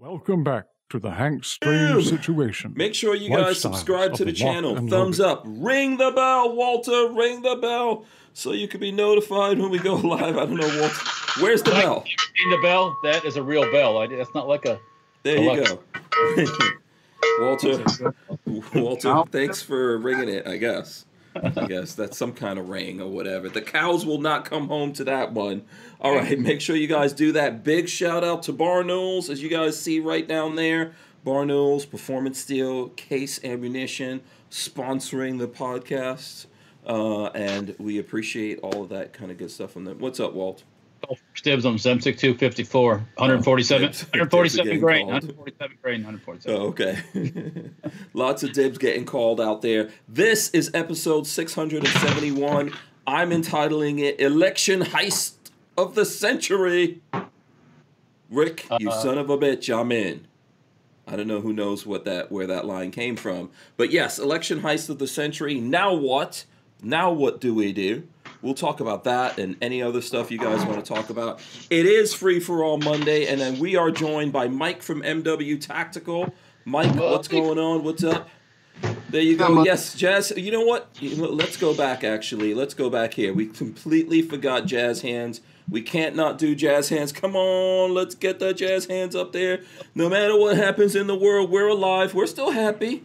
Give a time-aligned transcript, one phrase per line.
[0.00, 2.72] Welcome back to the Hank Strange situation.
[2.74, 4.74] Make sure you guys subscribe to of the channel.
[4.74, 5.20] Thumbs Loaded.
[5.26, 5.42] up.
[5.44, 7.12] Ring the bell, Walter.
[7.12, 10.38] Ring the bell so you can be notified when we go live.
[10.38, 10.96] I don't know, Walter.
[11.40, 12.02] Where's the bell?
[12.06, 12.96] Ring the bell.
[13.02, 13.98] That is a real bell.
[13.98, 14.80] I, that's not like a.
[15.22, 15.78] There you Alexa.
[15.92, 16.46] go.
[17.40, 17.84] Walter,
[18.74, 21.04] Walter, thanks for ringing it, I guess.
[21.34, 23.48] I guess that's some kind of ring or whatever.
[23.48, 25.62] The cows will not come home to that one.
[26.00, 27.62] All right, make sure you guys do that.
[27.62, 30.92] Big shout out to Barnaul, as you guys see right down there.
[31.24, 36.46] Barnaul, Performance Steel, Case Ammunition, sponsoring the podcast.
[36.86, 39.98] Uh, and we appreciate all of that kind of good stuff from them.
[39.98, 40.64] What's up, Walt?
[41.42, 42.92] Dibs on 76254.
[43.16, 43.86] 147.
[43.88, 44.02] dibs.
[44.04, 45.06] 147 grain.
[45.06, 46.04] 147 grain.
[46.04, 46.60] 147.
[46.60, 47.70] Oh, okay.
[48.14, 49.90] Lots of dibs getting called out there.
[50.08, 52.72] This is episode 671.
[53.06, 55.32] I'm entitling it Election Heist
[55.76, 57.00] of the Century.
[58.30, 59.02] Rick, you Uh-uh.
[59.02, 60.26] son of a bitch, I'm in.
[61.06, 63.50] I don't know who knows what that where that line came from.
[63.76, 65.58] But yes, election heist of the century.
[65.58, 66.44] Now what?
[66.82, 68.06] Now what do we do?
[68.42, 71.40] We'll talk about that and any other stuff you guys want to talk about.
[71.68, 75.60] It is free for all Monday, and then we are joined by Mike from MW
[75.60, 76.32] Tactical.
[76.64, 77.84] Mike, what's going on?
[77.84, 78.28] What's up?
[79.10, 79.62] There you go.
[79.64, 80.32] Yes, Jazz.
[80.36, 80.88] You know what?
[81.02, 82.02] Let's go back.
[82.02, 83.34] Actually, let's go back here.
[83.34, 85.38] We completely forgot Jazz Hands.
[85.68, 87.12] We can't not do Jazz Hands.
[87.12, 89.62] Come on, let's get the Jazz Hands up there.
[89.94, 92.14] No matter what happens in the world, we're alive.
[92.14, 93.04] We're still happy.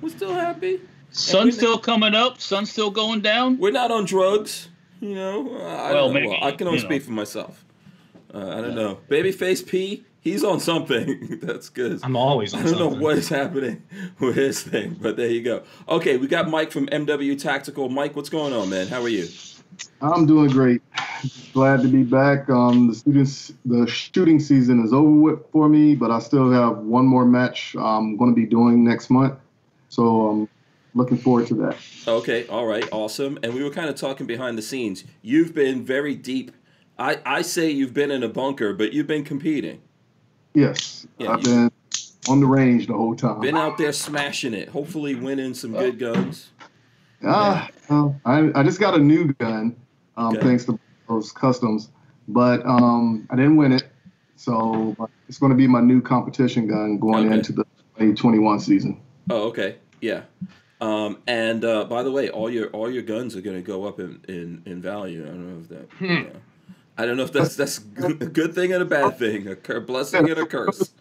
[0.00, 0.80] We're still happy.
[1.12, 2.40] Sun's still coming up.
[2.40, 3.58] Sun's still going down.
[3.58, 4.68] We're not on drugs.
[5.00, 5.56] You know.
[5.56, 6.14] I Well, know.
[6.14, 6.88] maybe, I can only you know.
[6.88, 7.64] speak for myself.
[8.32, 8.98] Uh, I don't know.
[9.08, 10.04] Babyface P.
[10.20, 11.38] He's on something.
[11.42, 11.98] That's good.
[12.04, 13.82] I'm always on I don't know what is happening
[14.20, 15.64] with his thing, but there you go.
[15.88, 17.88] Okay, we got Mike from MW Tactical.
[17.88, 18.86] Mike, what's going on, man?
[18.86, 19.26] How are you?
[20.00, 20.80] I'm doing great.
[21.52, 22.48] Glad to be back.
[22.48, 26.78] Um, the students, the shooting season is over with for me, but I still have
[26.78, 29.34] one more match I'm going to be doing next month.
[29.88, 30.48] So I'm
[30.94, 31.76] looking forward to that.
[32.06, 33.38] Okay, all right, awesome.
[33.42, 35.04] And we were kind of talking behind the scenes.
[35.22, 36.52] You've been very deep.
[36.98, 39.80] I, I say you've been in a bunker, but you've been competing.
[40.54, 41.70] Yes, Yeah, I've been
[42.28, 43.40] on the range the whole time.
[43.40, 44.68] Been out there smashing it.
[44.68, 46.50] Hopefully, winning some good guns.
[47.24, 49.76] Ah, well, I, I just got a new gun,
[50.16, 50.42] um, Okay.
[50.42, 51.90] thanks to those customs,
[52.28, 53.84] but um, I didn't win it.
[54.36, 54.96] So
[55.28, 57.34] it's going to be my new competition gun going Okay.
[57.36, 57.64] into the
[57.96, 59.00] 2021 season.
[59.30, 60.22] Oh, okay, yeah.
[60.82, 63.84] Um, and uh, by the way, all your all your guns are going to go
[63.84, 65.22] up in, in, in value.
[65.24, 65.88] I don't know if that.
[65.98, 66.04] Hmm.
[66.04, 66.24] yeah.
[66.98, 69.80] I don't know if that's that's a good thing and a bad thing, a cur-
[69.80, 70.92] blessing and a curse.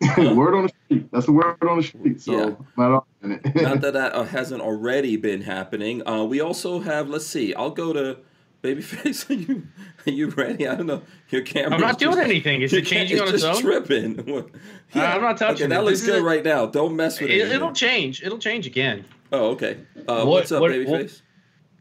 [0.18, 1.08] word on the street.
[1.10, 2.20] That's the word on the street.
[2.20, 2.54] So Yeah.
[2.76, 3.62] Not arguing it.
[3.62, 6.06] Not that that uh, hasn't already been happening.
[6.06, 7.08] Uh, we also have.
[7.08, 7.54] Let's see.
[7.54, 8.18] I'll go to
[8.62, 9.30] Babyface.
[9.30, 9.62] Are you
[10.06, 10.66] are you ready?
[10.68, 11.02] I don't know.
[11.30, 11.74] Your camera.
[11.74, 12.62] I'm not doing anything.
[12.62, 13.70] Is your it changing ca- on it's its just own?
[13.70, 14.16] tripping.
[14.32, 14.48] What-
[14.94, 15.84] I'm not touching Okay, that it.
[15.84, 16.66] looks This good a- right now.
[16.66, 17.38] Don't mess with it.
[17.38, 18.22] It, it'll change.
[18.22, 19.04] It'll change again.
[19.32, 19.78] Oh, okay.
[19.96, 21.20] Uh, What- what's up, what- Babyface?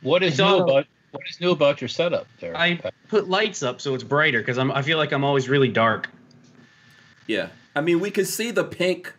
[0.01, 2.55] What is It's new all- about what is new about your setup there?
[2.55, 4.71] I put lights up so it's brighter because I'm.
[4.71, 6.09] I feel like I'm always really dark.
[7.25, 9.13] Yeah, I mean, we could see the pink.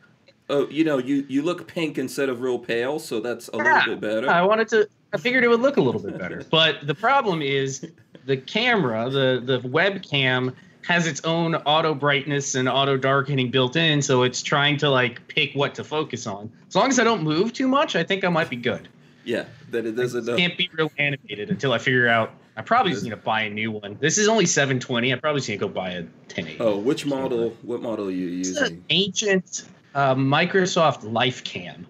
[0.51, 3.79] Oh, you know, you you look pink instead of real pale, so that's a Yeah.
[3.81, 4.31] little bit better.
[4.31, 4.89] I wanted to.
[5.13, 6.43] I figured it would look a little bit better.
[6.51, 7.87] But the problem is
[8.27, 10.55] the camera, the the webcam
[10.89, 15.29] has its own auto brightness and auto darkening built in, so it's trying to like
[15.29, 16.51] pick what to focus on.
[16.67, 18.89] As long as I don't move too much, I think I might be good.
[19.23, 20.35] Yeah, that it doesn't.
[20.39, 22.33] Can't be real animated until I figure out.
[22.57, 23.99] I probably just need to buy a new one.
[24.01, 25.13] This is only 720.
[25.13, 26.57] I probably just need to go buy a 1080.
[26.61, 27.51] oh, which model?
[27.63, 28.83] What model are you using?
[28.89, 31.85] ancient uh, Microsoft LifeCam.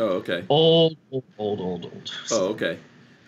[0.00, 0.44] Oh, okay.
[0.48, 2.12] Old, old, old, old, old.
[2.32, 2.78] Oh, okay.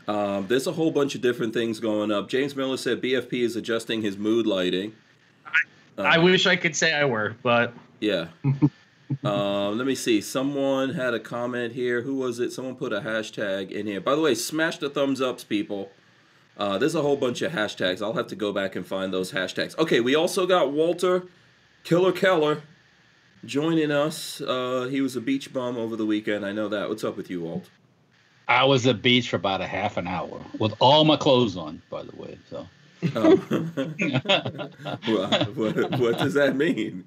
[0.08, 2.28] Um, there's a whole bunch of different things going up.
[2.28, 4.94] James Miller said BFP is adjusting his mood lighting.
[5.96, 8.28] Uh, I wish I could say I were, but Yeah.
[9.24, 10.20] um, let me see.
[10.20, 12.02] Someone had a comment here.
[12.02, 12.52] Who was it?
[12.52, 14.00] Someone put a hashtag in here.
[14.00, 15.90] By the way, smash the thumbs ups, people.
[16.56, 18.02] Uh, there's a whole bunch of hashtags.
[18.02, 19.76] I'll have to go back and find those hashtags.
[19.78, 21.24] Okay, we also got Walter
[21.84, 22.62] Killer Keller
[23.44, 24.40] joining us.
[24.40, 26.44] Uh, he was a beach bum over the weekend.
[26.44, 26.88] I know that.
[26.88, 27.70] What's up with you, Walt?
[28.50, 31.56] I was at the beach for about a half an hour with all my clothes
[31.56, 32.36] on, by the way.
[32.50, 32.66] So
[33.16, 33.72] Um,
[35.08, 37.04] well, what, what does that mean?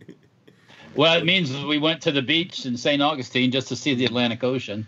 [0.95, 3.01] Well, it means we went to the beach in St.
[3.01, 4.87] Augustine just to see the Atlantic Ocean.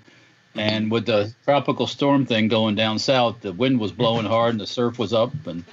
[0.55, 4.61] And with the tropical storm thing going down south, the wind was blowing hard and
[4.61, 5.33] the surf was up.
[5.45, 5.63] And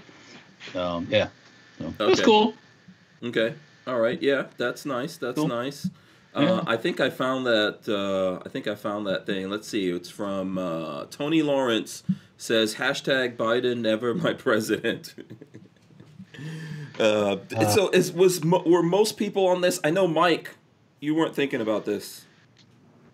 [0.75, 1.29] um, yeah,
[1.79, 2.55] so, it was cool.
[3.23, 3.55] Okay.
[3.87, 4.21] All right.
[4.21, 5.17] Yeah, that's nice.
[5.17, 5.49] That's Cool.
[5.49, 5.89] nice.
[6.35, 7.89] Uh, I think I found that.
[7.89, 9.51] Uh, I think I found that thing.
[9.51, 9.91] Let's see.
[9.91, 12.03] It's from uh, Tony Lawrence.
[12.39, 15.15] Says hashtag Biden never my president.
[16.99, 17.39] Uh,
[17.71, 19.81] so is was were most people on this?
[19.83, 20.51] I know Mike,
[21.01, 22.27] you weren't thinking about this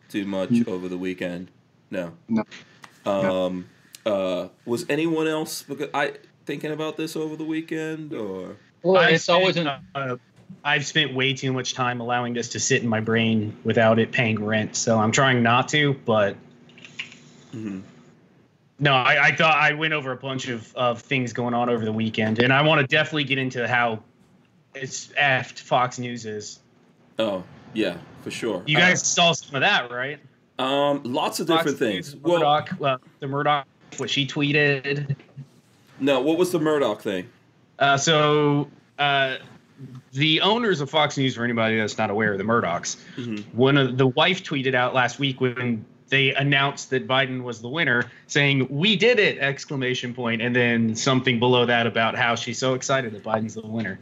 [0.08, 1.50] too much over the weekend.
[1.90, 2.12] No.
[2.28, 2.44] No.
[3.06, 3.68] Um.
[4.04, 4.48] Uh.
[4.66, 8.56] Was anyone else because I thinking about this over the weekend or?
[8.82, 10.16] Well, I've it's always an uh,
[10.64, 14.12] I've spent way too much time allowing this to sit in my brain without it
[14.12, 15.94] paying rent, so I'm trying not to.
[16.04, 16.36] But
[17.54, 17.82] Mhm.
[18.78, 21.84] no, I, I thought I went over a bunch of, of things going on over
[21.84, 24.00] the weekend, and I want to definitely get into how
[24.74, 26.60] it's effed Fox News is.
[27.18, 27.42] Oh
[27.74, 28.62] yeah, for sure.
[28.66, 30.18] You guys saw some of that, right?
[30.58, 32.16] Uh, um, lots of different Fox News, things.
[32.22, 33.66] Well, Murdoch, uh, the Murdoch,
[33.96, 35.16] what she tweeted.
[36.00, 36.20] no.
[36.20, 37.28] What was the Murdoch thing?
[37.78, 38.68] Uh, so
[38.98, 39.36] uh,
[40.12, 43.44] the owners of Fox News, for anybody that's not aware, of the Murdochs, Mhm.
[43.52, 47.68] one of the wife tweeted out last week when they announced that Biden was the
[47.68, 52.58] winner, saying "We did it!" exclamation point, and then something below that about how she's
[52.58, 53.98] so excited that Biden's the winner.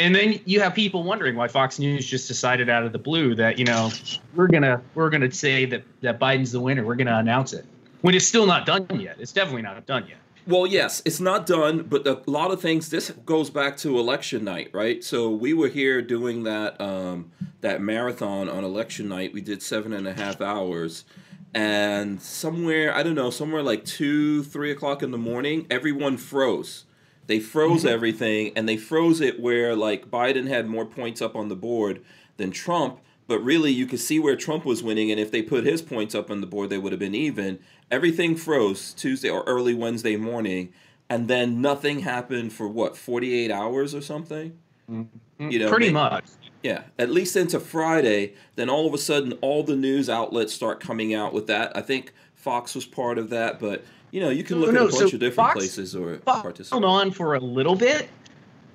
[0.00, 3.34] And then you have people wondering why Fox News just decided out of the blue
[3.34, 3.90] that you know
[4.36, 6.84] we're gonna we're gonna say that that Biden's the winner.
[6.84, 7.64] We're gonna announce it
[8.02, 9.16] when it's still not done yet.
[9.18, 10.18] It's definitely not done yet.
[10.48, 12.88] Well, yes, it's not done, but a lot of things.
[12.88, 15.04] This goes back to election night, right?
[15.04, 19.34] So we were here doing that um, that marathon on election night.
[19.34, 21.04] We did seven and a half hours,
[21.52, 26.86] and somewhere I don't know, somewhere like two, three o'clock in the morning, everyone froze.
[27.26, 31.48] They froze everything, and they froze it where like Biden had more points up on
[31.48, 32.02] the board
[32.38, 33.00] than Trump.
[33.26, 36.14] But really, you could see where Trump was winning, and if they put his points
[36.14, 37.58] up on the board, they would have been even.
[37.90, 40.72] Everything froze Tuesday or early Wednesday morning,
[41.08, 44.58] and then nothing happened for what 48 hours or something.
[44.88, 46.24] You know, pretty they- much.
[46.62, 48.34] Yeah, at least into Friday.
[48.56, 51.74] Then all of a sudden, all the news outlets start coming out with that.
[51.76, 54.88] I think Fox was part of that, but you know, you can look no, at
[54.88, 56.82] a bunch so of different Fox- places or Fox participate.
[56.82, 58.08] held on for a little bit.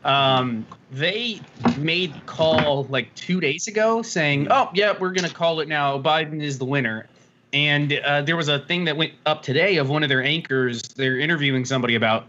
[0.05, 1.39] Um, they
[1.77, 5.97] made call like two days ago saying, "Oh, yeah, we're gonna call it now.
[5.99, 7.07] Biden is the winner."
[7.53, 10.81] And uh, there was a thing that went up today of one of their anchors.
[10.81, 12.25] They're interviewing somebody about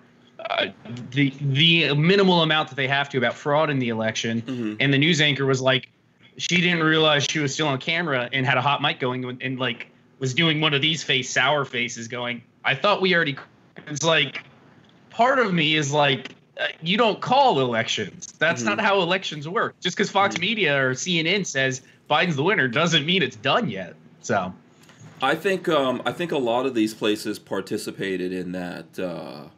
[0.51, 0.67] uh,
[1.11, 4.43] the the minimal amount that they have to about fraud in the election.
[4.43, 4.77] Mhm.
[4.81, 5.89] And the news anchor was like,
[6.37, 9.43] she didn't realize she was still on camera and had a hot mic going and,
[9.43, 9.89] and like
[10.19, 13.37] was doing one of these face sour faces, going, "I thought we already."
[13.87, 14.45] It's like
[15.11, 18.27] part of me is like, uh, you don't call elections.
[18.39, 18.67] That's Mhm.
[18.67, 19.75] not how elections work.
[19.81, 20.41] Just because Fox Mhm.
[20.41, 21.81] Media or CNN says
[22.11, 23.95] Biden's the winner doesn't mean it's done yet.
[24.21, 24.53] So
[25.25, 28.99] I think um, I think a lot of these places participated in that.
[28.99, 29.49] Uh,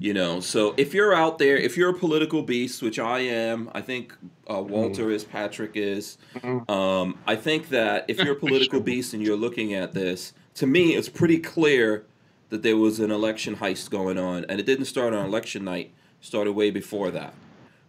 [0.00, 3.68] you know, so if you're out there, if you're a political beast, which I am,
[3.74, 4.14] I think
[4.48, 6.18] uh, Walter is, Patrick is.
[6.68, 10.68] Um, I think that if you're a political beast and you're looking at this, to
[10.68, 12.04] me, it's pretty clear
[12.50, 15.92] that there was an election heist going on, and it didn't start on election night.
[16.20, 17.34] Started way before that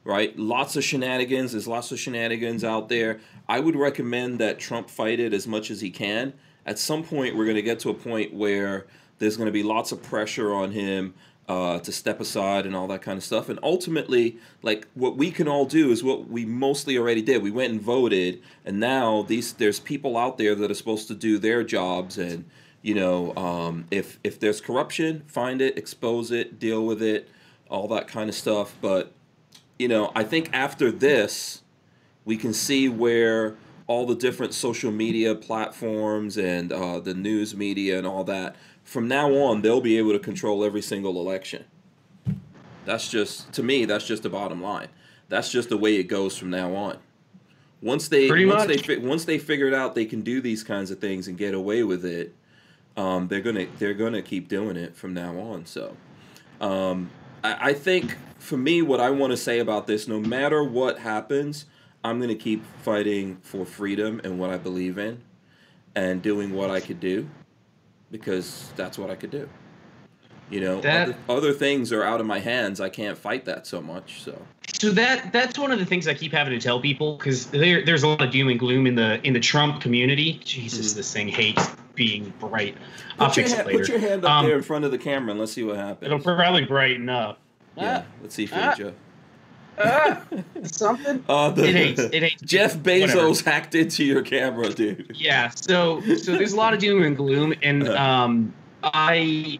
[0.04, 0.38] right?
[0.40, 1.52] Lots of shenanigans.
[1.52, 3.20] There's lots of shenanigans out there.
[3.48, 6.34] I would recommend that Trump fight it as much as he can.
[6.70, 8.86] At some point, we're going to get to a point where
[9.18, 11.16] there's going to be lots of pressure on him
[11.48, 13.50] uh, to step aside and all that kind of stuff.
[13.50, 17.42] And ultimately, like what we can all do is what we mostly already did.
[17.42, 21.16] We went and voted, and now these there's people out there that are supposed to
[21.16, 22.46] do their jobs and.
[22.82, 27.28] You know, um, if if there's corruption, find it, expose it, deal with it,
[27.70, 28.74] all that kind of stuff.
[28.80, 29.12] But
[29.78, 31.62] you know, I think after this,
[32.24, 33.58] we can see where
[33.90, 39.08] all the different social media platforms and uh, the news media and all that, from
[39.08, 41.66] now on, they'll be able to control every single election.
[42.86, 44.90] That's just, to me, that's just the bottom line.
[45.28, 47.00] That's just the way it goes from now on.
[47.82, 48.86] Once they Pretty once much.
[48.86, 51.82] they once they figured out they can do these kinds of things and get away
[51.82, 52.36] with it,
[52.96, 55.66] um, they're gonna they're gonna keep doing it from now on.
[55.66, 55.96] So,
[56.62, 57.10] um,
[57.44, 61.00] I, I think for me, what I want to say about this, no matter what
[61.00, 61.66] happens,
[62.04, 65.22] I'm going to keep fighting for freedom and what I believe in
[65.96, 67.28] and doing what I could do
[68.12, 69.50] because that's what I could do.
[70.50, 72.80] You know, That- other, other things are out of my hands.
[72.82, 74.22] I can't fight that so much.
[74.24, 74.42] So,
[74.74, 77.86] So that that's one of the things I keep having to tell people because there
[77.86, 80.40] there's a lot of doom and gloom in the in the Trump community.
[80.44, 82.78] Jesus, this thing hates being bright.
[83.20, 83.80] I'll put your, fix it hand, later.
[83.80, 85.76] put your hand up Um, there in front of the camera and let's see what
[85.76, 86.06] happens.
[86.06, 87.40] It'll probably brighten up.
[87.76, 88.72] yeah, let's see, ah.
[88.74, 88.94] Phaedra.
[88.96, 89.09] Ah,
[90.64, 91.24] something.
[91.30, 92.00] Uh, the, It ain't.
[92.00, 92.42] It hates.
[92.42, 93.06] Jeff Whatever.
[93.22, 95.16] Bezos hacked into your camera, dude.
[95.16, 95.50] Yeah.
[95.50, 99.60] So so there's a lot of doom and gloom, and um, I.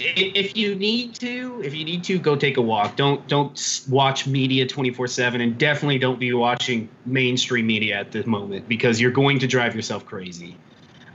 [0.00, 2.96] If you need to, if you need to, go take a walk.
[2.96, 8.68] Don't don't watch media 24/7, and definitely don't be watching mainstream media at the moment
[8.68, 10.56] because you're going to drive yourself crazy.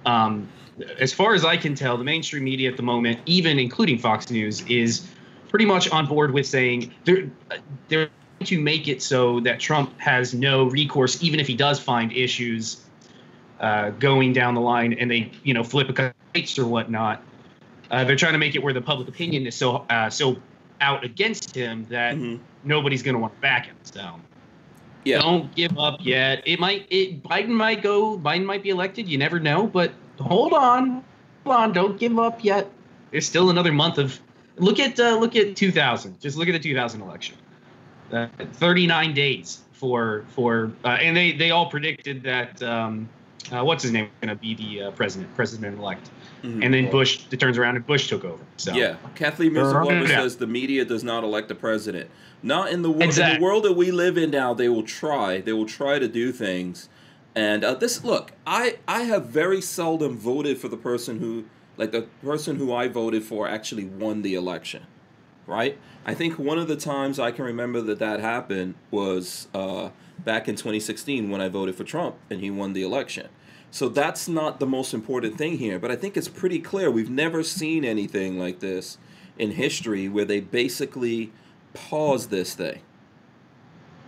[0.06, 0.50] Um,
[1.00, 4.30] as far as I can tell, the mainstream media at the moment, even including Fox
[4.30, 5.08] News, is
[5.54, 7.30] pretty much on board with saying they're
[7.88, 8.10] they're
[8.44, 12.82] to make it so that Trump has no recourse, even if he does find issues
[13.62, 16.14] uh, going down the line, and they you know flip a couple
[16.58, 17.22] or whatnot.
[17.92, 20.36] Uh, they're trying to make it where the public opinion is so uh, so
[20.82, 22.40] out against him that Mhm.
[22.64, 23.76] nobody's going to want to back him.
[23.84, 24.20] So
[25.06, 25.20] Yeah.
[25.20, 26.42] don't give up yet.
[26.48, 29.08] It might it Biden might go Biden might be elected.
[29.08, 31.04] You never know, but hold on,
[31.46, 31.74] hold on.
[31.74, 32.68] Don't give up yet.
[33.12, 34.20] There's still another month of.
[34.58, 36.20] Look at uh, look at 2000.
[36.20, 37.36] Just look at the 2000 election.
[38.12, 43.10] Uh, 39 days for for uh, and they they all predicted that um,
[43.52, 46.10] uh, what's his name going to be the uh, president president elect.
[46.44, 46.64] Mhm.
[46.64, 48.44] And then Bush it turns around and Bush took over.
[48.58, 50.18] So Yeah, Kathleen Mizablover Yeah.
[50.22, 52.10] says the media does not elect a president.
[52.44, 53.18] Not in the world.
[53.18, 55.40] In the world that we live in now, they will try.
[55.40, 56.90] They will try to do things.
[57.36, 61.46] And uh, this, look, I I have very seldom voted for the person who,
[61.78, 64.84] like the person who I voted for, actually won the election,
[65.48, 65.78] right?
[66.06, 69.90] I think one of the times I can remember that that happened was uh,
[70.20, 73.30] back in 2016 when I voted for Trump and he won the election.
[73.72, 77.10] So that's not the most important thing here, but I think it's pretty clear we've
[77.10, 79.00] never seen anything like this
[79.38, 81.32] in history where they basically
[81.74, 82.82] paused this thing.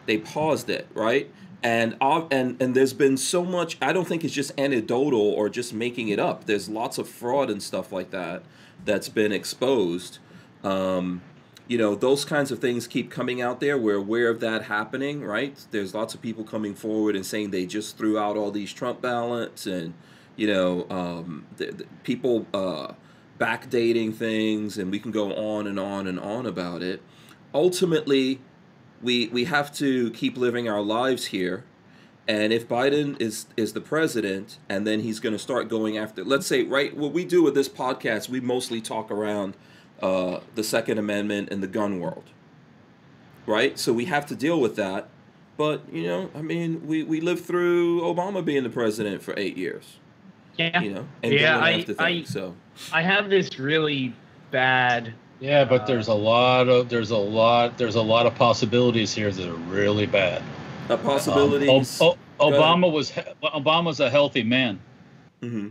[0.06, 1.32] They paused it, right?
[1.66, 3.76] And and and there's been so much.
[3.82, 6.46] I don't think it's just anecdotal or just making it up.
[6.46, 8.44] There's lots of fraud and stuff like that
[8.86, 10.20] that's been exposed.
[10.64, 11.24] Um,
[11.68, 13.80] you know, those kinds of things keep coming out there.
[13.80, 15.58] We're aware of that happening, right?
[15.72, 19.02] There's lots of people coming forward and saying they just threw out all these Trump
[19.02, 19.96] ballots and,
[20.36, 22.94] you know, um, the, the people uh,
[23.40, 27.02] backdating things, and we can go on and on and on about it.
[27.56, 28.42] Ultimately,
[29.02, 31.64] we we have to keep living our lives here.
[32.28, 36.24] And if Biden is is the president, and then he's going to start going after,
[36.24, 39.56] let's say, right, what we do with this podcast, we mostly talk around
[40.02, 42.24] uh, the Second Amendment and the gun world,
[43.46, 43.78] right?
[43.78, 45.08] So we have to deal with that.
[45.58, 49.56] But you know, I mean, we we lived through Obama being the president for eight
[49.56, 49.98] years,
[50.58, 52.30] yeah, you know, and Yeah, I- after I- things.
[52.34, 52.56] so
[52.92, 54.14] I have this really
[54.52, 55.14] bad.
[55.40, 59.14] Yeah, but Uh, there's a lot of there's a lot there's a lot of possibilities
[59.14, 60.42] here that are really bad.
[60.90, 61.68] a possibility.
[61.68, 64.80] Um, O- O- Obama was he- Obama's a healthy man.
[65.42, 65.70] Mm-hmm.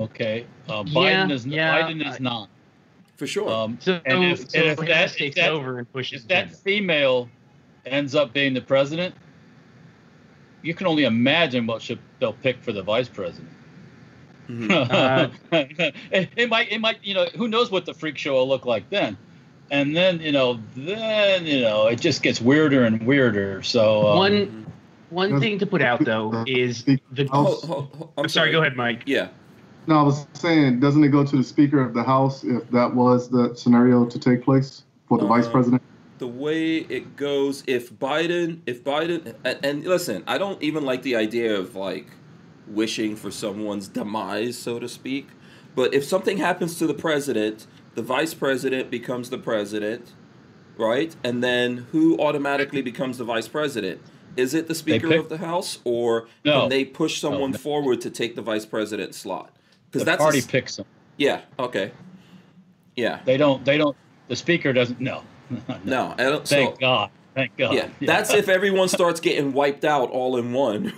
[0.00, 2.48] Okay, uh, Yeah, Biden is yeah, Biden is I- not.
[3.16, 3.50] For sure.
[3.50, 6.22] Um, So, And if- so and if Harris that- if takes that- over and pushes
[6.22, 7.28] if that female
[7.84, 9.12] ends up being the president,
[10.62, 13.50] you can only imagine what should they'll pick for the vice president.
[14.70, 18.48] Uh, it, it might, it might, you know, who knows what the freak show will
[18.48, 19.16] look like then.
[19.70, 23.62] And then, you know, then, you know, it just gets weirder and weirder.
[23.62, 24.66] So, um, One
[25.10, 26.98] one thing to put out though is the.
[27.30, 28.50] Ho- ho- ho- I'm I'm sorry.
[28.52, 29.02] Go ahead, Mike.
[29.06, 29.28] Yeah.
[29.86, 32.94] No, I was saying, doesn't it go to the Speaker of the House if that
[32.94, 35.82] was the scenario to take place for the Vice Uh, President?
[36.18, 41.02] the way it goes if biden if biden and, and listen i don't even like
[41.02, 42.08] the idea of like
[42.70, 45.28] wishing for someone's demise so to speak
[45.74, 50.12] but if something happens to the president the vice president becomes the president
[50.76, 54.00] right and then who automatically becomes the vice president
[54.36, 56.60] is it the speaker pick- of the house or No.
[56.60, 57.58] can they push someone no.
[57.58, 59.50] forward to take the vice president slot
[59.90, 60.86] because that's a party s- picks them.
[61.16, 61.90] yeah okay
[62.96, 63.96] yeah They don't, they don't,
[64.28, 65.22] the speaker doesn't, no.
[65.84, 67.10] no I don't, so, Thank God.
[67.34, 67.72] Thank God.
[67.72, 70.92] Yeah, that's if everyone starts getting wiped out all in one.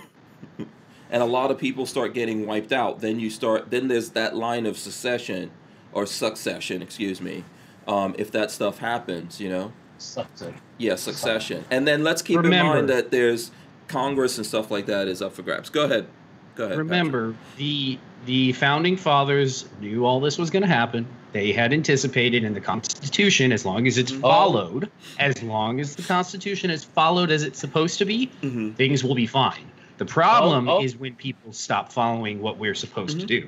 [1.11, 4.35] And a lot of people start getting wiped out, then you start then there's that
[4.35, 5.51] line of secession
[5.93, 7.43] or succession, excuse me.
[7.87, 9.71] Um, if that stuff happens, you know.
[9.97, 10.53] Sucks it.
[10.77, 11.63] Yeah, succession.
[11.69, 13.51] And then let's keep in mind that there's
[13.87, 15.69] Congress and stuff like that is up for grabs.
[15.69, 16.07] Go ahead.
[16.55, 16.77] Go ahead.
[16.77, 16.89] Patrick.
[16.89, 21.07] Remember, the the founding fathers knew all this was going to happen.
[21.33, 24.21] They had anticipated in the Constitution, as long as it's Mhm.
[24.21, 28.75] followed, as long as the Constitution is followed as it's supposed to be, Mhm.
[28.75, 29.70] things will be fine.
[30.01, 30.83] The problem Oh, oh.
[30.83, 33.47] is when people stop following what we're supposed to do.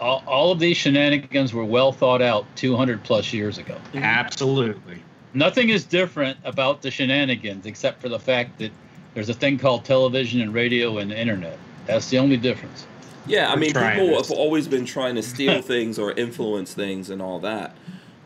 [0.00, 3.76] All, all of these shenanigans were well thought out 200 plus years ago.
[3.94, 4.02] Mhm.
[4.02, 5.00] Absolutely.
[5.32, 8.72] Nothing is different about the shenanigans except for the fact that
[9.14, 11.56] there's a thing called television and radio and the internet.
[11.86, 12.88] That's the only difference.
[13.28, 14.28] Yeah, I mean, people this.
[14.28, 17.76] have always been trying to steal things or influence things and all that.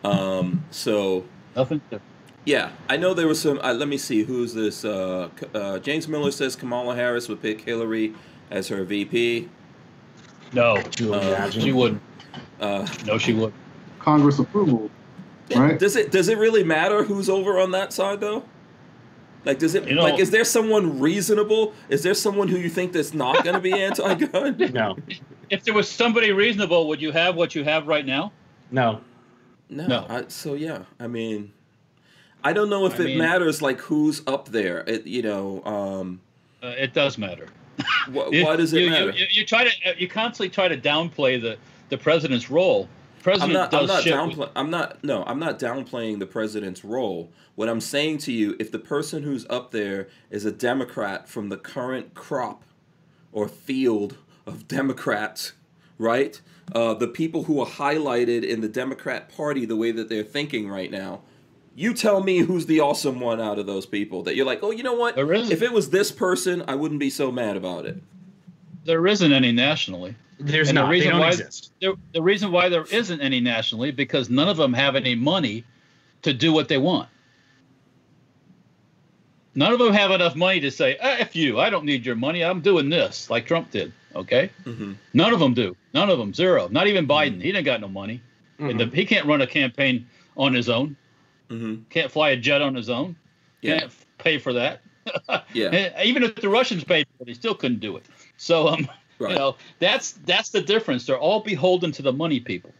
[0.03, 1.25] Um, so
[1.55, 2.03] Nothing different.
[2.45, 3.59] Yeah, I know there was some.
[3.63, 4.85] Uh, let me see, who's this?
[4.85, 8.15] Uh, uh, James Miller says Kamala Harris would pick Hillary
[8.51, 9.49] as her VP.
[10.53, 12.03] No, Uh, she wouldn't.
[12.61, 13.55] Uh, No, she wouldn't.
[13.99, 14.91] Congress approval,
[15.57, 15.79] right?
[15.79, 18.45] Does it does it really matter who's over on that side though?
[19.47, 21.73] Like, does it You know- like is there someone reasonable?
[21.89, 24.57] Is there someone who you think that's not going to be anti-gun?
[24.75, 24.97] No,
[25.51, 28.33] If there was somebody reasonable, would you have what you have right now?
[28.71, 29.01] no.
[29.71, 29.87] No.
[29.87, 30.07] No.
[30.11, 31.51] I, so yeah, I mean,
[32.45, 34.85] I don't know if I it mean- matters like who's up there.
[34.87, 36.21] It, you know, um,
[36.63, 37.49] Uh, it does matter.
[38.13, 39.07] wh- You- why does it you, matter?
[39.11, 41.57] You, you, you try to uh, you constantly try to downplay the
[41.89, 42.89] the president's role.
[43.17, 43.71] I'm President not.
[43.71, 44.51] does I'm not downplaying.
[44.55, 45.03] I'm not.
[45.03, 47.31] No, I'm not downplaying the president's role.
[47.55, 51.49] What I'm saying to you, if the person who's up there is a Democrat from
[51.49, 52.65] the current crop
[53.33, 55.53] or field of Democrats,
[55.99, 56.39] right?
[56.75, 60.69] Uh, the people who are highlighted in the Democrat Party, the way that they're thinking
[60.69, 61.23] right now.
[61.77, 64.71] You tell me who's the awesome one out of those people that you're like, oh,
[64.71, 65.17] you know what?
[65.17, 65.53] There isn't.
[65.53, 68.01] If it was this person, I wouldn't be so mad about it.
[68.85, 70.15] There isn't any nationally.
[70.39, 70.89] There's And the not.
[70.89, 71.73] They reason don't why- exist.
[71.81, 75.65] The, the reason why there isn't any nationally because none of them have any money
[76.23, 77.09] to do what they want.
[79.57, 82.17] None of them have enough money to say, ah, "F you, I don't need your
[82.17, 82.43] money.
[82.43, 83.93] I'm doing this," like Trump did.
[84.17, 85.77] Okay, hmm none of them do.
[85.93, 86.69] None of them, zero.
[86.69, 87.41] Not even Biden.
[87.41, 88.21] He didn't got no money.
[88.59, 90.97] And the, he can't run a campaign on his own.
[91.49, 93.17] Hmm Can't fly a jet on his own.
[93.61, 93.81] Yeah.
[93.81, 94.81] Can't pay for that.
[95.53, 96.03] Yeah.
[96.03, 98.07] Even if the Russians paid for it, he still couldn't do it.
[98.39, 99.33] So um, Right.
[99.33, 101.07] you know, that's that's the difference.
[101.07, 102.73] They're all beholden to the money people.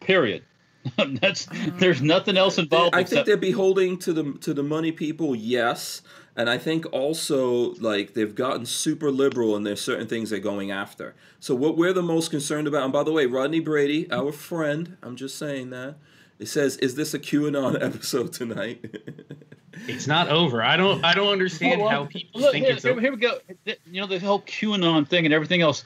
[0.00, 0.44] Period.
[1.20, 1.46] that's
[1.78, 2.94] there's nothing else involved.
[2.94, 6.02] I think except, they're beholden to the to the money people, yes,
[6.36, 10.70] and I think also like they've gotten super liberal and there's certain things they're going
[10.70, 11.14] after.
[11.38, 14.96] So what we're the most concerned about, and by the way, Rodney Brady, our friend,
[15.02, 15.96] I'm just saying that.
[16.42, 18.84] It says, "Is this a QAnon episode tonight?"
[19.86, 20.62] It's not over.
[20.62, 21.04] I don't.
[21.04, 23.00] I don't understand Well, how people look, think here, it's here, over.
[23.00, 23.38] here we go.
[23.64, 25.84] You know the whole QAnon thing and everything else.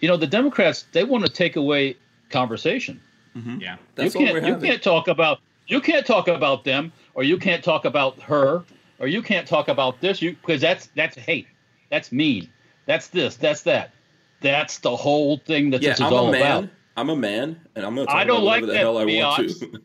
[0.00, 1.96] You know the Democrats they want to take away
[2.30, 2.98] conversation.
[3.36, 3.60] Mm-hmm.
[3.60, 3.76] Yeah.
[3.94, 7.36] That's you can't we're you can't talk about you can't talk about them or you
[7.36, 8.64] can't talk about her
[8.98, 11.46] or you can't talk about this you because that's that's hate
[11.90, 12.48] that's mean
[12.86, 13.92] that's this that's that
[14.40, 16.40] that's the whole thing that yeah, this is I'm all a man.
[16.64, 18.98] about I'm a man, and I'm gonna talk I don't about like the that hell
[18.98, 19.80] I want to.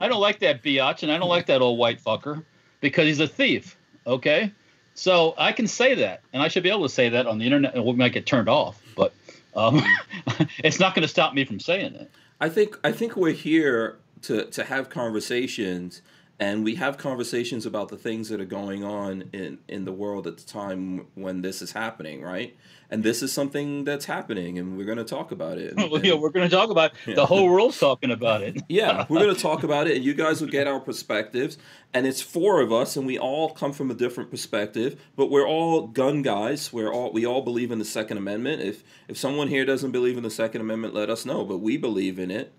[0.00, 2.44] i don't like that biatch and i don't like that old white fucker
[2.80, 4.50] because he's a thief okay
[4.94, 7.44] so i can say that and i should be able to say that on the
[7.44, 9.12] internet and we might get turned off but
[9.54, 9.82] um,
[10.64, 13.98] it's not going to stop me from saying it I think I think we're here
[14.22, 16.00] to to have conversations,
[16.38, 20.26] and we have conversations about the things that are going on in in the world
[20.26, 22.56] at the time when this is happening, right?
[22.92, 25.74] And this is something that's happening, and we're going to talk about it.
[25.78, 27.14] And- yeah, we're going to talk about Yeah.
[27.14, 30.12] the whole world's talking about it yeah, we're going to talk about it, and you
[30.14, 31.56] guys will get our perspectives.
[31.94, 35.46] And it's four of us, and we all come from a different perspective, but we're
[35.46, 36.72] all gun guys.
[36.72, 38.62] We're all we all believe in the Second Amendment.
[38.62, 41.44] If if someone here doesn't believe in the Second Amendment, let us know.
[41.44, 42.52] But we believe in it,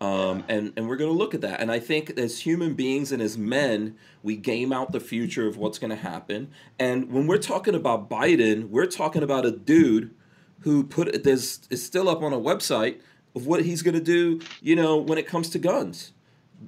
[0.00, 1.60] um, and and we're going to look at that.
[1.60, 5.56] And I think as human beings and as men, we game out the future of
[5.56, 6.48] what's going to happen.
[6.78, 10.14] And when we're talking about Biden, we're talking about a dude
[10.60, 13.00] who put there's is still up on a website
[13.34, 14.40] of what he's going to do.
[14.60, 16.12] You know, when it comes to guns.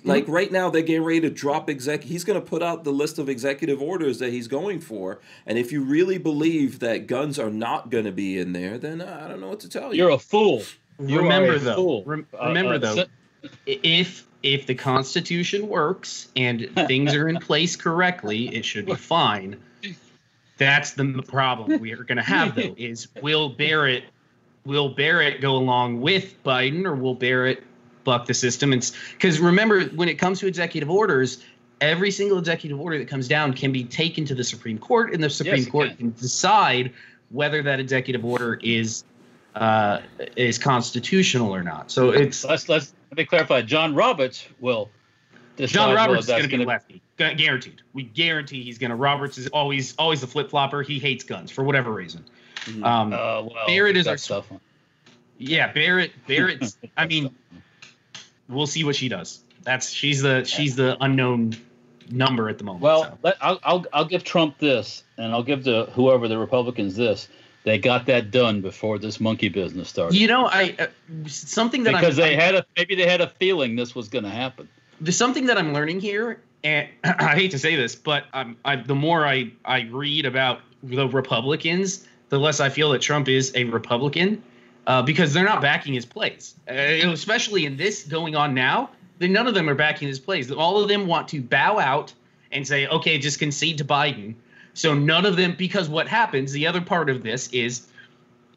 [0.05, 2.05] Like right now, they're getting ready to drop exec.
[2.05, 5.19] He's going to put out the list of executive orders that he's going for.
[5.47, 9.01] And if you really believe that guns are not going to be in there, then
[9.01, 10.03] I don't know what to tell you.
[10.05, 10.63] You're a fool.
[11.01, 11.75] You remember are a though.
[11.75, 12.03] fool.
[12.05, 12.95] rem- Uh, remember uh, though.
[12.97, 13.07] se-
[13.67, 19.57] if if the Constitution works and things are in place correctly, it should be fine.
[20.59, 22.75] That's the problem we are going to have though.
[22.77, 24.05] Is will Barrett
[24.65, 27.63] will Barrett go along with Biden or will Barrett
[28.05, 28.73] buck the system?
[28.73, 31.43] And because remember, when it comes to executive orders,
[31.81, 35.23] every single executive order that comes down can be taken to the Supreme Court, and
[35.23, 35.97] the Supreme it Court can.
[35.97, 36.93] can decide
[37.31, 39.05] whether that executive order is
[39.59, 40.03] uh,
[40.37, 41.91] is constitutional or not.
[41.91, 43.63] So it's let's let's let me clarify.
[43.63, 44.91] John Roberts will.
[45.57, 47.83] decide John Roberts is going to be gonna- lefty, Gu- guaranteed.
[47.93, 48.97] We guarantee he's going to.
[48.97, 50.83] Roberts is always always the flip flopper.
[50.83, 52.25] He hates guns for whatever reason.
[52.65, 52.85] Mhm.
[52.85, 54.47] Um, Uh, well, Barrett is our- stuff.
[55.39, 56.13] yeah, Barrett.
[56.27, 56.79] Barrett's.
[56.97, 57.35] I mean,
[58.49, 59.41] we'll see what she does.
[59.63, 61.55] That's she's the she's the unknown
[62.11, 62.83] number at the moment.
[62.83, 63.19] Well, so.
[63.23, 67.29] let, I'll, I'll I'll give Trump this, and I'll give the whoever the Republicans this.
[67.69, 70.17] They got that done before this monkey business started.
[70.17, 70.87] you know, I uh,
[71.27, 74.09] something that because I'm, they I'm- had a maybe they had a feeling this was
[74.09, 74.67] going to happen.
[75.03, 78.77] there's something that I'm learning here, and I hate to say this, but um, I,
[78.77, 83.53] the more I, I read about the Republicans, the less I feel that Trump is
[83.55, 84.43] a Republican,
[84.87, 88.89] uh, because they're not backing his plays, uh, especially in this going on now.
[89.19, 90.51] Then none of them are backing his plays.
[90.51, 92.15] All of them want to bow out
[92.51, 94.37] and say, okay, just concede to Biden.
[94.79, 97.89] So none of them, because what happens, the other part of this is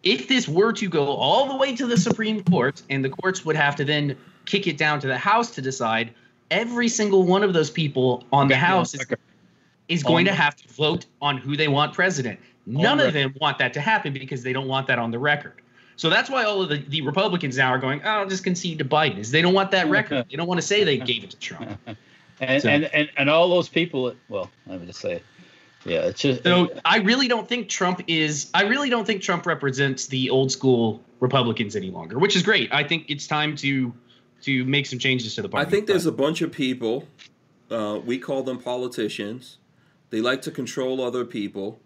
[0.04, 3.44] if this were to go all the way to the Supreme Court and the courts
[3.44, 6.12] would have to then kick it down to the House to decide,
[6.52, 9.04] every single one of those people on the House is,
[9.88, 12.40] is going to have to vote on who they want president.
[12.68, 15.56] None of them want that to happen because they don't want that on the record.
[15.96, 18.78] So that's why all of the, the Republicans now are going, oh, I'll just concede
[18.78, 19.18] to Biden.
[19.18, 20.28] Is they don't want that record.
[20.30, 21.80] They don't want to say they gave it to Trump.
[22.40, 24.16] And, So- and and and all those people.
[24.28, 25.22] Well, let me just say,
[25.86, 26.44] yeah, it's just.
[26.44, 28.50] So I really don't think Trump is.
[28.54, 32.74] I really don't think Trump represents the old school Republicans any longer, which is great.
[32.74, 33.94] I think it's time to
[34.42, 35.68] to make some changes to the party.
[35.68, 37.08] I think there's a bunch of people,
[37.70, 39.58] uh, we call them politicians.
[40.10, 41.80] They like to control other people,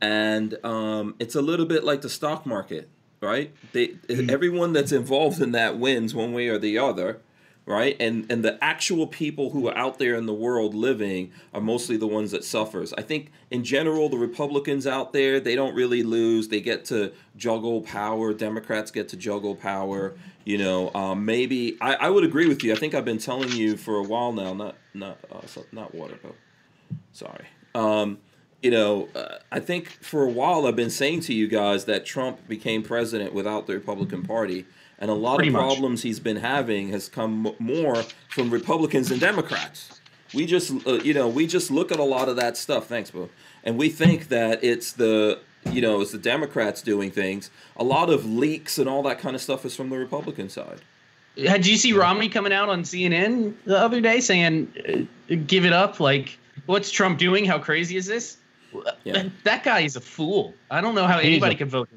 [0.00, 2.88] and um, it's a little bit like the stock market,
[3.20, 3.52] right?
[3.72, 7.20] They everyone that's involved in that wins one way or the other,
[7.66, 7.96] right?
[7.98, 11.96] And and the actual people who are out there in the world living are mostly
[11.96, 12.92] the ones that suffers.
[12.94, 16.48] I think in general the Republicans out there they don't really lose.
[16.48, 18.32] They get to juggle power.
[18.32, 20.14] Democrats get to juggle power.
[20.44, 22.72] You know, um, maybe I, I would agree with you.
[22.72, 24.54] I think I've been telling you for a while now.
[24.54, 25.40] Not not uh,
[25.72, 26.36] not water though.
[27.12, 27.46] Sorry.
[27.74, 28.18] Um,
[28.62, 32.06] you know, uh, I think for a while I've been saying to you guys that
[32.06, 34.66] Trump became president without the Republican Party,
[34.98, 35.62] and a lot Pretty of much.
[35.62, 40.00] problems he's been having has come more from Republicans and Democrats.
[40.34, 42.86] We just, uh, you know, we just look at a lot of that stuff.
[42.88, 43.28] Thanks, Boo.
[43.64, 45.38] And we think that it's the,
[45.70, 47.50] you know, it's the Democrats doing things.
[47.76, 50.80] A lot of leaks and all that kind of stuff is from the Republican side.
[51.46, 55.72] Had you see Romney coming out on CNN the other day saying, uh, "Give it
[55.72, 56.00] up"?
[56.00, 57.44] Like, what's Trump doing?
[57.44, 58.38] How crazy is this?
[59.04, 59.28] Yeah.
[59.44, 60.54] That guy is a fool.
[60.70, 61.90] I don't know how He's anybody a- could vote.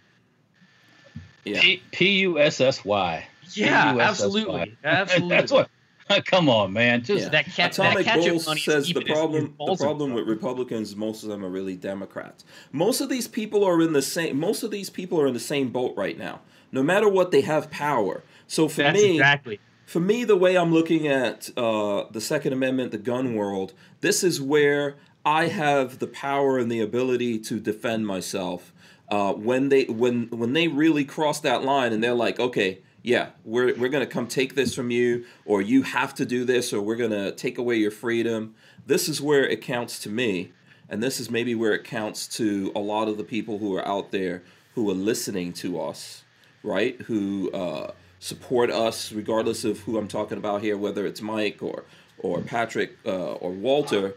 [1.49, 1.61] Yeah.
[1.61, 3.25] P P U S S Y.
[3.53, 4.03] Yeah, P-U-S-S-Y.
[4.09, 5.29] absolutely, absolutely.
[5.37, 5.69] That's what.
[6.25, 7.03] Come on, man.
[7.03, 7.29] Just Yeah.
[7.29, 10.13] That cat- that Atomic catch-up Bulls money says the keeping his- his problem the problem
[10.13, 12.45] with Republicans, most of them are really Democrats.
[12.71, 15.39] Most of these people are in the same most of these people are in the
[15.39, 16.41] same boat right now.
[16.71, 18.23] No matter what, they have power.
[18.47, 19.59] So for That's me, exactly.
[19.85, 24.23] for me, the way I'm looking at uh, the Second Amendment, the gun world, this
[24.23, 28.71] is where I have the power and the ability to defend myself.
[29.09, 33.29] Uh, when they when when they really cross that line and they're like, okay, yeah,
[33.43, 36.81] we're we're gonna come take this from you, or you have to do this, or
[36.81, 38.55] we're gonna take away your freedom.
[38.85, 40.51] This is where it counts to me,
[40.87, 43.87] and this is maybe where it counts to a lot of the people who are
[43.87, 44.43] out there
[44.75, 46.23] who are listening to us
[46.63, 46.99] right?
[47.01, 51.85] Who uh, support us, regardless of who I'm talking about here, whether it's Mike or
[52.17, 54.15] or Patrick uh, or Walter.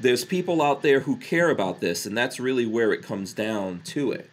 [0.00, 3.80] There's people out there who care about this, and that's really where it comes down
[3.84, 4.28] to it,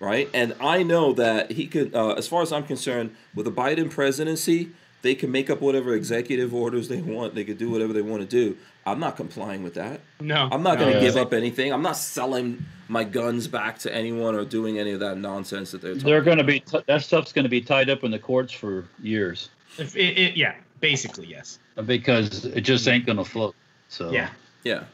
[0.00, 0.28] right?
[0.34, 3.90] And I know that he could, uh, as far as I'm concerned, with the Biden
[3.90, 4.70] presidency,
[5.02, 7.34] they can make up whatever executive orders they want.
[7.34, 8.56] They could do whatever they want to do.
[8.86, 10.00] I'm not complying with that.
[10.20, 11.04] No, I'm not going to No.
[11.06, 11.72] give up anything.
[11.72, 15.82] I'm not selling my guns back to anyone or doing any of that nonsense that
[15.82, 16.08] they're talking.
[16.08, 18.50] they're going to be t- that stuff's going to be tied up in the courts
[18.52, 21.58] for years If it, it, yeah, basically yes.
[21.84, 23.54] because it just ain't going to float.
[23.88, 24.30] So Yeah.
[24.68, 24.84] Yeah.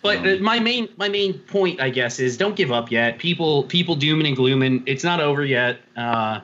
[0.00, 3.18] But uh, my main my main point, I guess, is don't give up yet.
[3.18, 4.84] People people dooming and glooming.
[4.86, 5.80] It's not over yet.
[5.96, 6.40] Uh,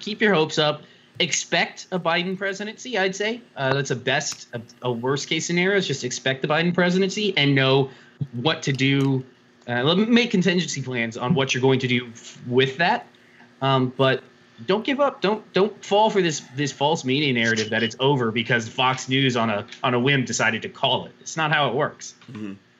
[0.00, 0.82] keep your hopes up.
[1.18, 2.96] Expect a Biden presidency.
[2.96, 6.48] I'd say uh, that's a best a, a worst case scenario is just expect the
[6.48, 7.90] Biden presidency and know
[8.32, 9.22] what to do.
[9.66, 13.06] Uh, make contingency plans on what you're going to do f- with that.
[13.60, 14.22] Um, but
[14.64, 15.20] don't give up.
[15.20, 19.36] Don't don't fall for this this false media narrative that it's over because Fox News
[19.36, 21.12] on a on a whim decided to call it.
[21.20, 22.14] It's not how it works.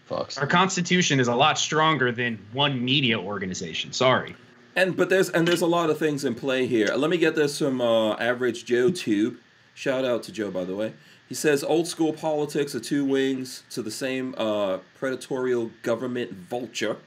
[0.07, 0.39] Fox.
[0.39, 3.93] Our constitution is a lot stronger than one media organization.
[3.93, 4.37] Sorry.
[4.77, 6.89] And but there's and there's a lot of things in play here.
[6.97, 9.39] Let me get this from uh, Average Joe Tube.
[9.75, 10.95] Shout out to Joe, by the way.
[11.29, 16.99] He says old school politics are two wings to the same uh, predatorial government vulture.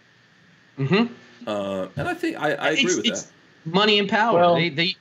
[0.78, 1.14] Mm-hmm.
[1.48, 3.32] Uh, and I think I, I agree it's, with it's that.
[3.66, 4.40] Money and power.
[4.40, 4.96] Well- they, they,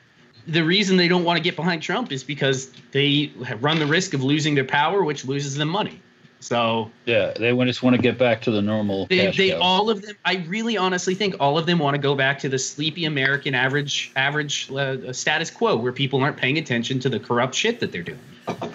[0.46, 3.86] the reason they don't want to get behind Trump is because they have run the
[3.86, 6.00] risk of losing their power, which loses them money.
[6.40, 9.06] So Yeah, they just want to get back to the normal.
[9.06, 10.16] they, cash they all of them.
[10.24, 13.54] I really honestly think all of them want to go back to the sleepy American
[13.54, 17.90] average average uh, status quo, where people aren't paying attention to the corrupt shit that
[17.90, 18.20] they're doing.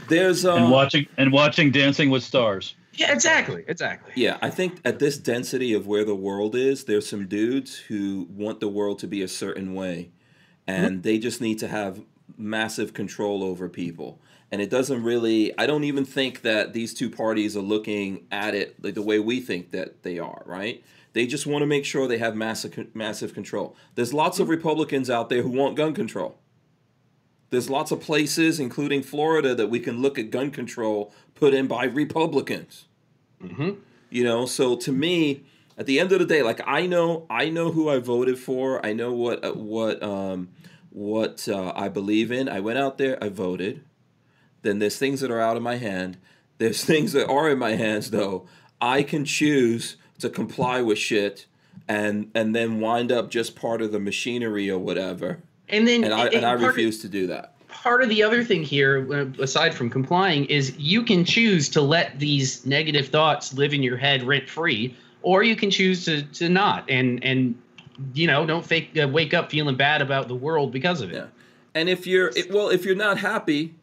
[0.10, 2.76] There's uh, and watching and watching Dancing with Stars.
[2.96, 4.14] Yeah, exactly, exactly.
[4.16, 8.28] Yeah, I think at this density of where the world is, there's some dudes who
[8.30, 10.12] want the world to be a certain way,
[10.68, 10.86] mm-hmm.
[10.86, 12.02] and they just need to have
[12.38, 14.20] massive control over people.
[14.52, 15.58] And it doesn't really.
[15.58, 19.20] I don't even think that these two parties are looking at it like the way
[19.20, 20.44] we think that they are.
[20.46, 20.84] Right?
[21.14, 23.76] They just want to make sure they have massive massive control.
[23.96, 24.52] There's lots of mm-hmm.
[24.52, 26.38] Republicans out there who want gun control.
[27.50, 31.68] There's lots of places, including Florida, that we can look at gun control put in
[31.68, 32.86] by Republicans.
[33.44, 33.72] Mm-hmm.
[34.10, 35.44] You know, so to me,
[35.78, 38.84] at the end of the day, like I know, I know who I voted for.
[38.86, 40.50] I know what uh, what um,
[40.90, 42.48] what uh, I believe in.
[42.48, 43.84] I went out there, I voted.
[44.62, 46.18] Then there's things that are out of my hand.
[46.60, 48.48] There's things that are in my hands, though.
[48.80, 51.48] I can choose to comply with shit,
[51.90, 55.40] and and then wind up just part of the machinery or whatever.
[55.68, 57.53] And then And I and and I part of- refuse to do that.
[57.84, 61.82] Part of the other thing here, uh, aside from complying, is you can choose to
[61.82, 66.24] let these negative thoughts live in your head rent free, or you can choose to
[66.24, 67.62] to not, and and
[68.14, 71.16] you know don't fake uh, wake up feeling bad about the world because of it.
[71.16, 71.26] Yeah.
[71.76, 73.76] And if you're it, well, if you're not happy,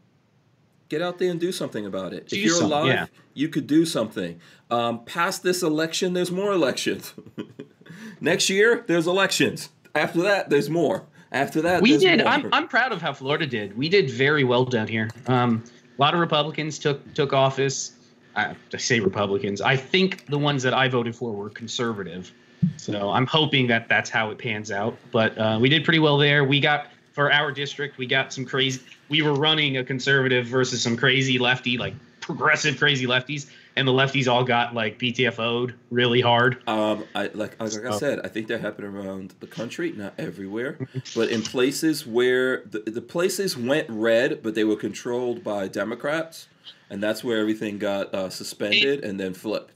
[0.88, 2.28] get out there and do something about it.
[2.28, 3.06] Do if you're something, alive, yeah.
[3.34, 4.40] you could do something.
[4.70, 7.12] Um, past this election, there's more elections.
[8.20, 9.70] Next year, there's elections.
[9.94, 11.04] After that, there's more.
[11.32, 12.20] After that, we did.
[12.20, 12.28] more.
[12.28, 13.76] I'm I'm proud of how Florida did.
[13.76, 15.10] We did very well down here.
[15.26, 15.62] Um,
[15.96, 17.92] a lot of Republicans took took office.
[18.34, 19.60] I, I say Republicans.
[19.60, 22.32] I think the ones that I voted for were conservative.
[22.76, 24.96] So I'm hoping that that's how it pans out.
[25.10, 26.44] But uh, we did pretty well there.
[26.44, 28.80] We got for our district, we got some crazy.
[29.08, 33.92] We were running a conservative versus some crazy lefty, like progressive crazy lefties, and the
[33.92, 36.62] lefties all got like PTFO'd really hard.
[36.68, 40.78] Um, I like like I said, I think that happened around the country, not everywhere,
[41.14, 46.48] but in places where the, the places went red, but they were controlled by Democrats,
[46.90, 49.72] and that's where everything got uh, suspended and then flipped.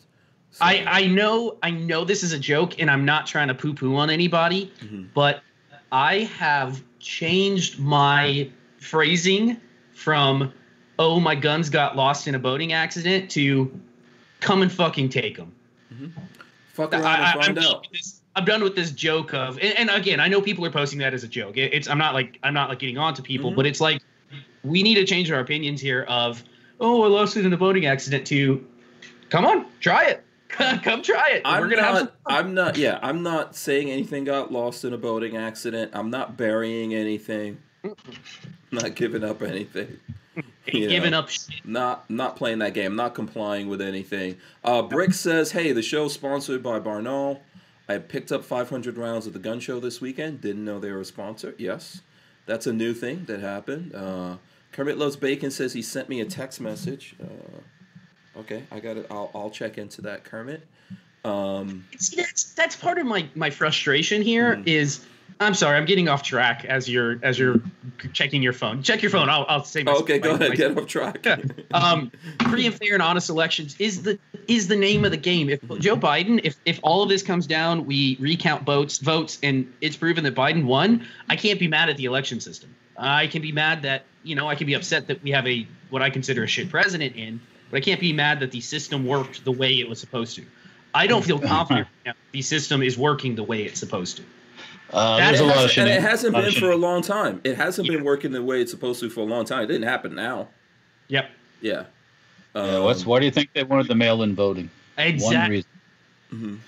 [0.50, 3.54] So- I, I know I know this is a joke and I'm not trying to
[3.54, 5.08] poo poo on anybody, Mhm.
[5.14, 5.42] but
[5.90, 9.56] I have changed my phrasing
[9.92, 10.52] from
[10.98, 13.70] oh my guns got lost in a boating accident to
[14.40, 15.52] come and fucking take them.
[16.72, 17.80] fuck around I, and I, I'm, done out.
[17.82, 20.70] with this, I'm done with this joke of and, and again I know people are
[20.70, 21.56] posting that as a joke.
[21.56, 23.56] It, it's I'm not like I'm not like getting on to people, Mhm.
[23.56, 24.02] but it's like
[24.62, 26.42] we need to change our opinions here of
[26.80, 28.64] oh I lost it in a boating accident to
[29.30, 31.94] come on try it come try it I'm we're gonna not.
[31.96, 32.76] have I'm not.
[32.76, 35.90] Yeah, I'm not saying anything got lost in a boating accident.
[35.94, 37.58] I'm not burying anything.
[38.70, 39.98] not giving up anything.
[40.66, 41.20] You giving know.
[41.20, 41.64] up shit.
[41.64, 42.96] Not not playing that game.
[42.96, 44.38] Not complying with anything.
[44.62, 47.40] Uh, Brick says, "Hey, the show's sponsored by Barnaul.
[47.88, 50.40] I picked up 500 rounds at the gun show this weekend.
[50.40, 51.54] Didn't know they were a sponsor.
[51.58, 52.00] Yes,
[52.46, 53.94] that's a new thing that happened.
[53.94, 54.36] Uh,
[54.72, 57.14] Kermit loves bacon says he sent me a text message.
[57.22, 59.06] Uh, okay, I got it.
[59.10, 60.66] I'll I'll check into that, Kermit.
[61.26, 64.66] Um, See, that's that's part of my my frustration here Mhm.
[64.66, 65.04] is
[65.40, 67.60] I'm sorry, I'm getting off track as you're as you're
[68.12, 68.82] checking your phone.
[68.82, 69.28] Check your phone.
[69.28, 70.48] I'll I'll say my oh, okay, go my- ahead.
[70.50, 71.26] my- Get off track.
[71.74, 72.10] um,
[72.50, 75.50] free and fair and honest elections is the is the name of the game.
[75.50, 79.72] If Joe Biden, if if all of this comes down, we recount votes votes and
[79.80, 82.74] it's proven that Biden won, I can't be mad at the election system.
[82.96, 85.66] I can be mad that you know I can be upset that we have a
[85.90, 89.04] what I consider a shit president in, but I can't be mad that the system
[89.06, 90.44] worked the way it was supposed to.
[90.94, 94.22] I don't feel confident that the system is working the way it's supposed to.
[94.94, 97.40] Uh, there's a lot of and it hasn't been for a long time.
[97.44, 97.96] It hasn't Yeah.
[97.96, 99.64] been working the way it's supposed to for a long time.
[99.64, 100.48] It didn't happen now.
[101.08, 101.30] Yep.
[101.60, 101.84] Yeah.
[102.54, 104.70] Yeah, what's Um, why do you think they wanted the mail-in voting?
[104.96, 105.56] One Exactly.
[105.56, 105.70] reason.
[106.32, 106.58] mhm.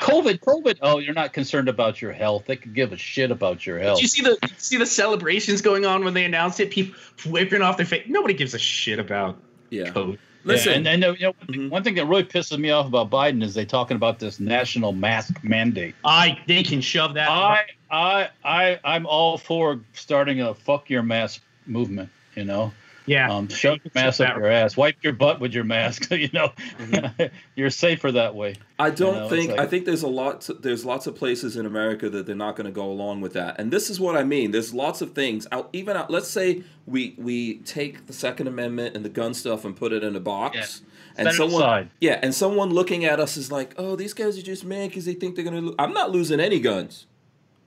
[0.00, 0.78] COVID, COVID.
[0.82, 2.44] Oh, you're not concerned about your health.
[2.46, 3.98] They could give a shit about your health.
[3.98, 6.70] Did you see the see the celebrations going on when they announced it?
[6.70, 6.94] People
[7.26, 8.04] whipping off their face.
[8.08, 9.38] Nobody gives a shit about
[9.70, 9.90] Yeah.
[9.90, 10.18] code.
[10.44, 11.70] Listen, Yeah, and, and uh, you know, Mhm.
[11.70, 14.92] one thing that really pisses me off about Biden is they talking about this national
[14.92, 15.94] mask mandate.
[16.04, 17.28] I they can shove that.
[17.28, 22.08] I, I, I, I'm all for starting a fuck your mask movement.
[22.36, 22.72] You know,
[23.10, 23.32] yeah.
[23.32, 26.10] um, shove your mask up your ass, wipe your butt with your mask.
[26.20, 26.52] You know,
[27.56, 28.56] you're safer that way.
[28.78, 31.56] I don't know, think like- I think there's a lot to, there's lots of places
[31.56, 33.58] in America that they're not going to go along with that.
[33.58, 34.50] And this is what I mean.
[34.50, 38.94] There's lots of things out even out let's say we we take the second amendment
[38.96, 40.56] and the gun stuff and put it in a box.
[40.56, 40.88] Yeah.
[41.16, 41.90] And Set it someone aside.
[42.00, 45.04] Yeah, and someone looking at us is like, "Oh, these guys are just mad cuz
[45.06, 45.74] they think they're going to lo-.
[45.78, 47.06] I'm not losing any guns.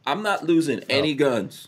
[0.05, 1.67] I'm not losing any guns.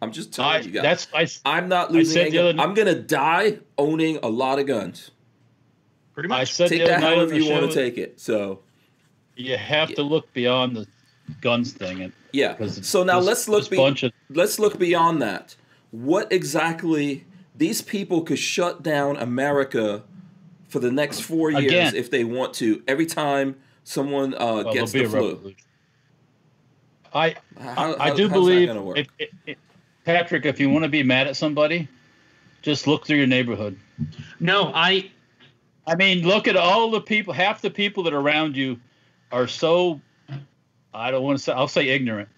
[0.00, 0.82] I'm just telling I, you guys.
[0.82, 2.60] that's I, s- I'm not losing any the other.
[2.60, 5.10] I'm going to die owning a lot of guns.
[6.14, 6.52] Pretty I much.
[6.52, 8.20] said Take the that however you want to take it.
[8.20, 8.60] So,
[9.36, 10.86] You have to look beyond the
[11.40, 12.54] guns thing, and yeah.
[12.54, 15.56] 'cause So now this- let's look this be- bunch of let's look beyond that.
[15.90, 17.24] What exactly
[17.56, 20.04] these people could shut down America
[20.68, 21.94] for the next four years Again.
[21.96, 22.82] if they want to.
[22.86, 25.60] Every time someone uh, well, gets there'll the flu, revolution.
[27.14, 28.82] I How- I do believe, gonna
[30.08, 31.86] Patrick, if you want to be mad at somebody,
[32.62, 33.78] just look through your neighborhood.
[34.40, 35.10] No, I
[35.86, 37.34] I mean, look at all the people.
[37.34, 38.80] Half the people that are around you
[39.30, 40.00] are so,
[40.94, 42.30] I don't want to say, I'll say ignorant,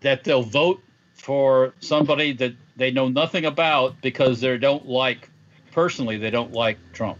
[0.00, 0.82] that they'll vote
[1.14, 5.30] for somebody that they know nothing about because they don't like,
[5.70, 7.16] personally, they don't like Trump.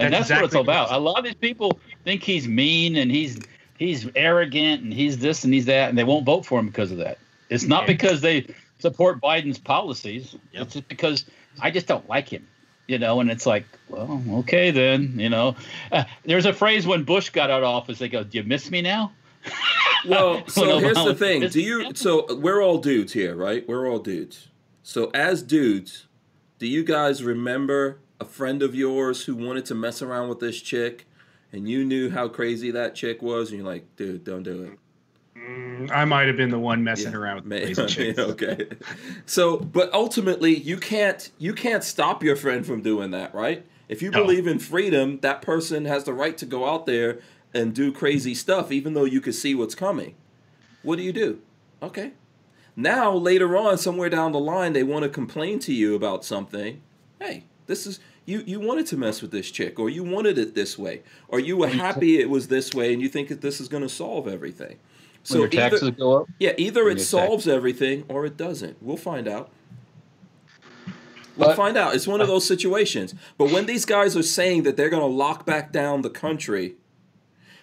[0.00, 0.92] And That's that's, what it's exactly about.
[0.92, 3.38] A lot of these people think he's mean and he's
[3.78, 6.90] he's arrogant and he's this and he's that, and they won't vote for him because
[6.90, 7.18] of that.
[7.50, 8.46] It's not because they
[8.82, 10.36] support Biden's policies.
[10.52, 10.62] Yep.
[10.62, 11.24] It's just because
[11.60, 12.46] I just don't like him
[12.88, 15.56] you know, and it's like, well, okay then, you know.
[15.90, 18.70] Uh, there's a phrase when Bush got out of office, they go, "Do you miss
[18.70, 19.12] me now?"
[20.06, 21.48] well, so here's the thing.
[21.48, 21.92] Do you?
[21.94, 23.66] So we're all dudes here, right?
[23.66, 24.48] We're all dudes.
[24.82, 26.06] So as dudes,
[26.58, 30.60] do you guys remember a friend of yours who wanted to mess around with this
[30.60, 31.06] chick,
[31.52, 34.78] and you knew how crazy that chick was, and you're like, dude, don't do it.
[35.42, 38.68] Mm, I might have been the one messing around with the May- okay.
[39.26, 43.64] So, but ultimately, you can't you can't stop your friend from doing that, right?
[43.88, 44.22] If you No.
[44.22, 47.18] believe in freedom, that person has the right to go out there
[47.52, 50.14] and do crazy stuff, even though you can see what's coming.
[50.82, 51.40] What do you do?
[51.82, 52.12] Okay.
[52.74, 56.80] Now, later on, somewhere down the line, they want to complain to you about something.
[57.20, 58.42] Hey, this is you.
[58.46, 61.56] You wanted to mess with this chick, or you wanted it this way, or you
[61.58, 64.26] were happy it was this way, and you think that this is going to solve
[64.26, 64.78] everything.
[65.28, 66.28] When your either- go up.
[66.38, 68.76] yeah, either it your solves everything or it doesn't.
[68.82, 69.50] We'll find out.
[71.36, 71.94] We'll But- find out.
[71.94, 73.14] It's one of those situations.
[73.38, 76.74] But when these guys are saying that they're going to lock back down the country,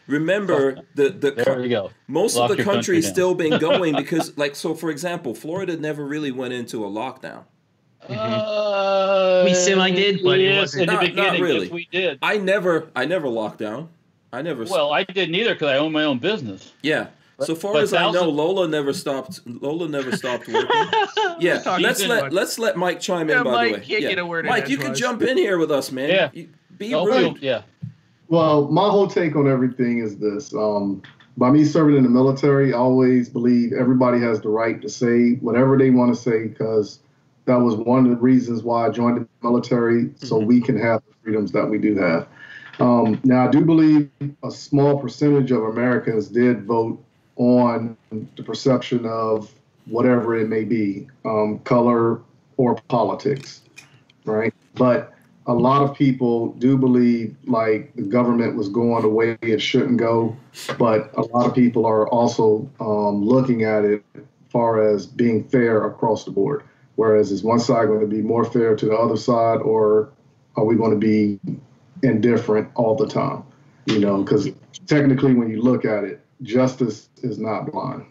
[0.08, 1.92] remember the the There co- we go.
[2.08, 3.14] most Lock of the your country country's down.
[3.14, 7.44] still been going because, like, so for example, Florida never really went into a lockdown.
[8.10, 11.64] Uh, We semi did, but it wasn't- in the Not- not beginning, really.
[11.66, 12.18] yes, we did.
[12.22, 13.90] I never, I never locked down.
[14.34, 14.64] I never.
[14.64, 16.72] Well, I didn't either because I own my own business.
[16.82, 17.08] yeah.
[17.46, 19.42] So far but as I know, Lola never stopped.
[19.46, 20.70] Lola never stopped working.
[21.40, 22.32] Yeah, Talking let's let much.
[22.34, 23.44] let's let Mike chime in.
[23.44, 24.10] By Mike the way, can't yeah.
[24.10, 26.10] get a word in Mike, you can jump in here with us, man.
[26.10, 26.30] Yeah.
[26.34, 27.40] You- be Oh, rude.
[27.42, 27.64] yeah.
[28.30, 30.54] Well, my whole take on everything is this.
[30.54, 31.02] Um,
[31.36, 35.34] by me serving in the military, I always believe everybody has the right to say
[35.42, 37.00] whatever they want to say because
[37.46, 40.46] that was one of the reasons why I joined the military, so Mhm.
[40.46, 42.28] we can have the freedoms that we do have.
[42.80, 44.10] Um, now, I do believe
[44.44, 47.04] a small percentage of Americans did vote
[47.40, 47.98] on
[48.36, 49.52] the perception of
[49.86, 52.22] whatever it may be, um, color
[52.58, 53.62] or politics,
[54.26, 54.54] right?
[54.76, 55.14] But
[55.48, 59.98] a lot of people do believe like the government was going the way it shouldn't
[59.98, 60.36] go,
[60.78, 64.04] but a lot of people are also um, looking at it
[64.50, 66.64] far as being fair across the board.
[66.98, 70.12] Whereas is one side going to be more fair to the other side, or
[70.58, 71.40] are we going to be
[72.04, 73.44] indifferent all the time?
[73.86, 74.50] You know, because
[74.88, 78.06] technically, when you look at it, justice is not blind.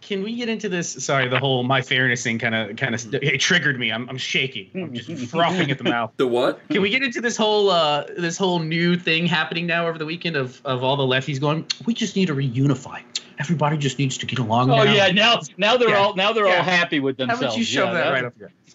[0.00, 1.02] Can we get into this?
[1.02, 3.90] Sorry, the whole my fairness thing kind of kind of it triggered me.
[3.90, 4.68] I'm I'm shaking.
[4.74, 6.12] I'm just frothing at the mouth.
[6.18, 6.60] The what?
[6.68, 10.04] Can we get into this whole uh this whole new thing happening now over the
[10.04, 11.66] weekend of of all the lefties going?
[11.86, 13.02] We just need to reunify.
[13.38, 14.70] Everybody just needs to get along.
[14.70, 14.92] Oh now.
[14.92, 15.10] yeah.
[15.10, 15.96] Now now they're Yeah.
[15.96, 16.58] all now they're Yeah.
[16.58, 17.40] all happy with themselves.
[17.42, 17.54] How themselves.
[17.54, 18.52] about you shove yeah, that right up here?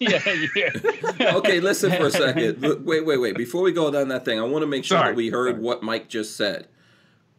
[0.56, 0.70] Yeah.
[1.20, 1.36] yeah.
[1.36, 2.60] Okay, listen for a second.
[2.86, 3.36] Wait, wait, wait.
[3.36, 5.10] Before we go down that thing, I want to make sure Sorry.
[5.10, 5.62] that we heard Sorry.
[5.62, 6.66] what Mike just said.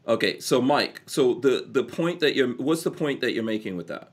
[0.07, 3.77] Okay, so Mike, so the the point that you're what's the point that you're making
[3.77, 4.11] with that?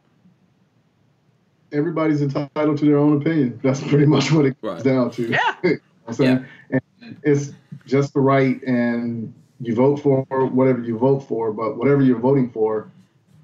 [1.72, 3.60] Everybody's entitled to their own opinion.
[3.62, 4.84] That's pretty much what it comes Right.
[4.84, 5.28] down to.
[5.30, 5.54] Yeah.
[6.18, 7.52] You know what And it's
[7.84, 12.48] just the right, and you vote for whatever you vote for, but whatever you're voting
[12.50, 12.90] for,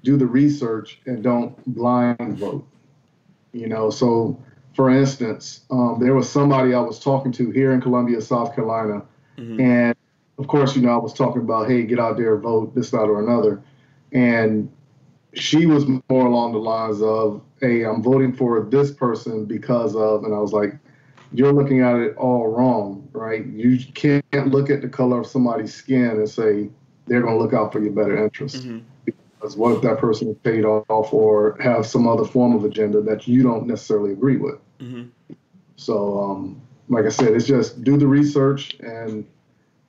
[0.03, 2.65] do the research and don't blind vote.
[3.53, 4.39] You know, so
[4.75, 9.03] for instance, um, there was somebody I was talking to here in Columbia, South Carolina,
[9.37, 9.59] Mhm.
[9.61, 9.95] and
[10.37, 13.03] of course, you know, I was talking about, hey, get out there, vote this, that,
[13.03, 13.61] or another.
[14.11, 14.71] And
[15.33, 20.23] she was more along the lines of, hey, I'm voting for this person because of,
[20.23, 20.77] and I was like,
[21.31, 23.45] you're looking at it all wrong, right?
[23.45, 26.69] You can't look at the color of somebody's skin and say
[27.07, 28.65] they're going to look out for your better interest.
[28.67, 28.81] Mhm.
[29.05, 33.01] Because what if that person is paid off or have some other form of agenda
[33.01, 34.59] that you don't necessarily agree with?
[34.79, 35.07] Mhm.
[35.75, 39.25] So, um, like I said, it's just do the research and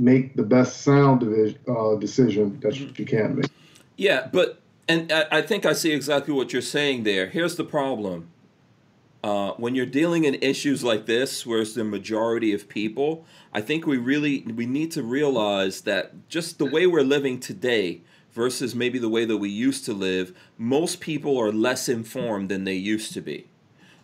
[0.00, 3.50] make the best sound division, uh, decision that you, you can make.
[3.96, 7.28] Yeah, but and I, I think I see exactly what you're saying there.
[7.28, 8.28] Here's the problem.
[9.24, 13.60] Uh, when you're dealing in issues like this, where it's the majority of people, I
[13.60, 18.74] think we really we need to realize that just the way we're living today versus
[18.74, 22.74] maybe the way that we used to live, most people are less informed than they
[22.74, 23.48] used to be.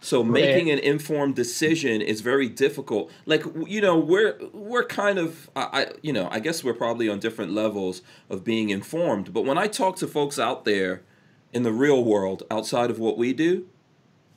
[0.02, 3.10] So making an informed decision is very difficult.
[3.24, 7.08] Like you know, we're we're kind of I, I you know I guess we're probably
[7.08, 9.32] on different levels of being informed.
[9.32, 11.02] But when I talk to folks out there
[11.52, 13.68] in the real world outside of what we do,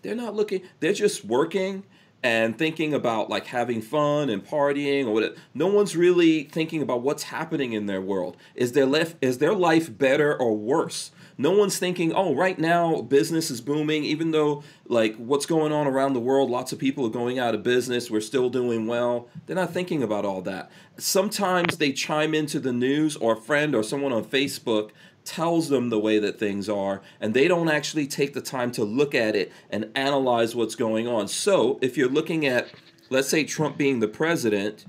[0.04, 0.62] they're not looking.
[0.82, 1.84] They're just working
[2.22, 5.36] and thinking about like having fun and partying or what.
[5.56, 8.38] No one's really thinking about what's happening in their world.
[8.54, 11.10] Is their life is their life better or worse?
[11.38, 15.86] No one's thinking, oh, right now business is booming, even though like what's going on
[15.86, 18.10] around the world, lots of people are going out of business.
[18.10, 19.28] We're still doing well.
[19.46, 20.72] They're not thinking about all that.
[20.98, 24.92] Sometimes they chime into the news, or a friend or someone on Facebook
[25.26, 28.84] tells them the way that things are, and they don't actually take the time to
[28.84, 31.28] look at it and analyze what's going on.
[31.28, 32.70] So if you're looking at,
[33.10, 34.86] let's say, Trump being the president,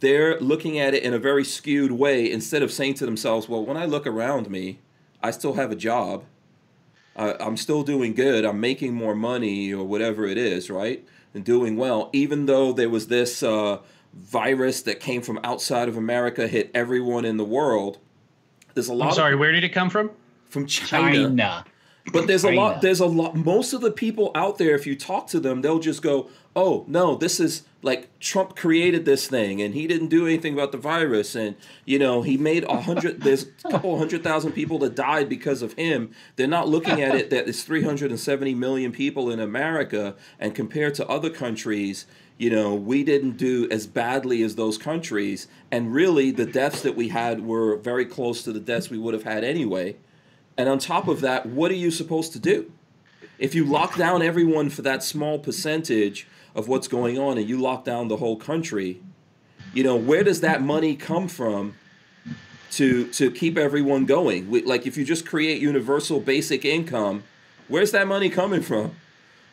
[0.00, 3.64] they're looking at it in a very skewed way instead of saying to themselves, well,
[3.64, 4.80] when I look around me,
[5.24, 6.24] I still have a job.
[7.16, 8.44] Uh, I'm still doing good.
[8.44, 11.04] I'm making more money or whatever it is, right?
[11.32, 13.78] And doing well, even though there was this uh,
[14.12, 17.98] virus that came from outside of America, hit everyone in the world.
[18.74, 19.08] There's a lot.
[19.08, 20.10] I'm sorry, of, where did it come from?
[20.54, 21.24] from China.
[21.24, 21.64] China.
[22.12, 22.82] But there's a lot.
[22.82, 23.34] There's a lot.
[23.34, 26.84] Most of the people out there, if you talk to them, they'll just go, "Oh
[26.86, 30.78] no, this is like Trump created this thing, and he didn't do anything about the
[30.78, 33.22] virus, and you know he made a hundred.
[33.22, 36.10] There's a couple hundred thousand people that died because of him.
[36.36, 41.08] They're not looking at it that it's 370 million people in America, and compared to
[41.08, 46.46] other countries." You know, we didn't do as badly as those countries, and really, the
[46.46, 49.94] deaths that we had were very close to the deaths we would have had anyway.
[50.56, 52.70] And on top of that, what are you supposed to do?
[53.38, 57.60] If you lock down everyone for that small percentage of what's going on and you
[57.60, 59.00] lock down the whole country,
[59.72, 61.74] you know, where does that money come from
[62.72, 64.50] to to keep everyone going?
[64.50, 67.24] We, like if you just create universal basic income,
[67.66, 68.94] where's that money coming from?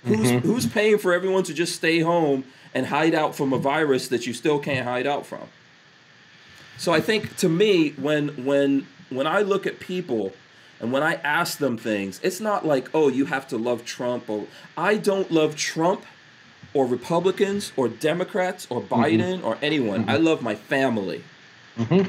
[0.04, 0.48] Who's mm-hmm.
[0.48, 2.44] who's paying for everyone to just stay home
[2.74, 5.48] and hide out from a virus that you still can't hide out from?
[6.78, 10.34] So I think to me, when when when I look at people
[10.82, 14.28] and when I ask them things, it's not like, oh, you have to love Trump
[14.28, 16.04] or I don't love Trump
[16.74, 20.10] or Republicans or Democrats or Biden or anyone.
[20.10, 21.24] I love my family.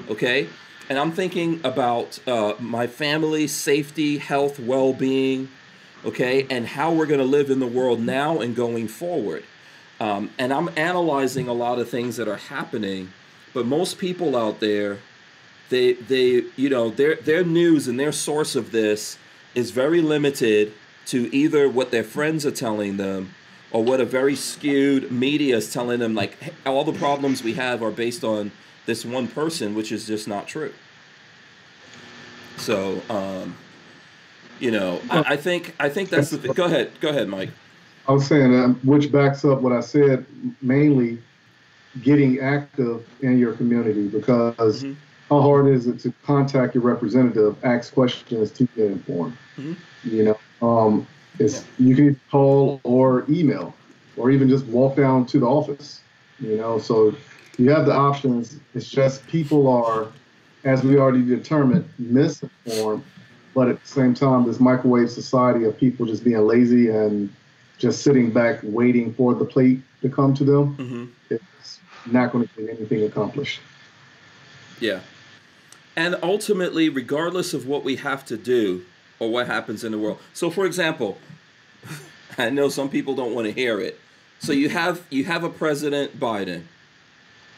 [0.09, 0.49] Okay?
[0.89, 5.49] And I'm thinking about uh, my family, safety, health, well being,
[6.05, 9.45] okay, and how we're going to live in the world now and going forward.
[10.01, 13.13] Um, and I'm analyzing a lot of things that are happening,
[13.55, 14.99] but most people out there,
[15.73, 19.19] they they you know their their news and their source of this
[19.55, 20.73] is very limited
[21.07, 23.35] to either what their friends are telling them
[23.73, 26.15] or what a very skewed media is telling them.
[26.15, 28.53] Like "Hey, all the problems we have are based on
[28.87, 30.73] this one person which is just not true.
[32.59, 33.57] So um
[34.61, 37.51] you know I, I think i think that's the th- go ahead go ahead mike.
[38.07, 40.27] I was saying, um, which backs up what I said,
[40.61, 41.23] mainly
[42.03, 44.97] getting active in your community because Mhm.
[45.33, 49.37] How hard is it to contact your representative, ask questions to get informed?
[49.59, 49.77] Mhm.
[50.05, 51.07] You know, um,
[51.39, 53.75] it's you can call or email,
[54.19, 56.01] or even just walk down to the office.
[56.39, 57.15] You know, so
[57.57, 58.59] you have the options.
[58.75, 60.09] It's just people are,
[60.65, 63.03] as we already determined, misinformed.
[63.55, 67.31] But at the same time, this microwave society of people just being lazy and
[67.79, 71.09] just sitting back waiting for the plate to come to them, Mhm.
[71.31, 73.61] it's not going to get anything accomplished.
[74.81, 75.01] Yeah.
[75.97, 78.85] And ultimately, regardless of what we have to do
[79.19, 80.19] or what happens in the world.
[80.33, 81.19] So for example,
[82.39, 84.01] I know some people don't want to hear it.
[84.41, 86.65] So you have you have a president Biden,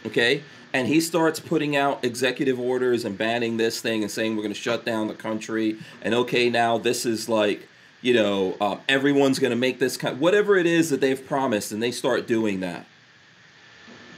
[0.05, 0.43] okay?
[0.75, 4.53] And he starts putting out executive orders and banning this thing and saying we're going
[4.53, 5.79] to shut down the country.
[6.03, 7.67] And okay, now this is like,
[8.03, 11.73] you know, um, everyone's going to make this kind, whatever it is that they've promised,
[11.73, 12.85] and they start doing that.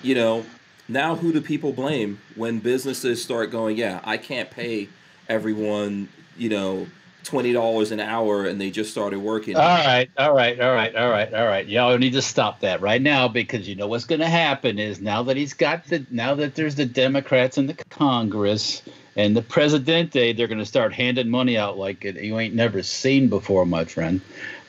[0.02, 0.46] You know,
[0.88, 4.88] now who do people blame when businesses start going, yeah, I can't pay
[5.28, 6.86] everyone, you know,
[7.24, 9.56] twenty dollars an hour, and they just started working.
[9.56, 11.66] All right, all right, all right, all right, all right.
[11.66, 15.00] Y'all need to stop that right now because you know what's going to happen is
[15.00, 18.82] now that he's got the now that there's the Democrats in the Congress
[19.16, 22.82] and the Presidente, they're going to start handing money out like it, you ain't never
[22.82, 24.20] seen before, my friend.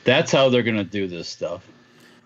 [0.04, 1.68] That's how they're going to do this stuff.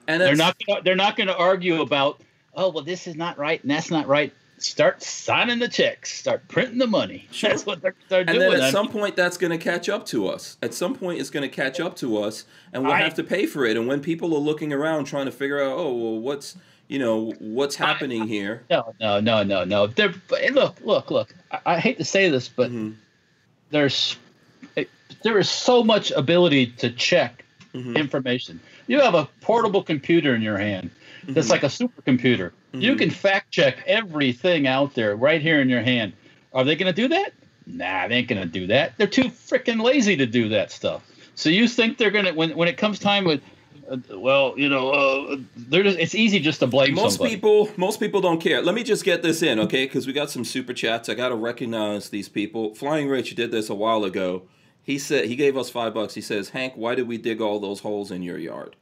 [0.07, 2.21] and They're not gonna, they're not going to argue about
[2.55, 4.33] oh well this is not right and that's not right.
[4.59, 6.17] Start signing the checks.
[6.17, 7.27] Start printing the money.
[7.33, 7.51] Sure.
[7.51, 8.51] That's what they're, they're And doing.
[8.53, 10.57] then at some point, that's going to catch up to us.
[10.63, 13.25] At some point, it's going to catch up to us, and we'll I- have to
[13.25, 13.77] pay for it.
[13.77, 17.33] And when people are looking around trying to figure out, oh, well, what's you know
[17.41, 18.63] what's happening here?
[18.71, 19.87] No, no, no, no, no.
[19.89, 20.15] They're
[20.53, 21.35] look, look, look.
[21.51, 22.95] I, I hate to say this, but Mhm.
[23.71, 24.17] there's
[24.77, 24.89] it,
[25.25, 27.45] there is so much ability to check
[27.75, 27.97] Mhm.
[27.97, 28.61] information.
[28.87, 30.91] You have a portable computer in your hand.
[31.29, 32.53] That's like a supercomputer.
[32.73, 32.99] You Mhm.
[32.99, 36.13] can fact check everything out there right here in your hand.
[36.53, 37.33] Are they going to do that?
[37.67, 38.95] Nah, they ain't going to do that.
[38.99, 41.03] They're too freaking lazy to do that stuff.
[41.35, 43.41] So you think they're going to when when it comes time with
[43.91, 47.35] uh, well, you know, uh, they're just, it's easy just to blame Most somebody.
[47.35, 48.63] people, most people don't care.
[48.63, 49.87] Let me just get this in, okay?
[49.87, 51.09] Because we got some super chats.
[51.09, 52.75] I got to recognize these people.
[52.75, 54.43] Flying Rich did this a while ago.
[54.83, 56.15] He said he gave us five bucks.
[56.15, 58.77] He says, Hank, why did we dig all those holes in your yard?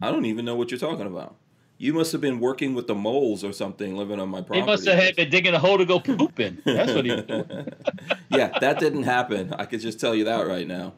[0.00, 1.36] I don't even know what you're talking about.
[1.78, 4.60] You must have been working with the moles or something, living on my property.
[4.60, 6.62] He must have had been digging a hole to go poop in.
[6.64, 7.72] That's what he was doing.
[8.28, 9.52] yeah, that didn't happen.
[9.54, 10.92] I could just tell you that right now.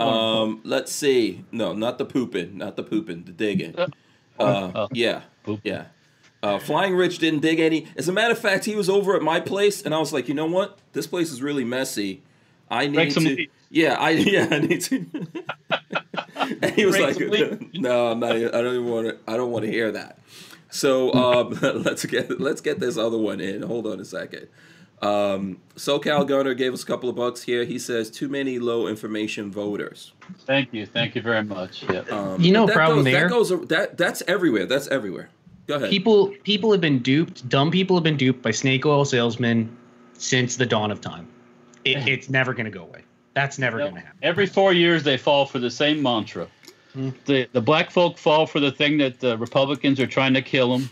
[0.00, 1.44] Um, let's see.
[1.52, 3.76] No, not the pooping, not the pooping, the digging.
[4.38, 5.22] Uh, yeah,
[5.62, 5.86] yeah.
[6.42, 7.86] Uh, Flying Rich didn't dig any.
[7.96, 10.28] As a matter of fact, he was over at my place, and I was like,
[10.28, 10.78] you know what?
[10.92, 12.22] This place is really messy.
[12.70, 13.46] I need to.
[13.70, 15.06] Yeah, I yeah I need to.
[16.62, 17.18] And he was like,
[17.74, 18.36] "No, I'm not.
[18.36, 19.18] Even, I don't even want to.
[19.26, 20.18] I don't want to hear that."
[20.70, 23.62] So um, let's get let's get this other one in.
[23.62, 24.48] Hold on a second.
[25.02, 27.64] Um, SoCal Gunner gave us a couple of bucks here.
[27.64, 30.12] He says too many low information voters.
[30.46, 31.82] Thank you, thank you very much.
[31.82, 32.00] Yeah.
[32.10, 33.22] Um, You know that problem goes, there?
[33.28, 33.68] That goes.
[33.68, 34.66] That that's everywhere.
[34.66, 35.28] That's everywhere.
[35.66, 35.90] Go ahead.
[35.90, 37.48] People people have been duped.
[37.48, 39.76] Dumb people have been duped by snake oil salesmen
[40.14, 41.28] since the dawn of time.
[41.84, 43.02] It, it's never going to go away.
[43.36, 43.90] That's never Yep.
[43.90, 44.18] going to happen.
[44.22, 46.48] Every four years, they fall for the same mantra.
[46.94, 47.10] Hmm.
[47.26, 50.72] The the black folk fall for the thing that the Republicans are trying to kill
[50.72, 50.88] them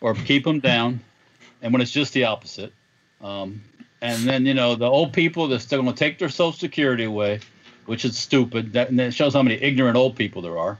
[0.00, 1.00] or keep them down,
[1.60, 2.72] and when it's just the opposite.
[3.20, 3.60] Um,
[4.00, 7.02] and then you know the old people they're still going to take their Social Security
[7.02, 7.40] away,
[7.86, 8.74] which is stupid.
[8.74, 10.78] That and that shows how many ignorant old people there are.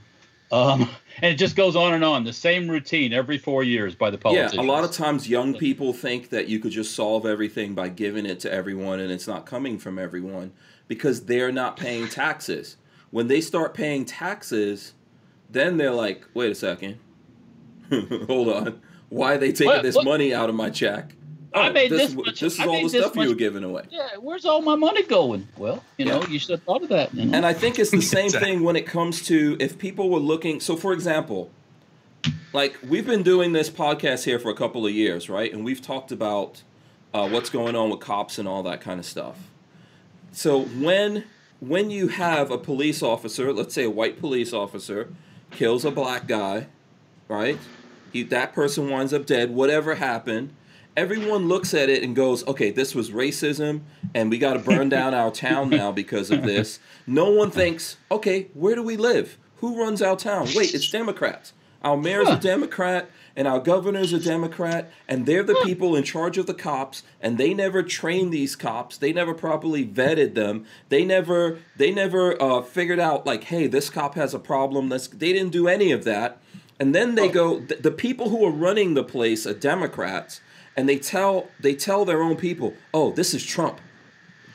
[0.52, 0.82] Um,
[1.20, 2.22] and it just goes on and on.
[2.22, 4.54] The same routine every four years by the politicians.
[4.54, 7.88] Yeah, a lot of times young people think that you could just solve everything by
[7.88, 10.52] giving it to everyone and it's not coming from everyone
[10.88, 12.76] because they're not paying taxes.
[13.10, 14.94] When they start paying taxes,
[15.50, 16.98] then they're like, wait a second.
[18.26, 18.80] Hold on.
[19.08, 21.14] Why are they taking What- this what- money out of my check?
[21.54, 23.28] Oh, I made this, this much- this is I all the this stuff you much-
[23.30, 23.84] were giving away.
[23.90, 25.48] Yeah, where's all my money going?
[25.56, 26.28] Well, you know, Yeah.
[26.28, 27.14] you should have thought of that.
[27.14, 27.34] You know?
[27.38, 28.50] And I think it's the same Exactly.
[28.50, 30.60] thing when it comes to if people were looking.
[30.60, 31.50] So, for example,
[32.52, 35.50] like we've been doing this podcast here for a couple of years, right?
[35.50, 36.62] And we've talked about
[37.14, 39.38] uh, what's going on with cops and all that kind of stuff.
[40.32, 41.24] So when
[41.60, 45.12] when you have a police officer, let's say a white police officer,
[45.50, 46.68] kills a black guy,
[47.26, 47.58] right?
[48.12, 49.50] He, that person winds up dead.
[49.50, 50.54] Whatever happened,
[50.96, 53.80] everyone looks at it and goes, "Okay, this was racism,
[54.14, 57.96] and we got to burn down our town now because of this." No one thinks,
[58.10, 59.36] "Okay, where do we live?
[59.56, 61.52] Who runs our town?" Wait, it's Democrats.
[61.82, 63.08] Our mayor's a Democrat,
[63.38, 67.38] and our governor's a Democrat, and they're the people in charge of the cops, and
[67.38, 68.96] they never trained these cops.
[68.96, 70.66] They never properly vetted them.
[70.88, 75.06] They never, they never uh, figured out like, "Hey, this cop has a problem." Let's.
[75.06, 76.42] They didn't do any of that.
[76.80, 77.60] And then they go.
[77.60, 80.40] The, the people who are running the place are Democrats,
[80.76, 83.80] and they tell they tell their own people, "Oh, this is Trump.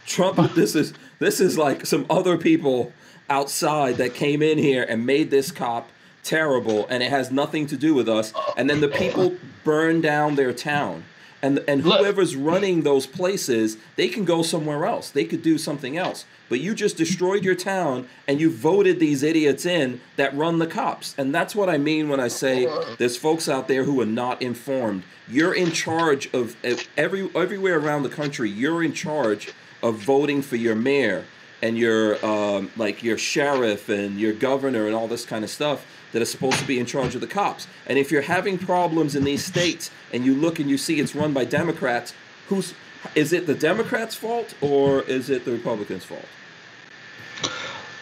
[0.06, 0.38] Trump.
[0.56, 2.92] This is this is like some other people
[3.30, 5.90] outside that came in here and made this cop
[6.24, 10.36] terrible, and it has nothing to do with us." And then the people burn down
[10.36, 11.04] their town.
[11.44, 15.10] And, and whoever's running those places, they can go somewhere else.
[15.10, 16.24] They could do something else.
[16.48, 20.68] But you just destroyed your town and you voted these idiots in that run the
[20.68, 21.14] cops.
[21.18, 22.66] And that's what I mean when I say
[22.98, 25.04] there's folks out there who are not informed.
[25.28, 28.50] You're in charge of of every everywhere around the country.
[28.50, 29.52] You're in charge
[29.82, 31.26] of voting for your mayor
[31.62, 35.86] and your um, like your sheriff and your governor and all this kind of stuff
[36.14, 37.68] that are supposed to be in charge of the cops.
[37.86, 41.14] And if you're having problems in these states and you look and you see it's
[41.14, 42.14] run by Democrats,
[42.48, 42.74] who's
[43.16, 46.26] is it the Democrats' fault or is it the Republicans' fault?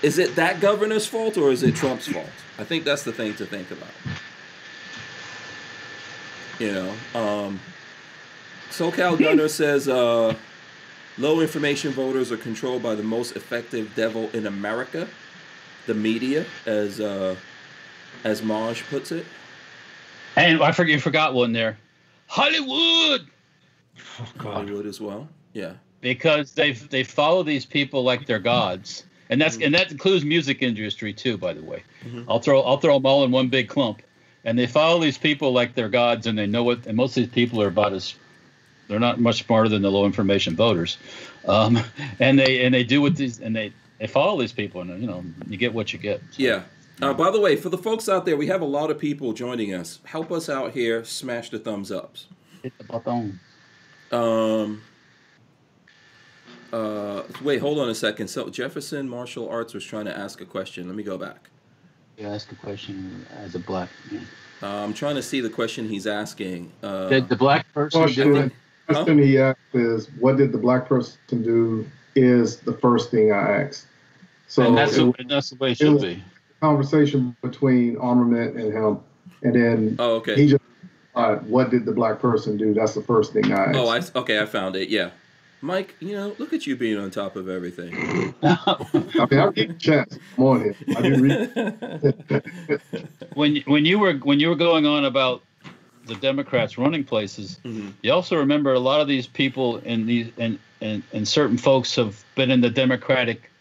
[0.04, 2.30] Is it that governor's fault or is it Trump's fault?
[2.60, 3.90] I think that's the thing to think about.
[6.60, 7.60] You know, um,
[8.70, 10.36] SoCal Gunner says uh,
[11.18, 15.08] low information voters are controlled by the most effective devil in America,
[15.88, 17.36] the media, as uh,
[18.24, 19.26] as Maj puts it.
[20.36, 21.78] and I forget you forgot one there,
[22.28, 23.28] Hollywood,
[24.20, 24.54] Oh, God.
[24.54, 25.28] Hollywood as well.
[25.54, 25.74] Yeah.
[26.02, 30.62] because they they follow these people like they're gods, and that's and that includes music
[30.62, 31.38] industry too.
[31.38, 32.26] By the way, Mhm.
[32.28, 34.02] I'll throw I'll throw them all in one big clump,
[34.46, 36.88] and they follow these people like they're gods, and they know what.
[36.88, 38.16] And most of these people are about as
[38.88, 40.98] they're not much smarter than the low information voters,
[41.48, 41.78] um,
[42.20, 45.08] and they and they do what these and they they follow these people, and you
[45.08, 46.20] know you get what you get.
[46.32, 46.62] So, Yeah.
[47.02, 49.34] Uh, by the way, for the folks out there, we have a lot of people
[49.34, 50.00] joining us.
[50.06, 51.04] Help us out here.
[51.04, 52.28] Smash the thumbs ups.
[52.62, 53.40] hit the button.
[54.12, 54.82] Um.
[56.72, 58.28] Uh, wait, hold on a second.
[58.30, 60.88] So Jefferson Martial Arts was trying to ask a question.
[60.88, 61.50] Let me go back.
[62.18, 64.26] You ask a question as a black man.
[64.64, 66.72] Uh, I'm trying to see the question he's asking.
[66.84, 68.52] Uh, Did the black person do Question, it?
[68.88, 71.86] question he asked is, what did the black person do?
[72.16, 73.88] Is the first thing I asked.
[74.48, 76.24] So and that's it the, and that's the way it it should was- be.
[76.62, 79.00] A conversation between armament and him,
[79.44, 80.36] and then oh, okay.
[80.36, 80.64] he just,
[81.16, 82.74] uh, what did the black person do?
[82.74, 83.78] That's the first thing I asked.
[83.78, 83.88] Oh,
[84.18, 84.40] I okay.
[84.40, 84.90] I found it.
[84.90, 85.10] Yeah,
[85.62, 85.96] Mike.
[86.00, 87.94] You know, look at you being on top of everything.
[88.44, 90.18] I mean, I'll give you a chance.
[90.38, 90.76] I'm on here.
[90.96, 92.82] I do read.
[93.34, 95.44] when when you were when you were going on about
[96.06, 97.94] the Democrats running places, Mhm.
[98.02, 101.96] you also remember a lot of these people in these and and, and certain folks
[101.96, 103.52] have been in the Democratic,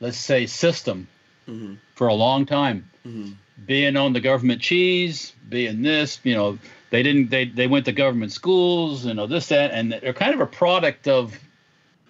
[0.00, 1.08] let's say, system
[1.52, 1.76] Mhm.
[1.94, 3.34] for a long time, Mhm.
[3.66, 6.58] being on the government cheese, being this, you know,
[6.90, 10.34] they didn't they they went to government schools, you know, this that, and they're kind
[10.34, 11.38] of a product of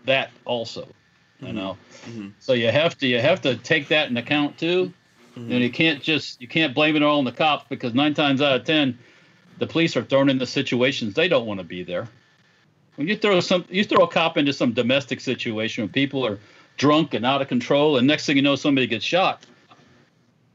[0.05, 0.89] that also.
[1.41, 1.77] You know,
[2.09, 2.33] Mhm.
[2.39, 4.93] so you have to you have to take that in account too.
[5.37, 5.51] Mhm.
[5.51, 8.41] And you can't just you can't blame it all on the cops because nine times
[8.41, 8.99] out of ten,
[9.59, 12.09] the police are thrown into situations they don't want to be there.
[12.97, 16.39] When you throw some you throw a cop into some domestic situation when people are
[16.77, 19.45] drunk and out of control, and next thing you know somebody gets shot.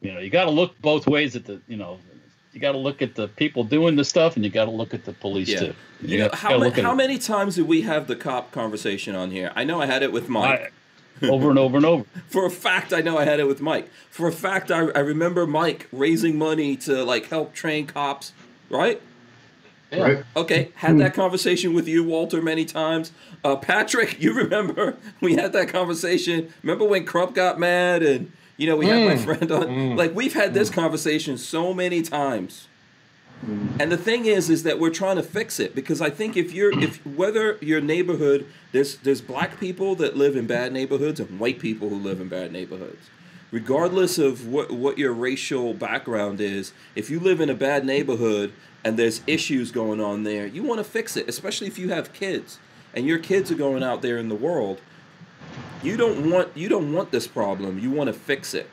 [0.01, 1.99] You know, you got to look both ways at the you know.
[2.53, 4.93] You got to look at the people doing the stuff, and you got to look
[4.95, 5.59] at the police Yeah.
[5.59, 5.75] too.
[6.01, 6.95] You know, gotta- how, gotta ma- look at how it.
[6.95, 9.51] many times did we have the cop conversation on here?
[9.55, 10.73] I know I had it with Mike.
[11.21, 12.05] I- over and over and over.
[12.29, 13.89] For a fact, I know I had it with Mike.
[14.11, 18.33] For a fact, I, I remember Mike raising money to like help train cops,
[18.69, 19.01] right?
[19.91, 20.23] Right?
[20.35, 23.11] Okay, had that conversation with you, Walter, many times.
[23.43, 26.51] Uh, Patrick, you remember we had that conversation.
[26.61, 29.23] Remember when Crump got mad and you know we had my Mm.
[29.23, 29.95] friend on.
[29.95, 32.67] Like we've had this conversation so many times.
[33.79, 36.51] And the thing is, is that we're trying to fix it because I think if
[36.53, 41.39] you're, if whether your neighborhood, there's there's black people that live in bad neighborhoods and
[41.39, 43.09] white people who live in bad neighborhoods.
[43.51, 48.51] Regardless of what what your racial background is, if you live in a bad neighborhood
[48.87, 52.13] and there's issues going on there, you want to fix it, especially if you have
[52.13, 52.57] kids
[52.93, 54.79] and your kids are going out there in the world.
[55.83, 57.79] You don't want you don't want this problem.
[57.79, 58.69] You want to fix it.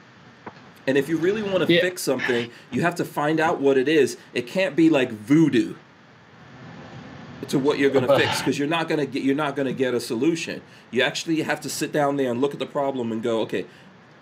[0.87, 1.81] And if you really want to Yeah.
[1.81, 4.17] fix something, you have to find out what it is.
[4.33, 5.75] It can't be like voodoo
[7.49, 9.67] to what you're going to fix because you're not going to get you're not going
[9.67, 10.63] to get a solution.
[10.93, 13.67] You actually have to sit down there and look at the problem and go, okay,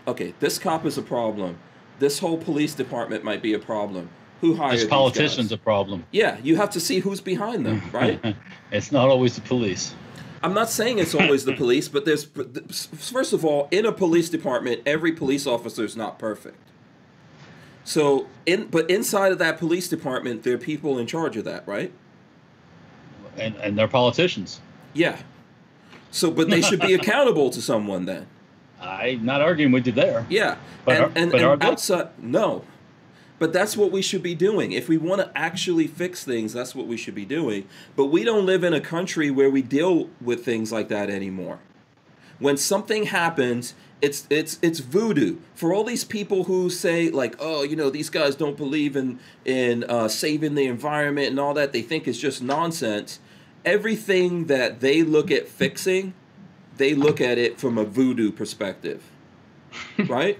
[0.09, 1.59] okay, this cop is a problem.
[1.99, 4.09] This whole police department might be a problem.
[4.43, 6.05] Who hired politician's a problem.
[6.11, 8.37] Yeah, you have to see who's behind them, right?
[8.73, 9.95] it's not always the police.
[10.43, 14.29] I'm not saying it's always the police, but there's first of all, in a police
[14.29, 16.59] department, every police officer is not perfect.
[17.85, 21.67] So, in but inside of that police department, there are people in charge of that,
[21.69, 21.93] right?
[23.37, 24.61] And and they're politicians.
[24.93, 25.19] Yeah.
[26.11, 28.27] So, but they should be accountable to someone then.
[28.81, 30.27] I'm not arguing with you there.
[30.29, 30.57] Yeah.
[30.85, 32.65] But and are- and, and outside, no.
[33.43, 34.71] But that's what we should be doing.
[34.71, 37.67] If we want to actually fix things, that's what we should be doing.
[37.97, 41.59] But we don't live in a country where we deal with things like that anymore.
[42.39, 47.65] When something happens, it's it's it's voodoo for all these people who say like, oh,
[47.65, 51.73] you know, these guys don't believe in in uh, saving the environment and all that.
[51.73, 53.19] They think it's just nonsense.
[53.65, 56.15] Everything that they look at fixing,
[56.77, 59.03] they look at it from a voodoo perspective,
[60.07, 60.39] right?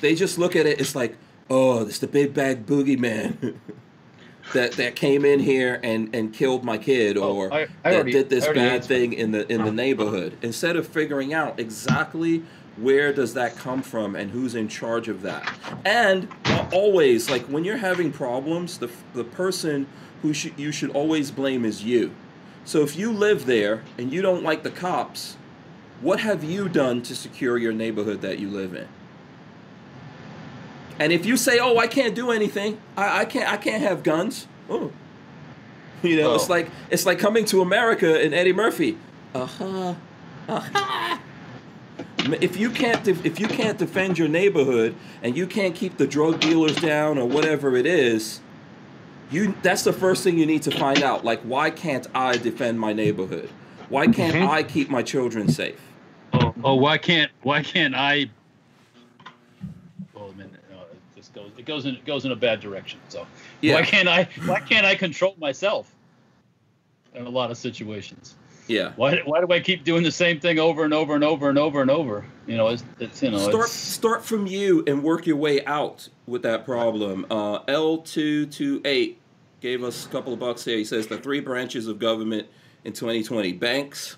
[0.00, 0.80] They just look at it.
[0.80, 1.16] It's like,
[1.50, 3.54] oh, it's the big bad boogeyman
[4.54, 7.94] that that came in here and and killed my kid, Oh, or I- I that
[7.94, 10.36] already- did this bad thing in the in the neighborhood.
[10.42, 12.42] Instead of figuring out exactly
[12.76, 15.50] where does that come from and who's in charge of that,
[15.84, 19.86] and uh, always like when you're having problems, the the person
[20.22, 22.12] who should you should always blame is you.
[22.64, 25.36] So if you live there and you don't like the cops,
[26.00, 28.88] what have you done to secure your neighborhood that you live in?
[30.98, 32.78] And if you say, "Oh, I can't do anything.
[32.96, 33.50] I, I can't.
[33.52, 34.90] I can't have guns." Oh,
[36.02, 36.52] you know, it's Oh.
[36.52, 38.98] like it's like coming to America and Eddie Murphy.
[39.34, 39.94] Uh huh.
[40.48, 41.18] Uh huh.
[42.40, 46.06] If you can't, def- if you can't defend your neighborhood and you can't keep the
[46.08, 48.40] drug dealers down or whatever it is,
[49.30, 51.24] you that's the first thing you need to find out.
[51.24, 53.48] Like, why can't I defend my neighborhood?
[53.90, 54.48] Why can't Mm-hmm.
[54.50, 55.80] I keep my children safe?
[56.32, 58.30] Oh, oh, why can't why can't I?
[60.14, 62.60] Well, a minute, no, it just goes it goes in it goes in a bad
[62.60, 62.98] direction.
[63.08, 63.26] So
[63.60, 63.74] Yeah.
[63.74, 65.94] why can't I why can't I control myself
[67.14, 68.34] in a lot of situations?
[68.66, 68.92] Yeah.
[68.96, 71.58] Why why do I keep doing the same thing over and over and over and
[71.58, 72.24] over and over?
[72.46, 76.08] You know, it's, it's you know Start start from you and work your way out
[76.26, 77.26] with that problem.
[77.30, 79.20] Uh, L two two eight
[79.60, 80.78] gave us a couple of bucks here.
[80.78, 82.48] He says the three branches of government
[82.84, 84.16] in 2020: banks.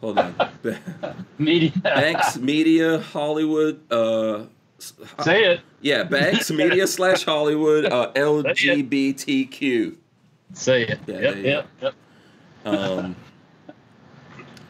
[0.00, 0.34] Hold on.
[1.38, 1.72] media.
[1.82, 3.80] banks, media, Hollywood.
[3.90, 4.44] Uh,
[4.78, 5.60] Say it.
[5.80, 7.86] yeah, banks, media slash Hollywood.
[7.86, 9.96] Uh, LGBTQ.
[10.52, 11.00] Say it.
[11.06, 11.94] Yeah, yep, there yep, yep.
[12.64, 13.16] Um,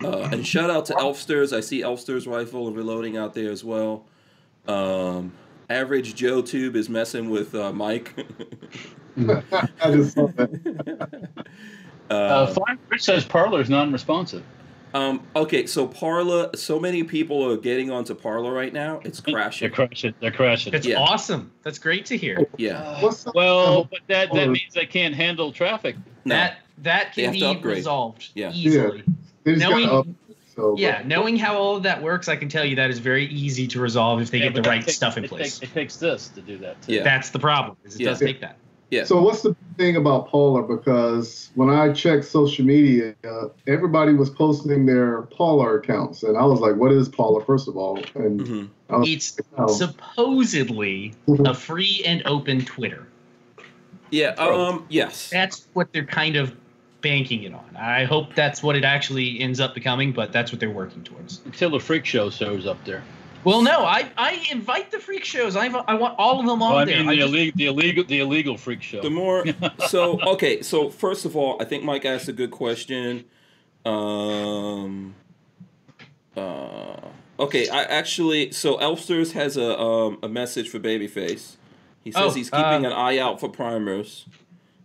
[0.02, 1.56] uh, and shout out to Elfsters.
[1.56, 4.04] I see Elfsters rifle and reloading out there as well.
[4.66, 5.32] Um,
[5.68, 8.14] average Joe Tube is messing with uh, Mike.
[9.18, 11.28] I just saw that.
[12.11, 14.42] Uh, uh, Fine Rich says Parler is non-responsive.
[14.95, 16.51] Um, okay, so Parler.
[16.55, 19.01] So many people are getting onto Parler right now.
[19.05, 19.66] It's crashing.
[19.68, 19.91] They're crashing.
[19.91, 20.14] crashing.
[20.20, 20.74] They're crashing.
[20.74, 20.99] It's Yeah.
[20.99, 21.51] awesome.
[21.62, 22.47] That's great to hear.
[22.57, 23.03] Yeah.
[23.03, 25.97] What's well, but that, that means they can't handle traffic.
[26.24, 26.34] No.
[26.34, 28.53] That that can be resolved Yeah.
[28.53, 29.03] easily.
[29.45, 30.07] They just got knowing- up,
[30.55, 33.26] so, Yeah, knowing how all of that works, I can tell you that is very
[33.26, 35.59] easy to resolve if they Yeah, get the right takes- stuff in it place.
[35.59, 36.80] Takes, it takes this to do that.
[36.82, 36.95] Too.
[36.95, 37.03] Yeah.
[37.05, 37.76] That's the problem.
[37.84, 38.09] Is it Yeah.
[38.11, 38.57] does take that.
[38.91, 39.05] Yeah.
[39.05, 40.62] So what's the thing about Parler?
[40.62, 46.45] Because when I checked social media, uh, everybody was posting their Parler accounts, and I
[46.45, 49.66] was like, "What is Parler?" First of all, and hmm was It's like, oh.
[49.68, 53.07] supposedly a free and open Twitter.
[54.11, 54.30] Yeah.
[54.30, 54.86] Um.
[54.89, 55.28] Yes.
[55.30, 56.57] That's what they're kind of
[57.01, 57.76] banking it on.
[57.76, 61.41] I hope that's what it actually ends up becoming, but that's what they're working towards.
[61.45, 63.03] Until the freak show shows up there.
[63.45, 65.57] Well, no, I, I invite the freak shows.
[65.57, 66.99] I, I want all of them on Well, I there.
[66.99, 69.01] mean, I the, just- illegal, the illegal, the illegal freak show.
[69.01, 69.45] The more
[69.89, 73.24] so okay, so first of all, I think Mike asked a good question.
[73.86, 75.14] Um
[76.36, 76.97] uh
[77.39, 81.57] okay, I actually so Elsters has a um a message for Babyface.
[82.05, 84.26] He says Oh, he's keeping uh, an eye out for primers.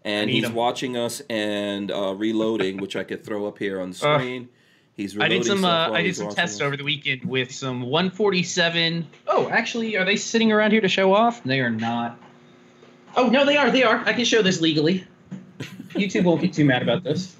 [0.05, 0.55] And he's he's 'em.
[0.55, 4.49] watching us and uh, reloading, which I could throw up here on the screen.
[4.95, 9.07] He's I did some uh, I did some tests over the weekend with some 147.
[9.27, 11.43] Oh, actually, are they sitting around here to show off?
[11.43, 12.19] They are not.
[13.15, 13.71] Oh no, they are.
[13.71, 13.97] They are.
[14.05, 15.05] I can show this legally.
[15.89, 17.35] YouTube won't get too mad about this.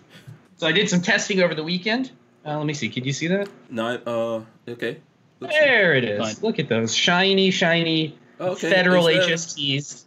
[0.58, 2.12] So I did some testing over the weekend.
[2.46, 2.90] Uh, let me see.
[2.90, 3.50] Can you see that?
[3.70, 3.96] No.
[4.06, 4.98] uh, okay.
[5.40, 6.20] Looks- There it is.
[6.20, 6.36] Fine.
[6.42, 8.70] Look at those shiny, shiny okay.
[8.70, 10.04] federal that- HSTs.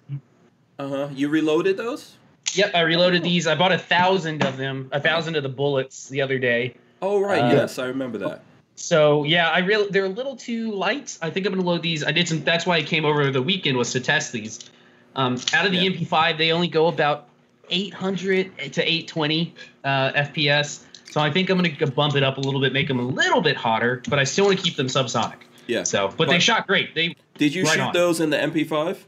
[0.78, 1.08] Uh-huh.
[1.12, 2.14] You reloaded those?
[2.54, 3.46] Yep, I reloaded these.
[3.46, 6.76] I bought a thousand of them, a thousand of the bullets the other day.
[7.02, 8.42] Oh right, Uh, yes, I remember that.
[8.74, 11.16] So yeah, I real they're a little too light.
[11.22, 12.04] I think I'm gonna load these.
[12.04, 12.42] I did some.
[12.44, 14.70] That's why I came over the weekend was to test these.
[15.14, 15.90] Um, out of the Yeah.
[15.90, 17.28] MP5, they only go about
[17.70, 20.82] 800 to 820 uh, FPS.
[21.10, 23.40] So I think I'm gonna bump it up a little bit, make them a little
[23.40, 25.36] bit hotter, but I still want to keep them subsonic.
[25.66, 25.82] Yeah.
[25.82, 26.94] So, but, they shot great.
[26.94, 27.92] They Did you right shoot on.
[27.92, 28.98] those in the MP5?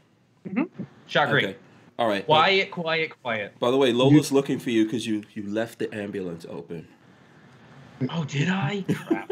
[1.07, 1.45] shot great.
[1.45, 1.55] Okay.
[1.97, 2.25] All right.
[2.25, 3.59] Quiet, quiet, quiet.
[3.59, 6.87] By the way, Lola's looking for you because you you left the ambulance open.
[8.09, 8.85] Oh, did I?
[9.07, 9.31] Crap.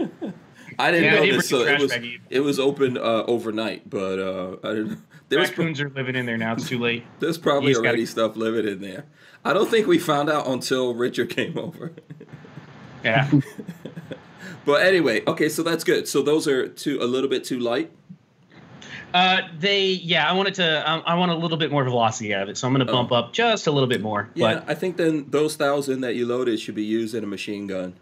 [0.80, 3.24] I didn't Yeah, I know did this, so it was bag it was open uh,
[3.28, 5.00] overnight, but uh, I didn't.
[5.30, 6.54] There was Raccoons are living in there now.
[6.54, 7.04] It's too late.
[7.20, 9.06] there's probably You just gotta- already stuff living in there.
[9.44, 11.92] I don't think we found out until Richard came over.
[13.04, 13.30] Yeah.
[14.66, 16.08] but anyway, okay, so that's good.
[16.08, 17.92] So those are too a little bit too light.
[19.14, 20.90] Uh, they yeah, I wanted to.
[20.90, 22.92] Um, I want a little bit more velocity out of it, so I'm going to
[22.92, 24.28] bump up just a little bit more.
[24.30, 24.32] Oh.
[24.36, 27.28] Yeah, But I think then those thousand that you loaded should be used in a
[27.28, 27.96] machine gun.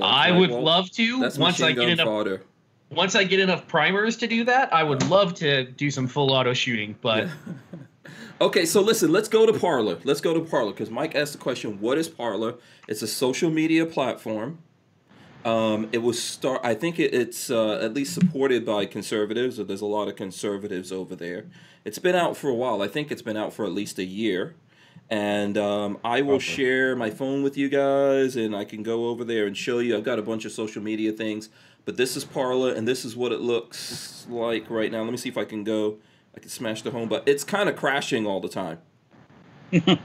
[0.00, 0.62] I would Walt?
[0.62, 2.06] love to That's once I get enough.
[2.06, 2.42] fodder.
[2.90, 6.32] Once I get enough primers to do that, I would love to do some full
[6.32, 6.96] auto shooting.
[7.00, 7.28] But
[8.40, 9.98] Okay, so listen, let's go to Parler.
[10.02, 12.54] Let's go to Parler because Mike asked the question, "What is Parler?"
[12.88, 14.58] It's a social media platform.
[15.44, 16.60] Um, it was start.
[16.64, 19.60] I think it, it's uh, at least supported by conservatives.
[19.60, 21.46] Or there's a lot of conservatives over there.
[21.84, 22.80] It's been out for a while.
[22.82, 24.54] I think it's been out for at least a year.
[25.10, 29.24] And um, I will share my phone with you guys, and I can go over
[29.24, 29.96] there and show you.
[29.96, 31.48] I've got a bunch of social media things,
[31.84, 35.02] but this is Parler, and this is what it looks like right now.
[35.02, 35.96] Let me see if I can go.
[36.36, 38.78] I can smash the home, but it's kind of crashing all the time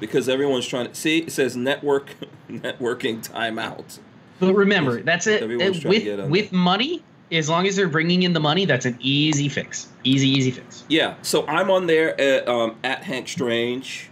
[0.00, 1.18] because everyone's trying to see.
[1.20, 2.14] It says network
[2.50, 4.00] networking timeout.
[4.38, 5.42] but remember, that's it.
[5.42, 7.02] It- trying to get on with with money,
[7.36, 9.88] as long as they're bringing in the money, that's an easy fix.
[10.04, 10.84] Easy, easy fix.
[10.88, 14.10] Yeah, so I'm on there at um, at Hank Strange.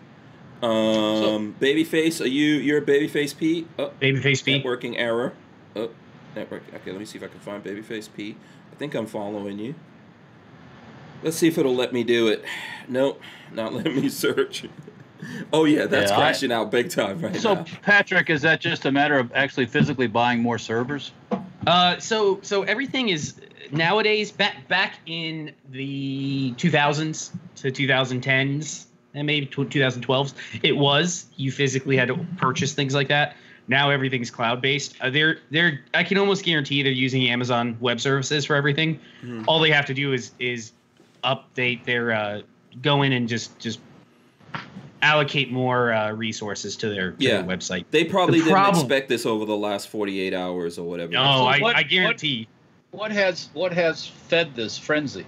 [0.63, 3.67] Um, Babyface, are you you're a Babyface Pete?
[3.79, 4.63] Oh, Babyface P.
[4.63, 5.33] networking error.
[5.75, 5.91] Oh,
[6.37, 6.63] network.
[6.75, 8.37] Okay, let me see if I can find Babyface Pete.
[8.73, 9.75] I think I'm following you.
[11.23, 12.45] Let's see if it'll let me do it.
[12.89, 13.21] Nope,
[13.53, 14.65] not letting me search.
[15.53, 17.65] oh yeah, that's Yeah, I- crashing out big time right So, now.
[17.83, 21.13] Patrick, is that just a matter of actually physically buying more servers?
[21.67, 23.41] Uh, so so everything is
[23.71, 30.35] nowadays back back in the 2000s to 2010s and maybe tw 2012s.
[30.63, 33.37] It was you physically had to purchase things like that.
[33.69, 34.97] Now everything's cloud based.
[35.01, 38.99] Uh, they're they're I can almost guarantee they're using Amazon Web Services for everything.
[39.25, 39.45] Mhm.
[39.47, 40.73] All they have to do is is
[41.23, 42.43] update their uh,
[42.81, 43.79] go in and just just
[45.03, 47.43] allocate more uh, resources to their, to Yeah.
[47.43, 47.85] their website.
[47.91, 51.13] They probably The didn't problem- expect this over the last 48 hours or whatever.
[51.13, 52.49] No, I, what- I guarantee.
[52.93, 55.25] What has what has fed this frenzy?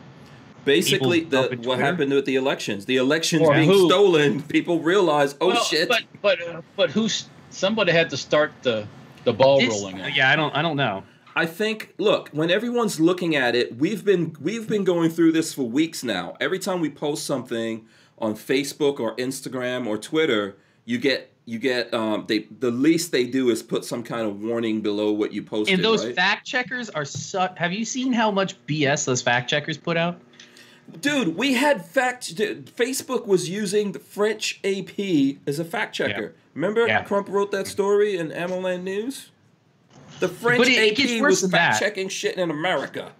[0.66, 1.82] Basically, the, what Twitter?
[1.82, 3.86] happened with the elections, the elections Or being who?
[3.88, 5.88] stolen, people realize, oh Well, shit.
[5.88, 8.86] But but uh, but who's somebody had to start the
[9.24, 10.00] the ball This- rolling?
[10.00, 10.16] on it.
[10.16, 11.04] yeah, I don't I don't know.
[11.36, 15.52] I think look, when everyone's looking at it, we've been we've been going through this
[15.54, 16.34] for weeks now.
[16.40, 17.86] Every time we post something
[18.18, 23.24] on Facebook or Instagram or Twitter, you get you get um they the least they
[23.26, 26.14] do is put some kind of warning below what you posted, And those right?
[26.14, 27.48] fact checkers are so.
[27.56, 30.20] Have you seen how much BS those fact checkers put out?
[31.00, 36.34] Dude, we had fact Facebook was using the French AP as a fact checker.
[36.54, 37.02] Remember Yeah.
[37.04, 39.30] Crump wrote that story in AmmoLand News?
[40.20, 43.12] The French it- AP was fact checking shit in America.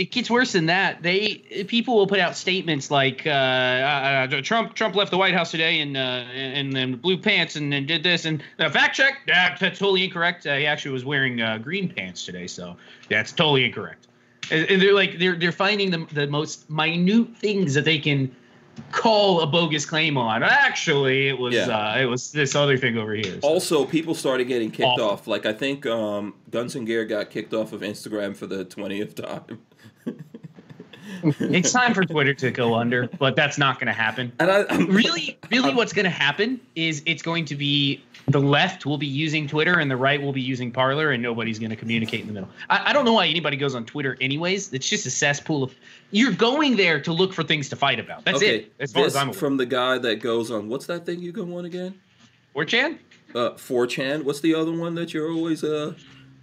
[0.00, 1.02] It gets worse than that.
[1.02, 5.50] They people will put out statements like uh, uh, Trump Trump left the White House
[5.50, 9.18] today in uh, in, in blue pants and, and did this and uh, fact check
[9.26, 10.46] yeah, that's totally incorrect.
[10.46, 12.76] Uh, he actually was wearing uh, green pants today, so
[13.10, 14.06] that's totally incorrect.
[14.50, 18.34] And, and they're like they're they're finding the the most minute things that they can
[18.92, 20.42] call a bogus claim on.
[20.42, 21.66] Actually, it was Yeah.
[21.68, 23.38] uh, it was this other thing over here.
[23.42, 25.04] So- Also, people started getting kicked Awful.
[25.10, 25.26] off.
[25.26, 29.14] Like I think um, Guns and Gear got kicked off of Instagram for the twentieth
[29.14, 29.58] time.
[31.22, 34.32] it's time for Twitter to go under, but that's not going to happen.
[34.38, 38.40] And I I'm, really, really, what's going to happen is it's going to be the
[38.40, 41.70] left will be using Twitter and the right will be using Parler, and nobody's going
[41.70, 42.48] to communicate in the middle.
[42.68, 44.72] I, I don't know why anybody goes on Twitter, anyways.
[44.72, 45.74] It's just a cesspool of.
[46.10, 48.24] You're going there to look for things to fight about.
[48.24, 48.72] That's okay, it.
[48.78, 49.38] As far this as I'm aware.
[49.38, 50.68] from the guy that goes on.
[50.68, 51.98] What's that thing you go on again?
[52.54, 52.98] Or Chan.
[53.34, 54.24] Uh, 4chan.
[54.24, 55.94] What's the other one that you're always uh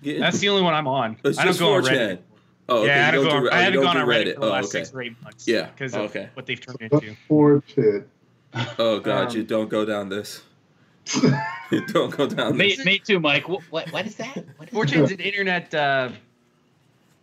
[0.01, 0.22] getting?
[0.22, 1.18] That's the only one I'm on.
[1.24, 2.20] It's I don't just go 4chan.
[2.68, 2.74] Reddit.
[2.74, 2.88] Oh, okay.
[2.88, 4.34] yeah, I you haven't, don't gone, do, I haven't gone on Reddit, Reddit.
[4.36, 4.84] for the Oh, last okay.
[4.84, 5.47] six or eight months.
[5.47, 6.30] Yeah, because of okay.
[6.34, 7.15] what they've turned into.
[7.28, 7.63] poor.
[8.80, 10.41] Oh God, Um, you don't go down this.
[11.88, 12.86] don't go down Me, this.
[12.86, 13.47] me too, Mike.
[13.47, 14.43] What, what, what is that?
[14.57, 16.09] What is 4chan's an internet uh,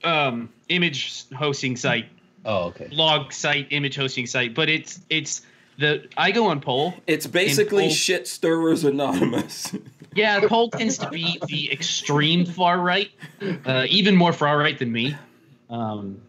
[0.02, 2.06] um, image hosting site
[2.46, 2.88] Oh, okay.
[2.88, 5.42] blog site, image hosting site, but it's it's
[5.78, 6.92] the I go on poll.
[7.06, 9.74] It's basically Poll- shit stirrers anonymous.
[10.16, 13.10] Yeah, poll tends to be the extreme far right,
[13.66, 15.16] uh, even more far right than me.
[15.74, 16.20] Um,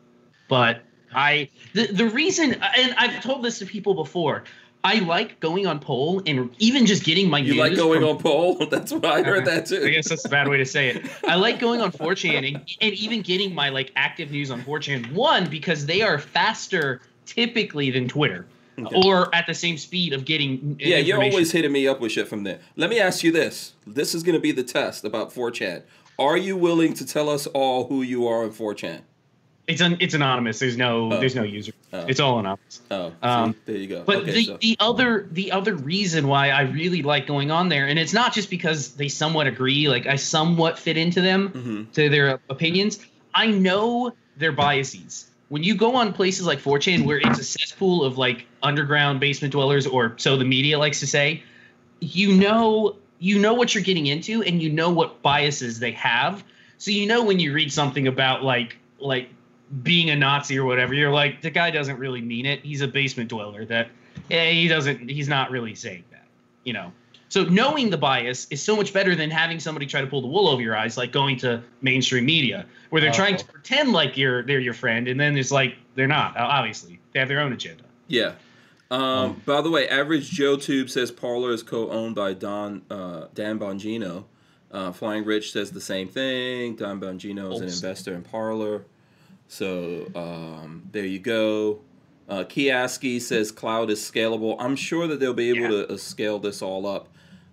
[0.50, 0.82] but
[1.14, 4.44] I the the reason, and I've told this to people before.
[4.84, 8.10] I like going on poll and even just getting my you news like going from-
[8.10, 8.66] on poll?
[8.70, 9.84] That's what I heard that too.
[9.84, 11.10] I guess that's a bad way to say it.
[11.28, 15.12] I like going on 4chan and, and even getting my like active news on 4chan.
[15.12, 18.46] One because they are faster typically than Twitter,
[18.94, 20.76] or at the same speed of getting.
[20.80, 22.60] Yeah, you're always hitting me up with shit from there.
[22.76, 23.74] Let me ask you this.
[23.88, 25.82] This is going to be the test about 4chan.
[26.20, 29.02] Are you willing to tell us all who you are on 4chan?
[29.68, 30.60] It's un, it's anonymous.
[30.60, 31.20] There's no Oh.
[31.20, 31.72] there's no user.
[31.92, 32.06] Oh.
[32.08, 32.82] It's all anonymous.
[32.92, 34.04] Oh, Um, there you go.
[34.06, 37.70] But okay, the, so the other the other reason why I really like going on
[37.70, 41.50] there, and it's not just because they somewhat agree, like I somewhat fit into them
[41.90, 41.94] Mhm.
[41.96, 43.00] to their opinions.
[43.34, 45.26] I know their biases.
[45.50, 49.52] When you go on places like 4chan where it's a cesspool of like underground basement
[49.52, 51.44] dwellers, or so the media likes to say,
[52.00, 56.44] you know you know what you're getting into and you know what biases they have.
[56.78, 59.30] So you know when you read something about like like
[59.84, 62.62] being a Nazi or whatever, you're like, the guy doesn't really mean it.
[62.62, 63.66] He's a basement dweller.
[63.66, 63.90] That
[64.30, 65.10] eh, he doesn't.
[65.10, 66.26] He's not really saying that.
[66.64, 66.92] You know.
[67.30, 70.28] So knowing the bias is so much better than having somebody try to pull the
[70.28, 74.16] wool over your eyes, like going to mainstream media, where they're trying to pretend like
[74.16, 76.38] you're they're your friend, and then it's like they're not.
[76.38, 77.84] Obviously, they have their own agenda.
[78.08, 78.34] yeah.
[78.92, 83.58] Um, by the way, Average Joe Tube says Parler is co-owned by Don uh, Dan
[83.58, 84.26] Bongino.
[84.72, 86.76] Uh, Flying Rich says the same thing.
[86.76, 88.86] Don Bongino is an investor in Parler.
[89.48, 91.80] So um, there you go.
[92.28, 94.56] Uh, Kioski says cloud is scalable.
[94.60, 95.86] I'm sure that they'll be able Yeah.
[95.86, 97.08] to uh, scale this all up.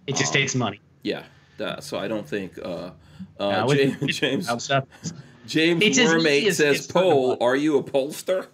[0.07, 0.80] It just Um, takes money.
[1.03, 1.24] Yeah,
[1.59, 2.90] that, so I don't think uh,
[3.38, 4.70] uh, Now, with- James with James.
[5.47, 7.36] James It's Mermaid as- says as poll.
[7.40, 8.47] Are you a pollster?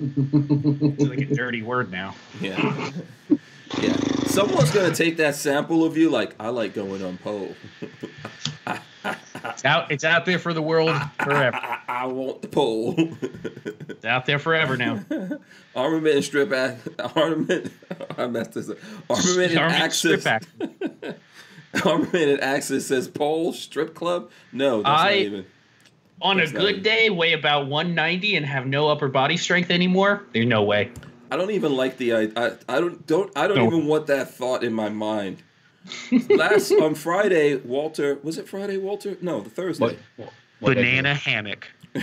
[0.00, 2.14] It's like a dirty word now.
[2.40, 2.90] Yeah.
[3.80, 3.96] yeah.
[4.26, 7.54] Someone's gonna take that sample of you like I like going on poll.
[9.04, 9.90] It's out.
[9.90, 11.56] It's out there for the world forever.
[11.60, 12.94] I, I want the pole.
[13.88, 15.04] It's out there forever now.
[15.76, 17.72] armament and strip act armament
[18.18, 18.78] I messed this up.
[19.08, 20.26] Armament and access
[21.84, 24.30] armament and access says pole strip club?
[24.52, 25.46] No, that's I- not even
[26.22, 29.70] On a That's good even- day, weigh about 190 and have no upper body strength
[29.70, 30.24] anymore.
[30.32, 30.90] There's no way.
[31.30, 33.66] I don't even like the I I, I don't don't I don't No.
[33.66, 35.42] even want that thought in my mind.
[36.28, 39.16] Last on Friday, Walter was it Friday, Walter?
[39.20, 39.96] No, the Thursday.
[40.16, 40.32] What?
[40.60, 41.68] what Banana hammock.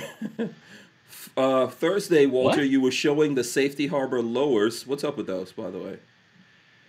[1.36, 2.70] Uh, Thursday, Walter, What?
[2.70, 4.88] you were showing the Safety Harbor lowers.
[4.88, 5.98] What's up with those, by the way?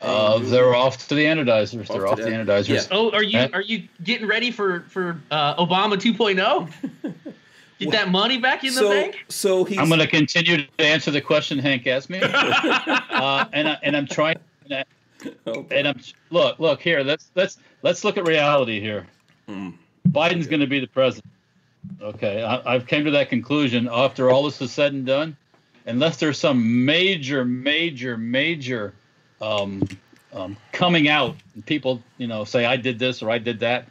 [0.01, 1.83] Uh, they're off to the anodizers.
[1.83, 2.69] Off They're off the the- anodizers.
[2.69, 2.81] yeah.
[2.91, 6.73] Oh, are you are you getting ready for for uh, Obama 2.0?
[7.79, 9.25] Get that money back in the so, bank?
[9.29, 9.77] so he's.
[9.79, 13.97] I'm going to continue to answer the question Hank asked me, uh, and I, and
[13.97, 14.37] I'm trying.
[15.25, 16.01] And, I, Oh, and I'm
[16.31, 17.01] look look here.
[17.01, 19.07] Let's let's let's look at reality here.
[19.49, 19.75] Mm.
[20.09, 21.33] Biden's going to be the president.
[22.01, 25.37] Okay, I, I've came to that conclusion after all this is said and done.
[25.87, 28.93] Unless there's some major, major, major
[29.41, 29.83] um,
[30.35, 33.89] um, coming out, and people, you know, say I did this or I did that,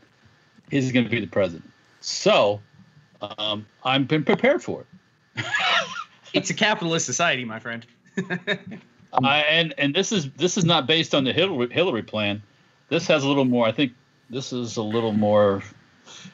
[0.70, 1.68] he's going to be the president.
[2.02, 2.62] So
[3.20, 5.46] um, I've been prepared for it.
[6.34, 7.86] It's a capitalist society, my friend.
[9.24, 12.42] I, and and this is this is not based on the Hillary, Hillary plan.
[12.90, 13.68] This has a little more.
[13.68, 13.94] I think
[14.30, 15.64] this is a little more.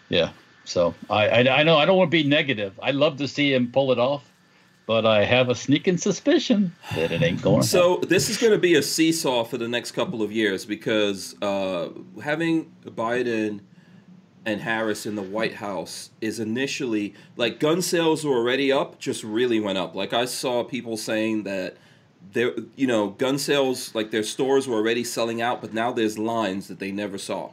[0.09, 0.31] Yeah.
[0.65, 2.79] So I, I I know I don't want to be negative.
[2.81, 4.31] I love to see him pull it off,
[4.85, 7.63] but I have a sneaking suspicion that it ain't going.
[7.63, 11.35] So this is going to be a seesaw for the next couple of years because
[11.41, 11.89] uh,
[12.21, 13.61] having Biden
[14.45, 19.23] and Harris in the White House is initially like gun sales were already up, just
[19.23, 19.95] really went up.
[19.95, 21.77] Like I saw people saying that
[22.31, 26.17] there, you know, gun sales like their stores were already selling out, but now there's
[26.17, 27.51] lines that they never saw.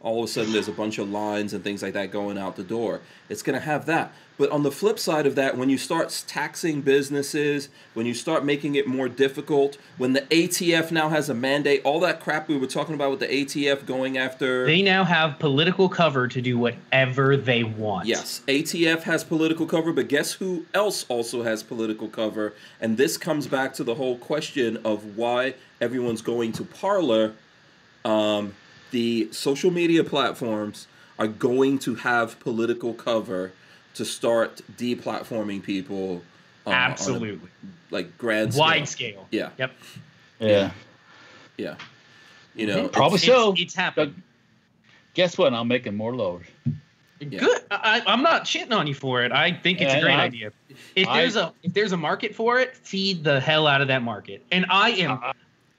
[0.00, 2.56] All of a sudden, there's a bunch of lines and things like that going out
[2.56, 3.00] the door.
[3.28, 4.12] It's going to have that.
[4.38, 8.44] But on the flip side of that, when you start taxing businesses, when you start
[8.44, 12.56] making it more difficult, when the ATF now has a mandate, all that crap we
[12.56, 14.66] were talking about with the ATF going after.
[14.66, 18.06] They now have political cover to do whatever they want.
[18.06, 22.54] Yes, ATF has political cover, but guess who else also has political cover?
[22.80, 27.34] And this comes back to the whole question of why everyone's going to Parler.
[28.04, 28.54] Um,
[28.90, 30.86] the social media platforms
[31.18, 33.52] are going to have political cover
[33.94, 36.22] to start deplatforming people.
[36.66, 37.48] uh, on a, Absolutely.
[37.90, 39.26] like grand Wide scale.
[39.26, 39.28] scale.
[39.30, 39.72] Yeah, Yep.
[40.40, 40.70] yeah.
[41.58, 41.74] yeah.
[42.54, 43.54] You know, Probably It's, so.
[43.56, 44.22] it's happening.
[45.14, 45.52] Guess what?
[45.54, 46.44] I'm making more loads.
[47.20, 47.38] Yeah.
[47.40, 47.62] Good.
[47.70, 49.30] I, I'm not shitting on you for it.
[49.32, 50.52] I think it's Yeah, a great I- idea.
[50.96, 53.88] If I- there's a if there's a market for it, feed the hell out of
[53.88, 54.44] that market.
[54.52, 55.32] And I am Uh,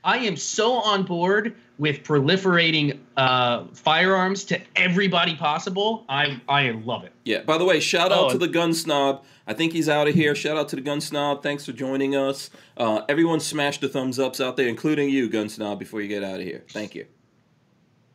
[0.03, 6.05] I am so on board with proliferating uh, firearms to everybody possible.
[6.09, 7.13] I I love it.
[7.23, 7.41] Yeah.
[7.43, 9.23] By the way, shout out Oh, to the gun snob.
[9.47, 10.35] I think he's out of here.
[10.35, 11.41] Shout out to the gun snob.
[11.43, 12.49] Thanks for joining us.
[12.77, 16.23] Uh, everyone, smash the thumbs ups out there, including you, gun snob, before you get
[16.23, 16.63] out of here.
[16.69, 17.05] Thank you.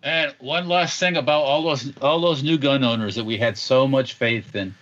[0.03, 3.59] And one last thing about all those all those new gun owners that we had
[3.59, 4.75] so much faith in,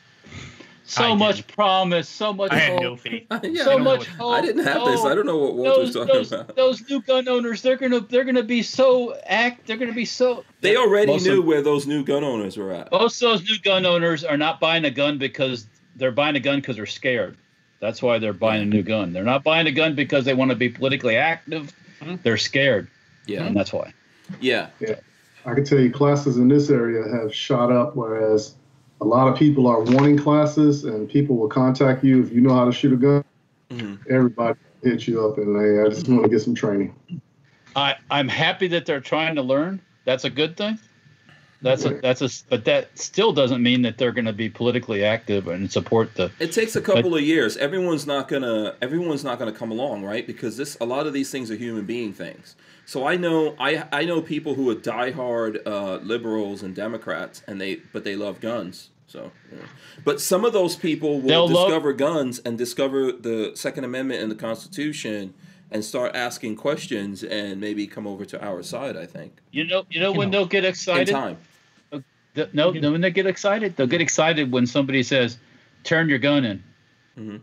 [0.89, 1.49] so I much didn't.
[1.55, 3.27] promise, so much I had hope, no faith.
[3.43, 4.33] Yeah, so I, much what- hope.
[4.35, 5.01] I didn't have this.
[5.01, 6.57] Oh, I don't know what Walter's those, talking those, about.
[6.57, 9.67] those new gun owners, they're gonna they're gonna be so act.
[9.67, 10.45] They're gonna be so.
[10.61, 12.91] They already most knew Of, where those new gun owners were at.
[12.93, 15.67] most of those new gun owners are not buying a gun because
[15.97, 17.37] they're buying a gun because they're scared.
[17.81, 19.13] That's why they're buying a new gun.
[19.13, 21.73] They're not buying a gun because they want to be politically active.
[22.01, 22.23] Mhm.
[22.23, 22.89] They're scared,
[23.27, 23.93] Yeah, and that's why.
[24.41, 24.69] Yeah.
[24.81, 24.97] yeah,
[25.45, 28.55] I can tell you classes in this area have shot up, whereas
[29.01, 32.55] a lot of people are wanting classes and people will contact you if you know
[32.55, 33.25] how to shoot a gun.
[33.71, 33.99] Mhm.
[34.11, 36.95] Everybody hits you up and hey, I just want to get some training.
[37.75, 39.81] I I'm happy that they're trying to learn.
[40.05, 40.79] That's a good thing.
[41.63, 45.05] That's a that's a but that still doesn't mean that they're going to be politically
[45.05, 46.31] active and support the.
[46.39, 47.57] It takes a couple of years.
[47.57, 50.27] Everyone's not gonna everyone's not gonna come along, right?
[50.27, 52.57] Because this a lot of these things are human being things.
[52.87, 57.61] So I know I I know people who are diehard uh, liberals and Democrats, and
[57.61, 58.91] they but they love guns.
[59.09, 59.59] So, yeah.
[60.05, 64.21] but some of those people will They'll love- discover guns and discover the Second Amendment
[64.21, 65.33] and the Constitution
[65.71, 68.97] and start asking questions and maybe come over to our side.
[68.97, 71.13] I think You know you know You when know, they'll get in excited.
[71.13, 71.37] time.
[72.35, 75.39] The- no, no, when they get excited, they'll get excited when somebody says,
[75.85, 76.63] "Turn your gun in,"
[77.19, 77.41] Mhm.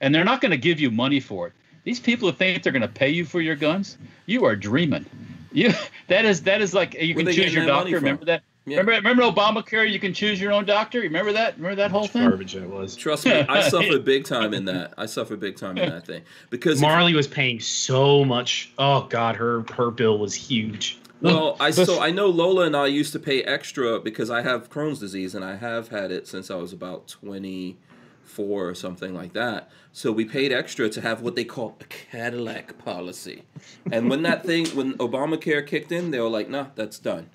[0.00, 1.52] and they're not going to give you money for it.
[1.84, 5.06] These people who think they're going to pay you for your guns, you are dreaming.
[5.52, 5.72] You
[6.08, 7.96] that is that is like you Where can choose your doctor.
[7.96, 8.42] Remember that?
[8.64, 8.78] Yeah.
[8.78, 9.90] Remember remember Obamacare?
[9.90, 11.00] You can choose your own doctor.
[11.00, 11.56] Remember that?
[11.56, 12.28] Remember that whole thing?
[12.28, 12.94] Garbage that was.
[12.94, 14.94] Trust me, I suffered big time in that.
[14.96, 18.72] I suffered big time in that thing because if- Marley was paying so much.
[18.78, 20.98] Oh God, her her bill was huge.
[21.20, 24.70] Well, I so I know Lola and I used to pay extra because I have
[24.70, 27.78] Crohn's disease and I have had it since I was about twenty
[28.24, 29.70] four or something like that.
[29.92, 33.42] So we paid extra to have what they call a Cadillac policy.
[33.90, 37.28] And when that thing, when Obamacare kicked in, they were like, "Nah, that's done."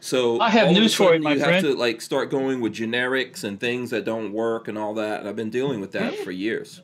[0.00, 1.54] So I have all of a news for you, sudden my you friend.
[1.54, 5.20] have to like start going with generics and things that don't work and all that.
[5.20, 6.80] And I've been dealing with that for years.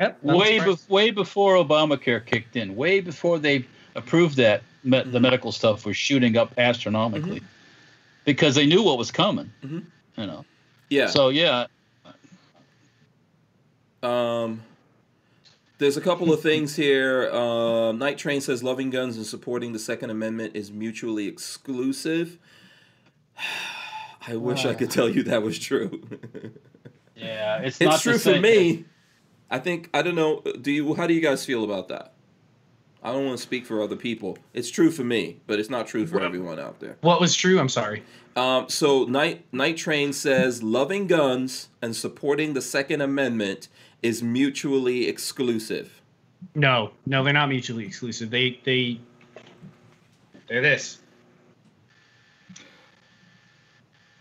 [0.00, 0.24] Yep.
[0.24, 3.64] way bef- way before Obamacare kicked in, way before they
[3.94, 7.40] approved that, me- the medical stuff was shooting up astronomically
[8.24, 9.50] because they knew what was coming.
[9.64, 9.84] Mhm.
[10.16, 10.44] You know.
[10.90, 11.06] Yeah.
[11.06, 11.66] So yeah,
[14.04, 14.62] Um,
[15.78, 17.30] there's a couple of things here.
[17.30, 22.38] Uh, Night Train says loving guns and supporting the Second Amendment is mutually exclusive.
[24.26, 26.02] I wish I could tell you that was true.
[27.14, 28.86] yeah, it's, not it's the true for me.
[29.50, 30.40] I think I don't know.
[30.40, 30.94] Do you?
[30.94, 32.14] How do you guys feel about that?
[33.02, 34.38] I don't want to speak for other people.
[34.54, 36.96] It's true for me, but it's not true for everyone out there.
[37.02, 37.60] What was true?
[37.60, 38.02] I'm sorry.
[38.34, 43.68] Um, so Night Night Train says loving guns and supporting the Second Amendment
[44.04, 46.00] is mutually exclusive.
[46.54, 48.30] No, no, they're not mutually exclusive.
[48.30, 49.00] They they
[50.46, 50.98] they're this.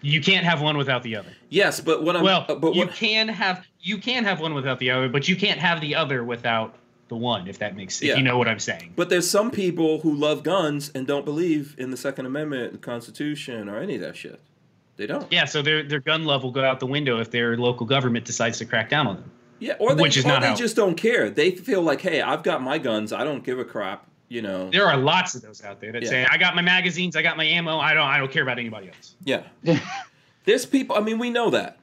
[0.01, 1.31] You can't have one without the other.
[1.49, 4.53] Yes, but what I'm well, uh, but you what can have you can have one
[4.53, 6.75] without the other, but you can't have the other without
[7.09, 7.47] the one.
[7.47, 8.15] If that makes if Yeah.
[8.17, 8.93] you know what I'm saying.
[8.95, 12.79] but there's some people who love guns and don't believe in the Second Amendment, the
[12.79, 14.39] Constitution, or any of that shit.
[14.95, 15.29] They don't.
[15.31, 18.25] Yeah, so their their gun love will go out the window if their local government
[18.25, 19.31] decides to crack down on them.
[19.59, 21.29] Yeah, or they, Which is or not they how- just don't care.
[21.29, 23.13] They feel like, hey, I've got my guns.
[23.13, 24.07] I don't give a crap.
[24.29, 24.69] You know.
[24.71, 26.09] There are lots of those out there that Yeah.
[26.09, 27.77] say, "I got my magazines, I got my ammo.
[27.77, 29.43] I don't I don't care about anybody else." Yeah.
[30.45, 30.95] there's people.
[30.95, 31.77] I mean, we know that.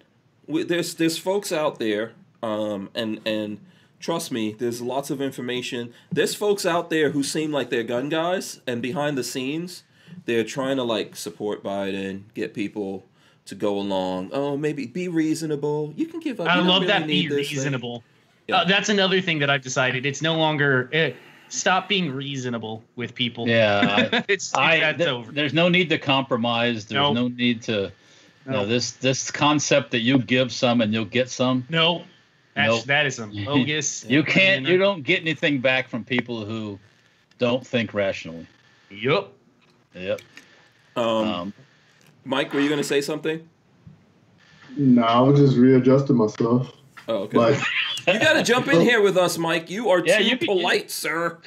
[0.46, 2.12] We, there's there's folks out there,
[2.42, 3.60] um, and and
[4.00, 5.92] trust me, there's lots of information.
[6.10, 9.84] There's folks out there who seem like they're gun guys, and behind the scenes,
[10.24, 13.04] they're trying to like support Biden, get people
[13.50, 14.30] to go along.
[14.32, 15.92] Oh, maybe be reasonable.
[15.96, 16.48] You can give up.
[16.48, 17.58] I You don't love really that be need this thing.
[17.58, 18.02] reasonable.
[18.48, 18.56] Yeah.
[18.56, 20.06] Uh, that's another thing that I've decided.
[20.06, 21.12] It's no longer eh,
[21.48, 23.48] stop being reasonable with people.
[23.48, 25.30] Yeah, I- it's, I that's th- over.
[25.32, 26.86] there's no need to compromise.
[26.86, 27.14] There's Nope.
[27.14, 27.92] no need to.
[28.46, 28.66] You know, No.
[28.66, 31.64] this this concept that you give some and you'll get some.
[31.68, 32.02] No,
[32.54, 32.84] that's, Nope.
[32.86, 34.04] that is some bogus.
[34.08, 34.66] You can't.
[34.66, 36.78] You don't get anything back from people who
[37.38, 38.46] don't think rationally.
[38.90, 39.28] Yep.
[39.94, 40.20] Yep.
[40.96, 41.52] Um, Um,
[42.24, 43.48] Mike, were you going to say something?
[44.76, 46.72] No, I was just readjusting myself.
[47.08, 47.36] Oh, okay.
[47.36, 49.68] But you got to jump in here with us, Mike.
[49.70, 51.38] You are Yeah, too you can- polite, sir.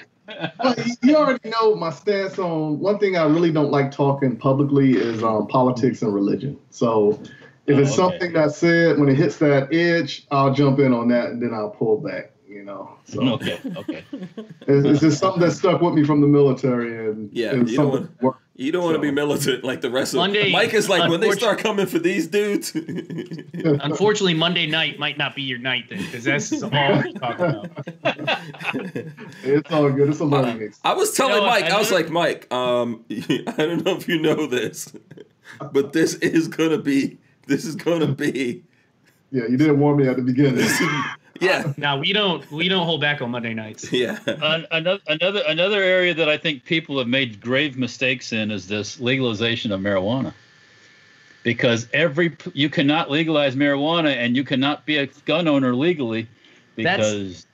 [0.60, 4.94] Well, you already know my stance on one thing I really don't like talking publicly
[4.94, 6.58] is um, politics and religion.
[6.70, 7.20] So
[7.68, 7.96] if Oh, it's okay.
[7.96, 11.54] something that's said when it hits that edge, I'll jump in on that and then
[11.54, 12.32] I'll pull back.
[12.64, 13.60] You know, so okay.
[13.76, 14.04] Okay.
[14.14, 17.78] it's, it's just something that stuck with me from the military, and Yeah, it's you
[17.78, 18.16] don't something.
[18.22, 21.10] work- You don't want to be militant like the rest of Monday, Mike is like
[21.10, 22.74] when they start coming for these dudes.
[23.54, 26.70] Unfortunately, Monday night might not be your night then, because that's all
[27.04, 27.70] we talk about.
[29.44, 30.08] It's all good.
[30.10, 30.80] It's a learning experience.
[30.86, 33.98] I was telling You know Mike, I I was like, Mike, um, I don't know
[33.98, 34.94] if you know this,
[35.74, 38.64] but this is gonna be, this is gonna be,
[39.32, 40.66] Yeah, you didn't warn me at the beginning.
[41.42, 43.92] Yeah, Now we don't we don't hold back on Monday nights.
[43.92, 44.20] yeah.
[44.28, 48.68] An- another another another area that I think people have made grave mistakes in is
[48.68, 50.34] this legalization of marijuana.
[51.44, 56.28] Because every you cannot legalize marijuana and you cannot be a gun owner legally
[56.78, 57.46] That's- because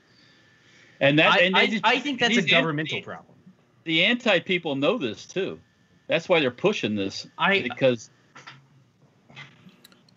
[1.02, 3.36] and that I, and I, just- I think that's a governmental anti- problem.
[3.86, 5.60] The anti people know this too.
[6.08, 8.10] That's why they're pushing this I because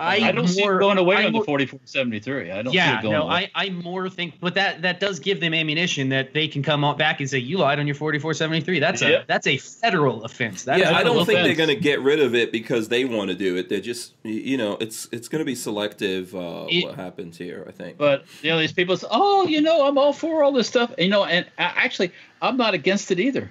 [0.02, 2.50] I, I, don't see more- it going away I on more- the 4473.
[2.50, 3.50] I don't see yeah, it going no, away.
[3.54, 6.84] I, I more think, but that that does give them ammunition that they can come
[6.84, 8.78] out back and say you lied on your 4473.
[8.80, 10.64] That's a that's a federal offense.
[10.64, 12.88] That's yeah, a I don't no think they're going to get rid of it because
[12.88, 13.68] they want to do it.
[13.68, 17.64] They're just, you know, it's it's going to be selective uh, It- what happens here.
[17.68, 17.96] I think.
[17.98, 20.92] But you know, these people say, "Oh, you know, I'm all for all this stuff."
[20.98, 23.50] You know, and I, actually, I'm not against it either.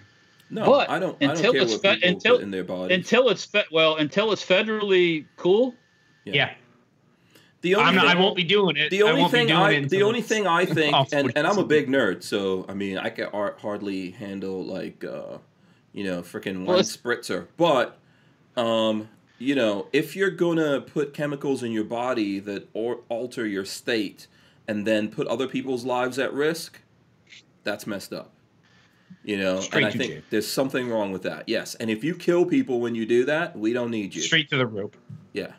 [0.50, 1.16] no, but I don't.
[1.22, 2.94] I don't until care it's what fe- until- put in their body.
[2.94, 5.76] Until it's fe- well, until it's federally cool.
[6.26, 6.54] Yeah.
[7.62, 8.90] the only not, I thing- won't be doing it.
[8.90, 11.32] The I only won't thing be doing I, it the only thing I think, and,
[11.36, 15.38] and I'm a big nerd, so I mean, I can hardly handle like, uh,
[15.94, 17.48] you know, freaking Well, wine spritzer.
[17.58, 17.98] But,
[18.56, 23.66] um, you know, if you're gonna put chemicals in your body that or alter your
[23.66, 24.28] state,
[24.68, 26.80] and then put other people's lives at risk,
[27.64, 28.32] that's messed up.
[29.24, 30.22] You know, Straight and I think jail.
[30.30, 31.44] there's something wrong with that.
[31.48, 34.22] Yes, and if you kill people when you do that, we don't need you.
[34.22, 34.96] straight to the rope.
[35.34, 35.52] Yeah,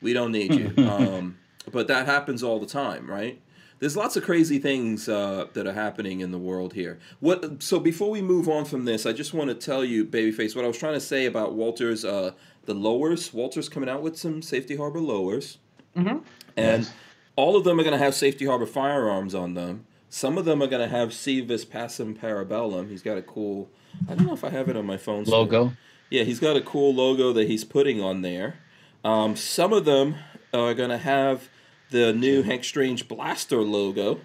[0.00, 0.72] we don't need you.
[0.88, 1.38] um,
[1.72, 3.40] but that happens all the time, right?
[3.80, 6.98] There's lots of crazy things uh, that are happening in the world here.
[7.20, 7.62] What?
[7.62, 10.64] So before we move on from this, I just want to tell you, babyface, what
[10.64, 12.32] I was trying to say about Walter's uh,
[12.64, 13.34] the lowers.
[13.34, 15.58] Walter's coming out with some safety harbor lowers,
[15.96, 16.22] Mhm.
[16.56, 16.88] and
[17.36, 19.84] all of them are going to have safety harbor firearms on them.
[20.08, 22.88] Some of them are going to have Civis Passum Parabellum.
[22.88, 23.68] He's got a cool.
[24.08, 25.24] I don't know if I have it on my phone.
[25.24, 25.72] Logo.
[26.08, 28.60] Yeah, he's got a cool logo that he's putting on there.
[29.04, 30.16] Um, some of them
[30.52, 31.48] are going to have
[31.90, 34.20] the new Hank Strange Blaster logo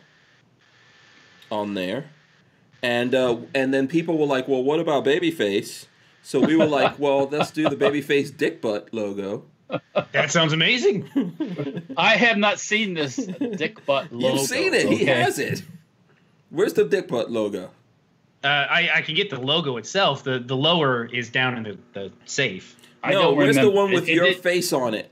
[1.52, 2.10] on there,
[2.82, 5.86] and uh, and then people were like, "Well, what about Babyface?"
[6.24, 9.44] So we were like, "Well, let's do the Babyface Dick Butt logo."
[10.14, 11.84] That sounds amazing.
[11.98, 14.38] I have not seen this dick butt logo.
[14.38, 14.90] You've seen it.
[14.90, 15.62] He has it.
[16.50, 17.70] Where's the Dick Butt logo?
[18.44, 20.24] Uh, I, I can get the logo itself.
[20.24, 22.76] The the lower is down in the, the safe.
[23.04, 25.12] I no, don't where's the one with it- your it- face on it?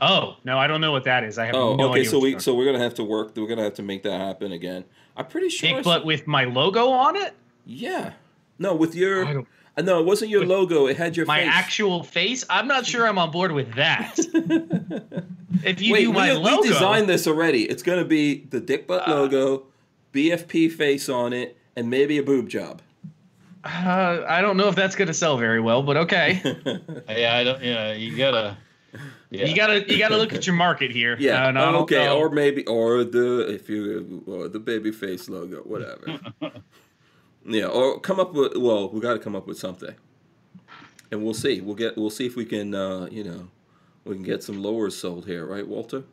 [0.00, 1.38] Oh no, I don't know what that is.
[1.38, 2.00] I have Oh, no okay.
[2.00, 2.10] idea.
[2.10, 3.36] So we you're so we're gonna have to work.
[3.36, 4.84] We're gonna have to make that happen again.
[5.16, 5.68] I'm pretty sure.
[5.68, 7.34] I Dick butt with my logo on it.
[7.66, 8.12] Yeah.
[8.58, 9.24] No, with your.
[9.26, 10.86] I don't- Uh, no, it wasn't your logo.
[10.86, 11.48] It had your My face.
[11.50, 12.44] actual face.
[12.50, 14.18] I'm not sure I'm on board with that.
[15.64, 17.62] if you Wait, do my we, logo, we designed this already.
[17.64, 19.14] It's gonna be the dick butt Uh.
[19.14, 19.64] logo,
[20.12, 22.82] BFP face on it, and maybe a boob job.
[23.64, 26.40] Uh, I don't know if that's gonna sell very well, but okay.
[27.08, 27.62] Yeah, I don't.
[27.62, 28.56] Yeah, you gotta.
[29.30, 29.46] Yeah.
[29.46, 31.16] You gotta you gotta look at your market here.
[31.18, 31.44] yeah.
[31.44, 32.04] Uh, and I don't okay.
[32.04, 32.18] know.
[32.18, 36.20] Or maybe or the if you or the baby face logo, whatever.
[37.46, 37.66] yeah.
[37.66, 39.94] Or come up with well, we got to come up with something,
[41.10, 41.60] and we'll see.
[41.60, 41.96] We'll get.
[41.96, 42.74] We'll see if we can.
[42.74, 43.48] Uh, you know,
[44.04, 46.04] we can get some lowers sold here, right, Walter?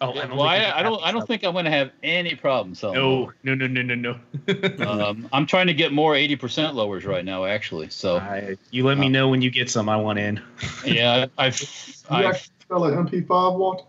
[0.00, 1.02] Oh, Yeah, I don't well, I, I don't.
[1.04, 2.96] I don't think I'm going to have any problem selling.
[2.96, 4.88] No, no, no, no, no, no.
[4.88, 7.90] um, I'm trying to get more 80% lowers right now, actually.
[7.90, 9.88] So I, you let me know when you get some.
[9.88, 10.40] I want in.
[10.84, 11.58] yeah, I've.
[11.58, 11.66] Do
[12.10, 13.86] you I've actually sell an MP5, Walt?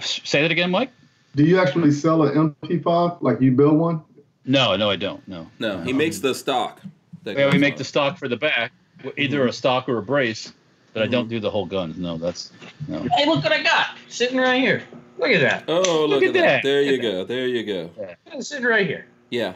[0.00, 0.90] say that again, Mike.
[1.34, 3.22] Do you actually sell an MP5?
[3.22, 4.02] Like you build one?
[4.44, 5.26] No, no, I don't.
[5.28, 5.48] No.
[5.58, 6.80] No, he makes the stock.
[7.24, 7.78] Yeah, we make on.
[7.78, 8.72] the stock for the back,
[9.16, 10.52] either a stock or a brace,
[10.92, 11.96] but I don't do the whole guns.
[11.98, 12.52] No, that's
[12.88, 13.06] no.
[13.16, 14.82] Hey, look what I got sitting right here.
[15.18, 15.64] Look at that.
[15.68, 16.40] Oh, look, Look at at that.
[16.40, 16.62] that.
[16.64, 17.24] There you go.
[17.24, 17.90] There you go.
[18.26, 19.06] It's sitting right here.
[19.30, 19.54] Yeah.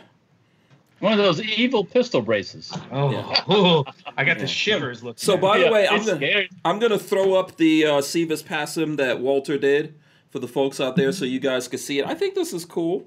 [1.01, 2.73] One of those evil pistol braces.
[2.91, 3.45] Oh, Yeah.
[3.55, 3.85] ooh,
[4.17, 4.43] I got Yeah.
[4.43, 5.19] the shivers looking.
[5.19, 5.65] So at by it.
[5.67, 6.43] the way, I'm gonna.
[6.65, 9.95] I'm gonna throw up the uh, Sivas Passum that Walter did
[10.31, 12.07] for the folks out there, so you guys can see it.
[12.07, 13.07] I think this is cool.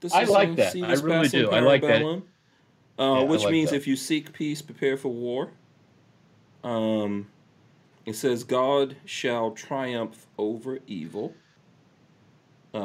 [0.00, 0.74] This I is like a that.
[0.76, 1.50] I really Passum do.
[1.50, 2.02] I like that.
[2.02, 2.20] Uh,
[2.98, 3.76] Yeah, which like means that.
[3.76, 5.50] if you seek peace, prepare for war.
[6.62, 7.26] Um,
[8.06, 11.34] it says God shall triumph over evil.
[12.72, 12.78] Uh,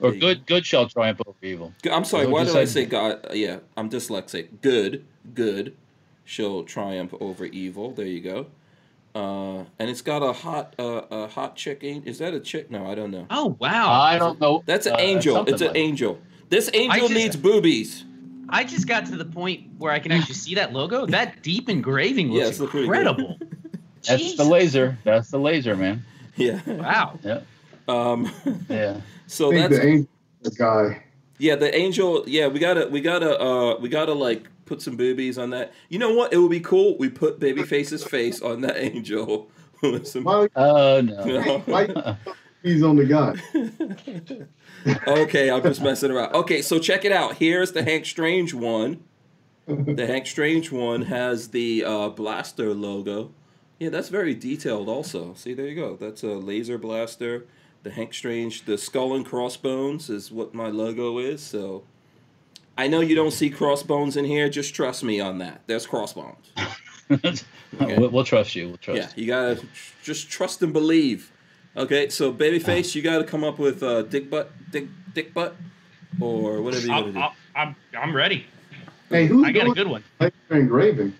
[0.00, 1.72] Or there good, good shall triumph over evil.
[1.90, 2.26] I'm sorry.
[2.26, 3.26] Why did I say God?
[3.30, 4.48] uh, Yeah, I'm dyslexic.
[4.62, 5.04] Good,
[5.34, 5.76] good,
[6.24, 7.90] shall triumph over evil.
[7.92, 8.46] There you go.
[9.14, 11.80] Uh, and it's got a hot, uh, a hot chick.
[11.82, 12.70] Is that a chick?
[12.70, 13.26] No, I don't know.
[13.30, 13.90] Oh wow!
[13.90, 14.62] I don't know.
[14.64, 15.44] That's an Uh, angel.
[15.48, 16.18] It's an like- angel.
[16.50, 18.04] This angel just- needs boobies.
[18.50, 21.04] I just got to the point where I can actually see that logo.
[21.04, 23.36] That deep engraving Yeah, looks it's look pretty incredible.
[24.08, 24.36] That's Jesus.
[24.38, 24.98] the laser.
[25.04, 26.04] That's the laser, man.
[26.36, 26.60] Yeah.
[26.66, 27.18] Wow.
[27.88, 28.30] Um.
[28.68, 29.00] Yeah.
[29.26, 30.08] So I think that's the angel
[30.42, 31.02] the guy.
[31.38, 31.56] yeah.
[31.56, 32.24] The angel.
[32.28, 35.72] Yeah, we gotta, we gotta, uh, we gotta like put some boobies on that.
[35.88, 36.32] You know what?
[36.32, 36.96] It would be cool.
[36.98, 39.50] We put Babyface's face on that angel.
[39.82, 41.24] with some- Why, Oh no.
[41.24, 41.58] No.
[41.66, 42.16] why
[42.62, 43.34] he's on the guy?
[45.08, 46.34] okay, I'm just messing around.
[46.34, 47.34] Okay, so check it out.
[47.36, 49.02] Here's the Hank Strange one.
[49.66, 53.32] The Hank Strange one has the uh, blaster logo.
[53.78, 54.88] Yeah, that's very detailed.
[54.88, 55.96] Also, see there you go.
[55.96, 57.46] That's a laser blaster.
[57.84, 61.40] The Hank Strange, the skull and crossbones is what my logo is.
[61.42, 61.84] So,
[62.76, 64.48] I know you don't see crossbones in here.
[64.48, 65.62] Just trust me on that.
[65.66, 66.50] There's crossbones.
[67.80, 68.68] we'll, we'll trust you.
[68.68, 69.00] We'll trust.
[69.16, 69.64] Yeah, you gotta
[70.02, 71.30] just trust and believe.
[71.76, 75.54] Okay, so babyface, you gotta come up with uh, dick butt, dick dick butt,
[76.20, 77.36] or whatever you I'm, gotta do.
[77.54, 78.46] I'm, I'm ready.
[79.08, 80.02] Hey, who's I got a good one.
[80.18, 81.14] the engraving?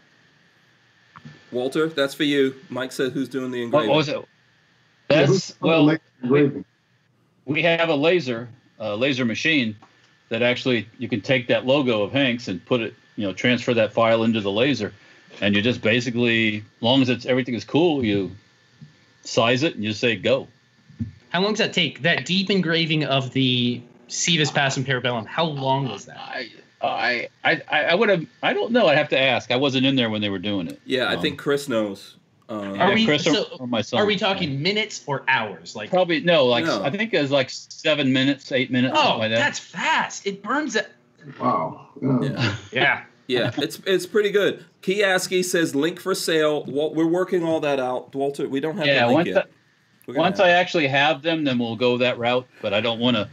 [1.53, 2.55] Walter, that's for you.
[2.69, 3.89] Mike said who's doing the engraving.
[3.91, 4.25] what was it?
[5.09, 5.85] That's doing well.
[5.85, 6.65] laser
[7.49, 8.49] we have a laser
[8.79, 9.75] a laser machine
[10.29, 13.75] that actually you can take that logo of Hanks and put it, you know, transfer
[13.75, 14.93] that file into the laser,
[15.41, 18.31] and you just basically, as long as it's everything is cool, you
[19.25, 20.47] size it and you say go.
[21.31, 22.03] How long does that take?
[22.03, 25.27] That deep engraving of the Sivas Passum Parabellum.
[25.27, 26.19] How long was that?
[26.19, 26.51] I
[26.83, 28.25] I I I would have.
[28.43, 28.87] I don't know.
[28.87, 29.51] I have to ask.
[29.51, 30.81] I wasn't in there when they were doing it.
[30.85, 32.15] yeah, I Um, think Chris knows.
[32.51, 34.01] Um, Are yeah, we- Chris or, so, or my son.
[34.01, 35.77] Are we talking minutes or hours?
[35.77, 36.47] Like, Probably no.
[36.47, 36.83] Like No.
[36.83, 39.39] I think it was like seven minutes, eight minutes, oh, like that.
[39.39, 40.27] that's fast.
[40.27, 40.89] It burns it.
[41.39, 41.89] Wow.
[42.01, 42.19] Yeah.
[42.23, 43.01] yeah, Yeah.
[43.27, 44.65] yeah, it's it's pretty good.
[44.83, 46.65] Kiaski says link for sale.
[46.65, 48.49] Wal- We're working all that out, Walter.
[48.49, 49.01] We don't have yeah.
[49.01, 49.35] the link Once yet.
[50.07, 52.47] that, Once I actually have them, then we'll go that route.
[52.63, 53.29] But I don't want to.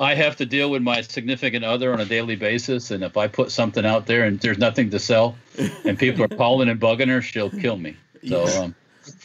[0.00, 3.28] I have to deal with my significant other on a daily basis, and if I
[3.28, 5.36] put something out there and there's nothing to sell,
[5.84, 7.96] and people are calling and bugging her, she'll kill me.
[8.26, 8.74] So um,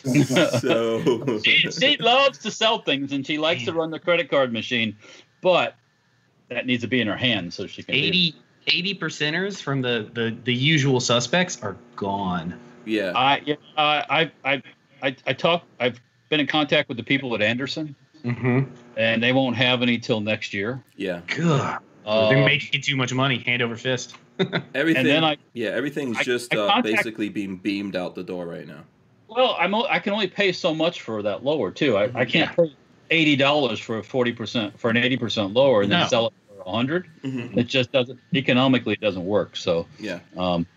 [0.59, 4.51] so she, she loves to sell things, and she likes to run the credit card
[4.51, 4.97] machine,
[5.39, 5.75] but
[6.49, 7.95] that needs to be in her hand so she can.
[7.95, 8.35] do it.
[8.67, 12.59] 80 percenters from the, the the usual suspects are gone.
[12.83, 14.63] yeah, I yeah, I I I
[15.03, 15.63] I, I talk.
[15.79, 17.95] I've been in contact with the people at Anderson,
[18.25, 18.71] Mm-hmm.
[18.97, 20.83] And they won't have any till next year.
[20.95, 21.21] yeah.
[21.27, 21.77] Good.
[22.05, 24.15] Uh, They're making too much money, hand over fist.
[24.75, 25.05] Everything.
[25.05, 28.45] then I- yeah, everything's I- just I uh, contact- basically being beamed out the door
[28.45, 28.83] right now.
[29.27, 31.97] Well, I'm o- I can only pay so much for that lower too.
[31.97, 32.71] I, I can't pay
[33.09, 35.99] eighty dollars for a forty percent for an eighty percent lower and No.
[36.01, 37.57] then sell it for a 100 Mhm.
[37.57, 39.55] It just doesn't economically it doesn't work.
[39.55, 40.19] So, Yeah.
[40.37, 40.67] um,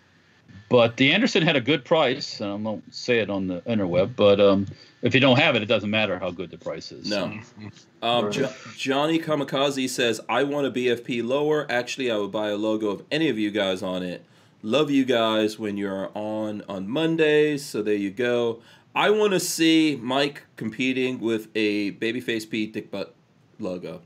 [0.68, 2.40] but the Anderson had a good price.
[2.40, 4.66] and I won't say it on the interweb, but um,
[5.02, 7.08] if you don't have it, it doesn't matter how good the price is.
[7.08, 7.26] No.
[7.26, 7.68] Mm-hmm.
[8.02, 11.66] Um, jo- Johnny Kamikaze says, I want a BFP lower.
[11.70, 14.24] Actually, I would buy a logo of any of you guys on it.
[14.62, 17.64] Love you guys when you're on on Mondays.
[17.64, 18.60] So there you go.
[18.94, 23.14] I want to see Mike competing with a Babyface P Dick Butt
[23.60, 24.02] logo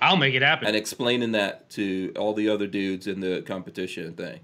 [0.00, 0.66] I'll make it happen.
[0.68, 4.40] and explaining that to all the other dudes in the competition thing.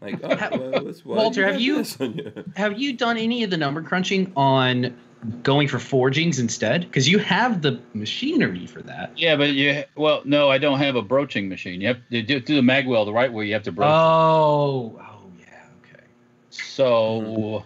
[0.00, 3.42] Like, oh, well, what's- why Walter, do have you- this on Have you done any
[3.44, 4.96] of the number crunching on
[5.42, 6.82] going for forgings instead?
[6.82, 9.12] Because you have the machinery for that.
[9.16, 11.80] Yeah, but you well, no, I don't have a broaching machine.
[11.80, 13.46] You have to do, do the magwell the right way.
[13.46, 13.88] You have to broach.
[13.90, 15.46] Oh, oh yeah,
[15.82, 16.04] okay.
[16.50, 17.64] So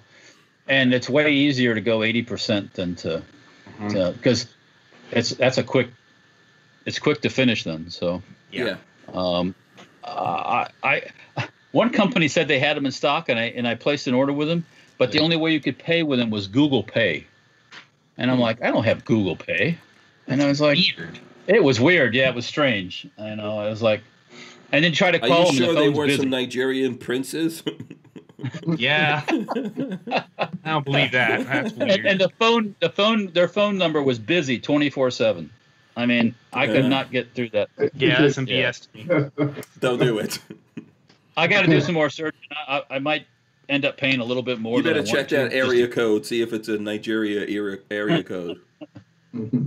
[0.68, 3.22] and it's way easier to go eighty percent than to
[3.78, 4.46] because
[5.10, 5.88] it's that's a quick
[6.86, 7.90] it's quick to finish then.
[7.90, 8.76] So Yeah.
[9.12, 9.54] um,
[10.04, 11.02] uh, I,
[11.36, 14.14] I one company said they had them in stock, and I and I placed an
[14.14, 14.64] order with them,
[14.98, 17.26] but the only way you could pay with them was Google Pay,
[18.16, 19.78] and I'm like, I don't have Google Pay,
[20.28, 21.18] and I was like, Weird.
[21.46, 24.02] it was weird, yeah, it was strange, I know, I was like,
[24.70, 26.22] and then try to call Are call you them, sure the they weren't busy.
[26.22, 27.62] some Nigerian princes?
[28.76, 29.22] Yeah.
[29.28, 30.24] I
[30.64, 31.46] don't believe that.
[31.46, 31.90] That's weird.
[31.92, 35.48] and, and the phone, the phone, their phone number was busy twenty four seven.
[35.96, 36.72] I mean, I Yeah.
[36.72, 37.68] could not get through that.
[37.94, 38.70] yeah, that's some Yeah.
[38.70, 39.52] BS to me.
[39.78, 40.40] Don't do it.
[41.36, 42.40] I got to do some more searching.
[42.68, 43.26] I, I might
[43.68, 44.78] end up paying a little bit more.
[44.78, 47.40] You better I check want to, that just area code, see if it's a Nigeria
[47.48, 48.60] area, area code.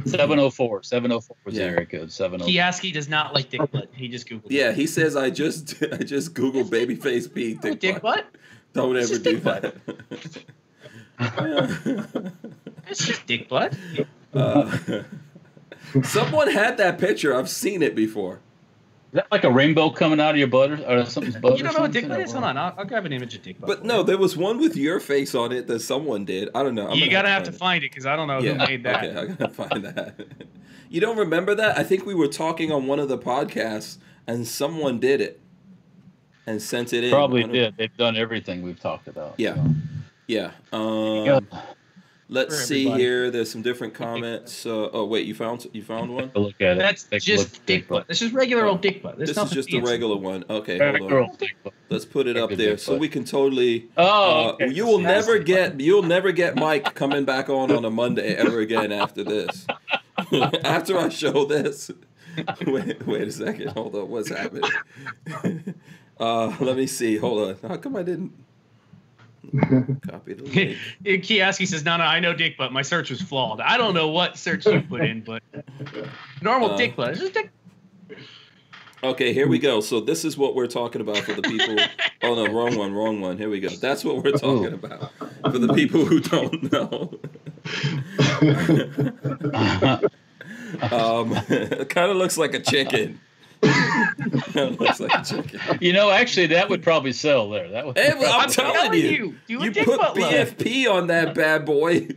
[0.05, 0.83] 704.
[0.83, 1.63] 704 was Yeah.
[1.63, 2.11] the area code.
[2.11, 2.47] 704.
[2.53, 3.89] Kioski does not like dick butt.
[3.95, 4.47] He just googled.
[4.49, 4.75] Yeah, it.
[4.75, 8.31] he says I just I just googled babyface Pete Oh, dick, dick butt.
[8.31, 8.41] butt.
[8.73, 9.73] Don't It's ever do dick that.
[12.87, 13.73] It's just dick butt.
[14.33, 14.77] uh,
[16.03, 17.33] someone had that picture.
[17.35, 18.41] I've seen it before.
[19.15, 21.57] Is that like a rainbow coming out of your butt or, or something's butt?
[21.57, 22.33] You don't know what dick butt is?
[22.33, 23.65] Hold on, I'll, I'll grab an image of dick butt.
[23.69, 24.03] But no, you.
[24.03, 26.49] there was one with your face on it that someone did.
[26.53, 26.89] I don't know.
[26.89, 28.43] I'm you gonna gotta have to find find it because I don't know it.
[28.43, 29.03] who made that.
[29.15, 30.27] okay, I gotta find that.
[30.89, 31.77] You don't remember that?
[31.77, 33.97] I think we were talking on one of the podcasts,
[34.27, 35.41] and someone did it
[36.45, 37.09] and sent it in.
[37.09, 37.77] Probably I don't- did.
[37.77, 39.35] They've done everything we've talked about.
[39.37, 39.55] Yeah.
[39.55, 39.65] so.
[40.27, 40.51] Yeah.
[40.71, 41.37] Yeah.
[41.37, 41.47] Um,
[42.29, 43.03] let's see everybody.
[43.03, 43.31] here.
[43.31, 44.65] There's some different comments.
[44.65, 46.27] Uh, oh wait, you found you found one.
[46.29, 46.79] Take look at it.
[46.79, 48.07] That's Take just at dick butt.
[48.07, 49.17] This is regular old dick butt.
[49.17, 50.43] There's this is nothing just a regular one.
[50.49, 51.17] Okay, hold on.
[51.29, 51.73] old dick butt.
[51.89, 53.89] Let's put it up there so we can totally.
[53.97, 54.69] Oh, Uh, okay.
[54.71, 58.35] you will That's- never get you'll never get Mike coming back on on a Monday
[58.35, 59.65] ever again after this.
[60.63, 61.91] after I show this.
[62.67, 63.69] Wait, wait a second.
[63.69, 64.09] Hold on.
[64.09, 64.69] What's happening?
[66.19, 67.15] uh, let me see.
[67.17, 67.69] Hold on.
[67.69, 68.33] How come I didn't
[70.09, 71.23] copy the link?
[71.23, 72.71] Kioski says, "No, no, I know dick butt.
[72.71, 73.61] My search was flawed.
[73.61, 75.41] I don't know what search you put in, but
[76.41, 77.11] normal Uh, dick butt.
[77.11, 77.49] It's just dick.
[79.03, 79.81] Okay, here we go.
[79.81, 81.75] So this is what we're talking about for the people.
[82.23, 83.37] oh no, wrong one, wrong one.
[83.37, 83.69] Here we go.
[83.69, 85.11] That's what we're talking about
[85.51, 87.13] for the people who don't know.
[90.91, 93.19] um, it kind of looks like a chicken.
[94.51, 95.59] Kinda looks like a chicken.
[95.81, 97.69] you know, actually, that would probably sell there.
[97.69, 97.97] That would.
[97.97, 100.31] Hey, well, I'm I'm telling telling you, you, do you put butt love.
[100.31, 102.07] BFP on that bad boy.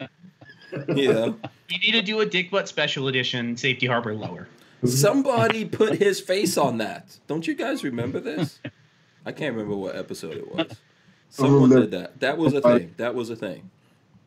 [0.88, 1.32] yeah.
[1.68, 4.48] You need to do a dick butt special edition, safety harbor lower.
[4.84, 7.18] somebody put his face on that.
[7.26, 8.60] Don't you guys remember this?
[9.24, 10.76] I can't remember what episode it was.
[11.30, 12.20] Someone did that.
[12.20, 12.94] That was a thing.
[12.96, 13.70] That was a thing.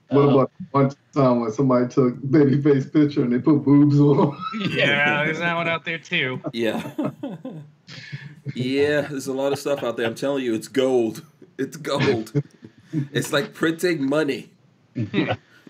[0.10, 0.38] What uh-huh.
[0.38, 4.46] about one time when somebody took babyface picture and they put boobs on them?
[4.72, 6.42] Yeah, there's that one out there too.
[6.52, 6.92] Yeah.
[8.56, 10.08] yeah, there's a lot of stuff out there.
[10.08, 11.24] I'm telling you, it's gold.
[11.58, 12.32] It's gold.
[13.12, 14.50] It's like printing money.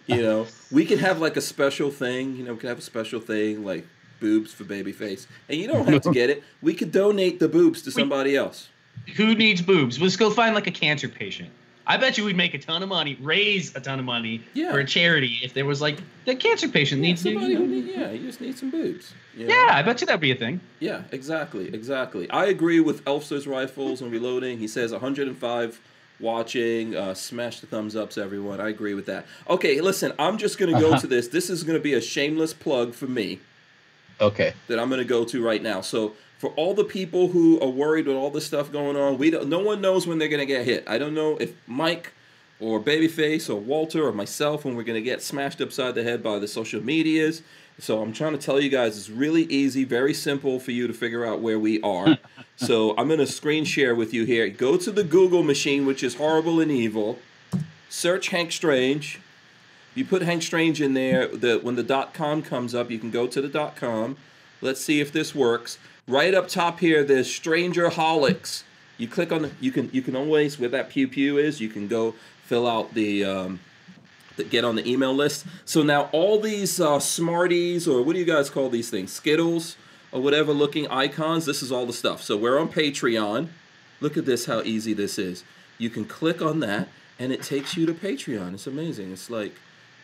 [0.09, 2.35] You know, we can have like a special thing.
[2.35, 3.85] You know, we can have a special thing like
[4.19, 6.43] boobs for babyface, and you don't have to get it.
[6.61, 8.69] We could donate the boobs to somebody else.
[9.17, 10.01] Who needs boobs?
[10.01, 11.51] Let's go find like a cancer patient.
[11.89, 14.71] I bet you we'd make a ton of money, raise a ton of money Yeah.
[14.71, 17.33] for a charity if there was like the cancer patient needs to.
[17.33, 19.11] Somebody You who need, yeah, you just need some boobs.
[19.35, 19.55] you know?
[19.55, 20.61] Yeah, I bet you that'd be a thing.
[20.79, 22.29] Yeah, exactly, exactly.
[22.29, 24.59] I agree with Elfster's rifles and reloading.
[24.59, 25.81] He says 105
[26.19, 26.95] watching.
[26.95, 28.61] Uh, smash the thumbs ups, everyone.
[28.61, 29.25] I agree with that.
[29.49, 31.27] Okay, listen, I'm just gonna go to this.
[31.29, 33.39] This is gonna be a shameless plug for me
[34.21, 34.53] Okay.
[34.67, 35.81] that I'm gonna go to right now.
[35.81, 39.29] So for all the people who are worried with all this stuff going on, we
[39.29, 40.85] don't, no one knows when they're gonna get hit.
[40.87, 42.13] I don't know if Mike
[42.61, 46.39] or Babyface or Walter or myself when we're gonna get smashed upside the head by
[46.39, 47.43] the social medias.
[47.77, 50.93] So I'm trying to tell you guys it's really easy, very simple for you to
[50.93, 52.17] figure out where we are.
[52.55, 54.47] so I'm gonna screen share with you here.
[54.47, 57.19] Go to the Google machine, which is horrible and evil.
[57.89, 59.19] Search Hank Strange.
[59.93, 61.27] You put Hank Strange in there.
[61.27, 64.15] The when the com comes up, you can go to the com.
[64.61, 65.77] Let's see if this works.
[66.09, 68.63] Right up top here, there's Stranger Holics.
[68.97, 71.61] You click on the, you can you can always where that pew pew is.
[71.61, 72.15] You can go
[72.45, 73.59] fill out the um,
[74.35, 75.45] the, get on the email list.
[75.65, 79.11] So now all these uh, Smarties or what do you guys call these things?
[79.11, 79.77] Skittles
[80.11, 81.45] or whatever looking icons.
[81.45, 82.23] This is all the stuff.
[82.23, 83.49] So we're on Patreon.
[84.01, 85.43] Look at this, how easy this is.
[85.77, 86.87] You can click on that,
[87.19, 88.55] and it takes you to Patreon.
[88.55, 89.11] It's amazing.
[89.11, 89.53] It's like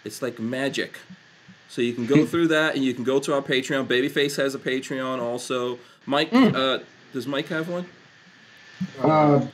[0.03, 0.99] it's like magic.
[1.67, 3.87] So you can go through that, and you can go to our Patreon.
[3.87, 5.79] Babyface has a Patreon also.
[6.05, 6.79] Mike, uh,
[7.13, 7.85] does Mike have one?
[9.01, 9.45] Uh,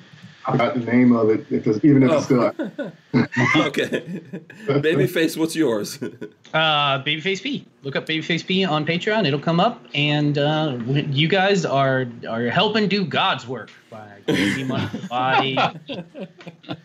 [0.46, 2.44] I got the name of it, if it's, even if it's still.
[3.68, 3.88] okay.
[4.68, 6.00] Babyface, what's yours?
[6.54, 7.66] Uh, Babyface P.
[7.82, 9.26] Look up Babyface P on Patreon.
[9.26, 14.58] It'll come up, and uh, you guys are are helping do God's work by giving
[14.58, 15.76] me money to buy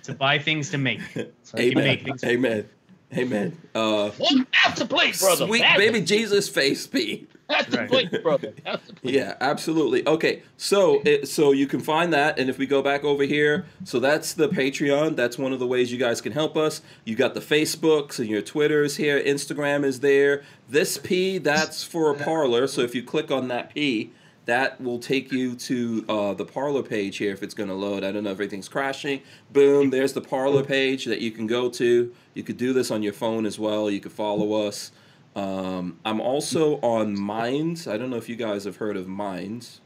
[0.04, 1.00] to buy things to make.
[1.42, 1.82] So Amen.
[1.82, 2.22] make things.
[2.22, 2.68] Amen.
[3.16, 3.58] Amen.
[3.74, 5.46] Uh, One half the plate, brother.
[5.48, 7.26] sweet Half- baby Jesus face P.
[7.48, 7.88] half the Right.
[7.88, 8.52] plate, brother.
[8.64, 9.14] Half the plate.
[9.14, 10.06] Yeah, absolutely.
[10.06, 13.66] Okay, so it, so you can find that, and if we go back over here,
[13.84, 15.16] so that's the Patreon.
[15.16, 16.82] That's one of the ways you guys can help us.
[17.04, 19.22] You got the Facebooks and your Twitters here.
[19.22, 20.42] Instagram is there.
[20.68, 22.66] This P, that's for a Parler.
[22.66, 24.12] So if you click on that P,
[24.46, 28.04] that will take you to uh, the Parler page here if it's going to load.
[28.04, 29.20] I don't know if everything's crashing.
[29.52, 32.14] Boom, there's the Parler page that you can go to.
[32.34, 33.90] You could do this on your phone as well.
[33.90, 34.92] You could follow us.
[35.36, 37.86] Um, I'm also on Minds.
[37.86, 39.82] I don't know if you guys have heard of Minds.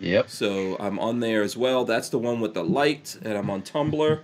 [0.00, 0.30] Yep.
[0.30, 1.84] So I'm on there as well.
[1.84, 4.20] That's the one with the light, and I'm on Tumblr.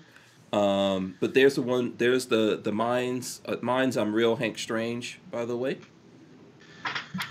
[0.52, 1.94] Um, but there's the one.
[1.98, 3.42] There's the the Minds.
[3.44, 3.96] Uh, Minds.
[3.96, 5.78] I'm real Hank Strange, by the way.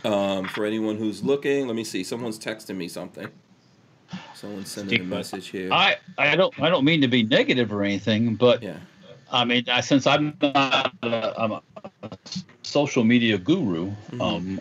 [0.03, 2.03] Um, for anyone who's looking, let me see.
[2.03, 3.29] Someone's texting me something.
[4.35, 5.71] Someone's sending a message here.
[5.71, 8.77] I, I don't I don't mean to be negative or anything, but yeah.
[9.33, 11.61] I mean I, since I'm not a, I'm a
[12.61, 14.21] social media guru, Mhm.
[14.21, 14.59] um,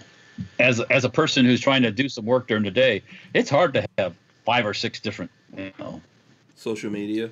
[0.59, 3.03] as as a person who's trying to do some work during the day,
[3.35, 6.01] it's hard to have five or six different you know
[6.57, 7.31] Social media.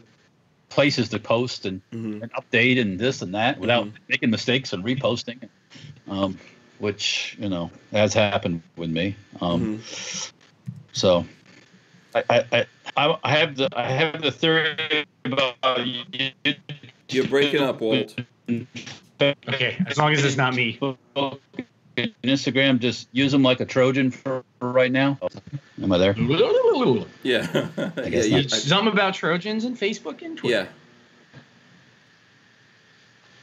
[0.69, 3.93] places to post and, hmm and update and this and that without Mhm.
[4.09, 5.49] making mistakes and reposting,
[6.09, 6.39] um,
[6.79, 9.17] which you know has happened with me.
[9.41, 10.31] Um, Mhm.
[10.93, 11.25] So,
[12.15, 16.35] I, I, I, I have the I have the theory about you.
[17.11, 18.16] You're breaking up, Walt.
[18.49, 20.78] Okay, as long as it's not me.
[22.24, 25.19] Instagram, just use them like a Trojan for, for right now.
[25.82, 26.15] Am I there?
[26.19, 26.27] Yeah.
[27.23, 27.69] yeah.
[28.09, 28.51] guess yeah, not.
[28.51, 30.69] Something about Trojans and Facebook and Twitter.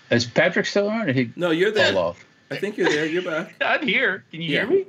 [0.10, 0.16] yeah.
[0.16, 1.10] Is Patrick still on?
[1.10, 1.98] Or he No, you're fall there.
[1.98, 2.26] off?
[2.50, 3.06] I think you're there.
[3.06, 3.56] You're back.
[3.62, 4.24] I'm here.
[4.32, 4.66] Can you Yeah.
[4.66, 4.86] hear me?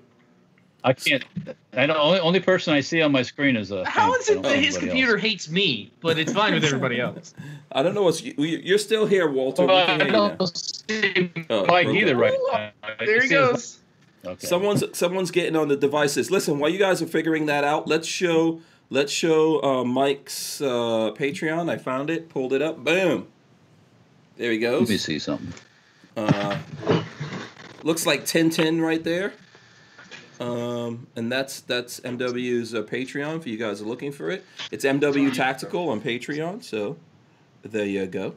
[0.85, 1.25] I can't.
[1.73, 1.97] I don't.
[1.97, 3.85] Only, only person I see on my screen is a.
[3.85, 4.21] How Hank.
[4.21, 5.23] is it that his computer else.
[5.23, 7.35] hates me, but it's fine with everybody else?
[7.73, 8.23] I don't know what's.
[8.23, 9.67] you- You're still here, Walter.
[9.67, 10.29] Well, I hear you now.
[10.31, 12.21] don't see Oh, Mike broke either up.
[12.21, 13.05] right now.
[13.05, 13.79] There he goes.
[14.25, 14.47] Okay.
[14.47, 16.31] Someone's someone's getting on the devices.
[16.31, 18.61] Listen, while you guys are figuring that out, let's show
[18.91, 21.69] let's show uh, Mike's uh, Patreon.
[21.71, 23.27] I found it, pulled it up, boom.
[24.37, 24.81] There he goes.
[24.83, 25.53] Let me see something.
[26.17, 26.57] Uh,
[27.83, 29.33] looks like 1010 right there.
[30.41, 34.45] Um, and that's that's MW's uh, Patreon for you guys are looking for it.
[34.71, 36.63] It's MW Tactical on Patreon.
[36.63, 36.97] So
[37.63, 38.35] there you go.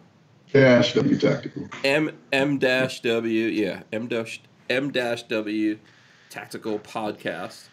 [0.51, 1.69] Dash W Tactical.
[1.83, 5.77] M M dash W yeah M dash M dash W
[6.29, 7.67] tactical podcast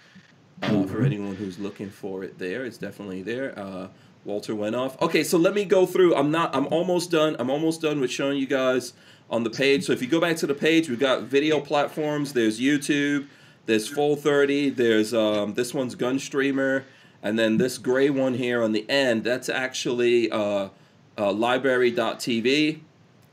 [0.62, 3.88] uh, for anyone who's looking for it there it's definitely there uh,
[4.24, 7.50] Walter went off okay so let me go through I'm not I'm almost done I'm
[7.50, 8.94] almost done with showing you guys
[9.30, 12.32] on the page so if you go back to the page we've got video platforms
[12.32, 13.26] there's YouTube
[13.68, 16.82] there's Full30 there's um, this one's Gunstreamer
[17.22, 20.68] and then this gray one here on the end that's actually uh,
[21.16, 22.80] uh, lbry.tv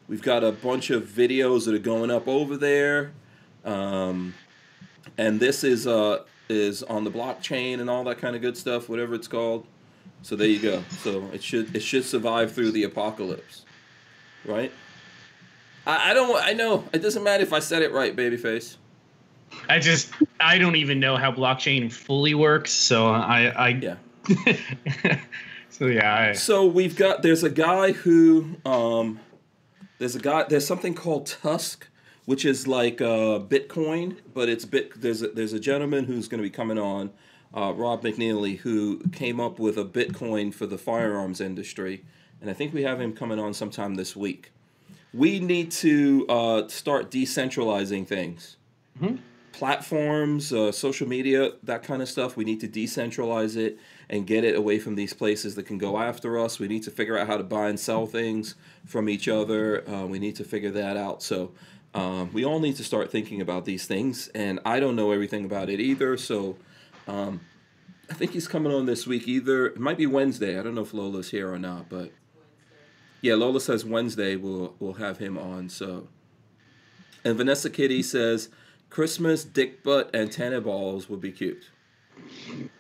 [0.08, 3.12] We've got a bunch of videos that are going up over there,
[3.64, 4.36] um,
[5.18, 8.88] and this is uh, is on the blockchain and all that kind of good stuff,
[8.88, 9.66] whatever it's called.
[10.22, 10.84] So there you go.
[11.02, 13.66] So it should it should survive through the apocalypse,
[14.46, 14.72] right?
[15.88, 18.76] I, I don't I know it doesn't matter if I said it right, babyface.
[19.70, 23.96] I just I don't even know how blockchain fully works, so I I Yeah.
[25.70, 26.30] so yeah.
[26.30, 29.20] I, So we've got there's a guy who um,
[29.98, 31.88] there's a guy there's something called Tusk,
[32.26, 36.40] which is like uh, Bitcoin, but it's bit there's a, there's a gentleman who's going
[36.42, 37.12] to be coming on,
[37.56, 42.04] uh, Rob McNeely, who came up with a Bitcoin for the firearms industry,
[42.42, 44.52] and I think we have him coming on sometime this week.
[45.14, 48.58] We need to uh, start decentralizing things.
[49.56, 52.36] Platforms, uh, social media, that kind of stuff.
[52.36, 53.80] We need to decentralize it
[54.10, 56.60] and get it away from these places that can go after us.
[56.60, 58.56] We need to figure out how to buy and sell things
[58.86, 59.90] from each other.
[59.90, 61.24] Uh, we need to figure that out.
[61.24, 61.54] So
[61.94, 64.28] um, we all need to start thinking about these things.
[64.36, 66.18] And I don't know everything about it either.
[66.18, 66.58] So
[67.08, 67.40] um,
[68.10, 69.26] I think he's coming on this week.
[69.26, 70.60] Either it might be Wednesday.
[70.60, 72.12] I don't know if Lola's here or not, but
[73.22, 75.70] yeah, Lola says Wednesday we'll we'll have him on.
[75.70, 76.10] So
[77.24, 78.50] and Vanessa Kitty says
[78.96, 81.70] Christmas dick butt antenna balls would be cute.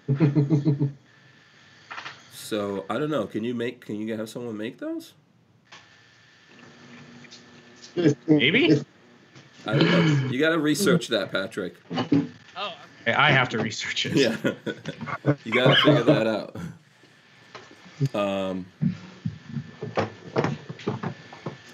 [2.31, 3.25] So I don't know.
[3.25, 3.83] Can you make?
[3.83, 5.13] Can you have someone make those?
[8.27, 8.85] Maybe.
[9.65, 10.29] I don't know.
[10.29, 11.73] You got to research that, Patrick.
[11.91, 12.73] Oh.
[13.01, 13.13] Okay.
[13.13, 14.15] I have to research it.
[14.15, 14.37] Yeah,
[15.43, 16.55] you got to figure that out.
[18.13, 18.67] Um,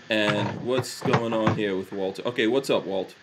[0.10, 2.24] and what's going on here with Walter?
[2.26, 3.14] Okay, what's up, Walt?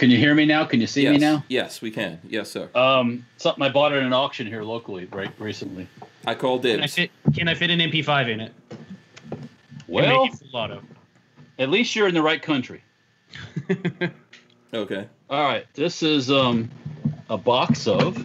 [0.00, 0.64] Can you hear me now?
[0.64, 1.12] Can you see yes.
[1.12, 1.44] me now?
[1.48, 2.18] Yes, we can.
[2.26, 2.70] Yes, sir.
[2.74, 5.88] Um, something I bought at an auction here locally, right, recently.
[6.26, 7.10] I called Can I fit?
[7.34, 8.54] Can I fit an MP5 in it?
[9.86, 10.80] Well, make it full auto.
[11.58, 12.82] at least you're in the right country.
[14.72, 15.04] Okay.
[15.28, 16.70] All right, this is um
[17.28, 18.24] a box of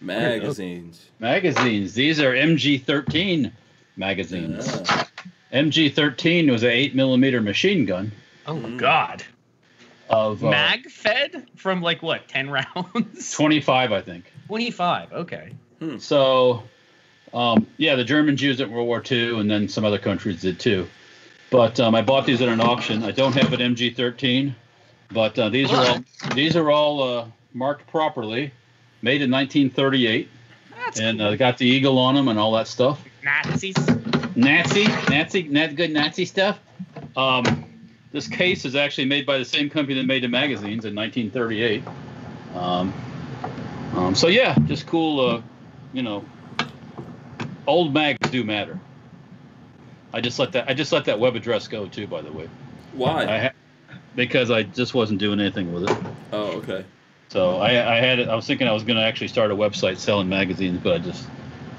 [0.00, 1.10] Magazines.
[1.20, 1.92] magazines.
[1.94, 3.52] These are MG13
[3.98, 4.66] magazines.
[4.88, 5.08] Ah.
[5.52, 8.10] MG13 was an eight millimeter machine gun
[8.46, 8.78] Oh Mm.
[8.78, 9.22] God.
[10.14, 12.28] Of uh, Mag fed from like what?
[12.28, 13.32] Ten rounds.
[13.32, 14.24] 25, I think.
[14.46, 15.12] Twenty-five.
[15.12, 15.52] Okay.
[15.98, 16.62] So,
[17.34, 20.40] um, yeah, the Germans used it in World War II, and then some other countries
[20.40, 20.86] did too.
[21.50, 23.02] But um, I bought these at an auction.
[23.02, 24.54] I don't have an MG13,
[25.10, 26.04] but uh, these are all
[26.34, 28.52] these are all uh, marked properly,
[29.02, 30.28] made in 1938,
[30.76, 31.28] That's and cool.
[31.28, 33.02] uh, got the eagle on them and all that stuff.
[33.22, 33.76] Nazis.
[34.36, 36.58] Nazi, Nazi, not good Nazi stuff.
[37.16, 37.64] Um,
[38.14, 41.82] this case is actually made by the same company that made the magazines in 1938.
[42.54, 42.94] Um,
[43.96, 45.18] um, so yeah, just cool.
[45.18, 45.42] Uh,
[45.92, 46.24] you know,
[47.66, 48.78] old mags do matter.
[50.12, 50.68] I just let that.
[50.68, 52.06] I just let that web address go too.
[52.06, 52.48] By the way,
[52.92, 53.24] Why?
[53.26, 55.96] I ha- because I just wasn't doing anything with it.
[56.32, 56.84] oh, okay.
[57.30, 58.28] So I, I had it.
[58.28, 60.98] I was thinking I was going to actually start a website selling magazines, but I
[60.98, 61.26] just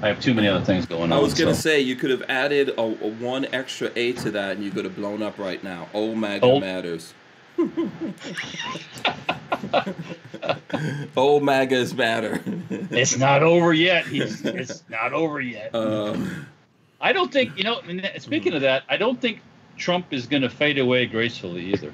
[0.02, 1.12] I have too many other things going on.
[1.12, 1.60] I was gonna so.
[1.60, 4.84] say you could have added a, a one extra A to that, and you could
[4.84, 5.88] have blown up right now.
[5.94, 7.14] Old Maga Old- matters.
[11.16, 12.42] Old Magas matter.
[12.90, 14.06] It's not over yet.
[14.06, 15.74] He's, it's not over yet.
[15.74, 16.46] um,
[17.00, 17.80] I don't think you know.
[18.18, 19.40] Speaking of that, I don't think
[19.76, 21.92] Trump is going to fade away gracefully either.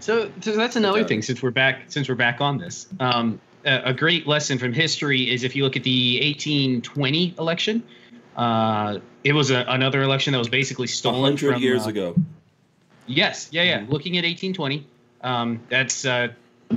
[0.00, 1.22] So, so that's another thing.
[1.22, 5.30] Since we're back, since we're back on this, um, a, a great lesson from history
[5.30, 7.82] is if you look at the 1820 election.
[8.36, 12.14] Uh, it was a, another election that was basically stolen hundred from, years uh, ago.
[13.06, 13.80] Yes, yeah, yeah.
[13.80, 13.88] Mhm.
[13.90, 14.86] Looking at 1820,
[15.22, 16.28] um, that's uh,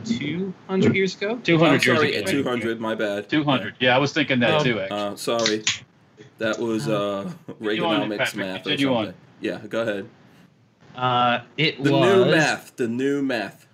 [0.05, 1.37] 200 years ago.
[1.43, 2.31] Two I'm years sorry, ago.
[2.31, 2.79] two hundred.
[2.79, 3.29] My bad.
[3.29, 3.75] Two hundred.
[3.79, 4.79] Yeah, I was thinking that Um, too.
[4.79, 5.63] Actually, Uh, sorry,
[6.39, 9.13] that was uh, Continue Reaganomics math or Continue on.
[9.41, 10.09] Yeah, go ahead.
[10.95, 12.75] Uh, it The was new math.
[12.75, 13.67] The new math.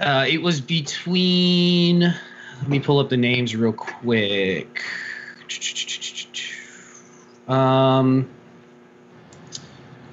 [0.00, 2.00] Uh, it was between.
[2.00, 4.82] Let me pull up the names real quick.
[7.48, 8.28] Um,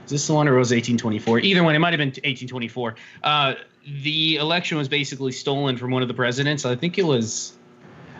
[0.06, 1.39] is this the one or was it 1824?
[1.39, 1.76] Either one.
[1.76, 2.95] It might have been 1824.
[3.23, 3.53] Uh,
[4.03, 6.65] the election was basically stolen from one of the presidents.
[6.65, 7.53] I think it was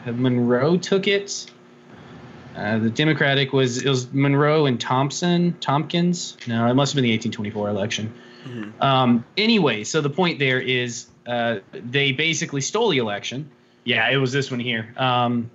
[0.06, 1.52] Monroe took it.
[2.56, 6.38] Uh, the Democratic was it was Monroe and Thompson Tompkins.
[6.48, 8.14] No, it must have been the 1824 election.
[8.45, 8.81] Mhm.
[8.81, 13.49] Um, anyway, so the point there is uh, they basically stole the election.
[13.85, 14.93] Yeah, it was this one here.
[14.97, 15.49] Um,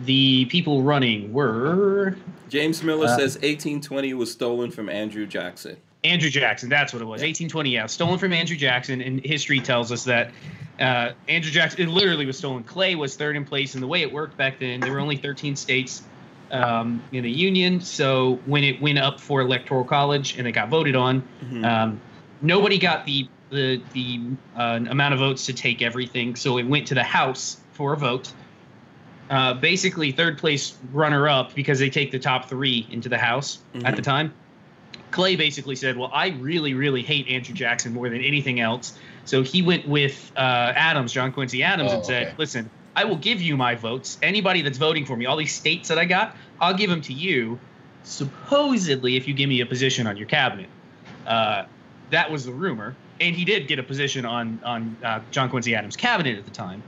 [0.00, 2.16] the people running were
[2.48, 5.76] James Miller Uh, says 1820 was stolen from Andrew Jackson.
[6.04, 6.68] Andrew Jackson.
[6.68, 7.20] That's what it was.
[7.20, 7.70] 1820.
[7.70, 9.00] Yeah, stolen from Andrew Jackson.
[9.00, 10.32] And history tells us that
[10.80, 11.82] uh, Andrew Jackson.
[11.82, 12.64] It literally was stolen.
[12.64, 15.16] Clay was third in place, and the way it worked back then, there were only
[15.16, 16.02] 13 states
[16.50, 17.80] um, in the union.
[17.80, 21.64] So when it went up for electoral college and it got voted on, Mhm.
[21.64, 22.00] um,
[22.42, 24.20] nobody got the the the
[24.56, 26.34] uh, amount of votes to take everything.
[26.36, 28.32] So it went to the House for a vote.
[29.30, 33.60] Uh, basically, third place runner up because they take the top three into the House
[33.84, 34.34] at the time.
[35.10, 39.42] Clay basically said, "Well, I really, really hate Andrew Jackson more than anything else." So
[39.42, 40.40] he went with uh,
[40.74, 42.34] Adams, John Quincy Adams, Oh, and said, okay.
[42.38, 44.18] "Listen, I will give you my votes.
[44.22, 47.12] Anybody that's voting for me, all these states that I got, I'll give them to
[47.12, 47.58] you.
[48.04, 50.68] Supposedly, if you give me a position on your cabinet."
[51.26, 51.64] Uh,
[52.10, 55.74] that was the rumor, and he did get a position on on uh, John Quincy
[55.74, 56.82] Adams' cabinet at the time.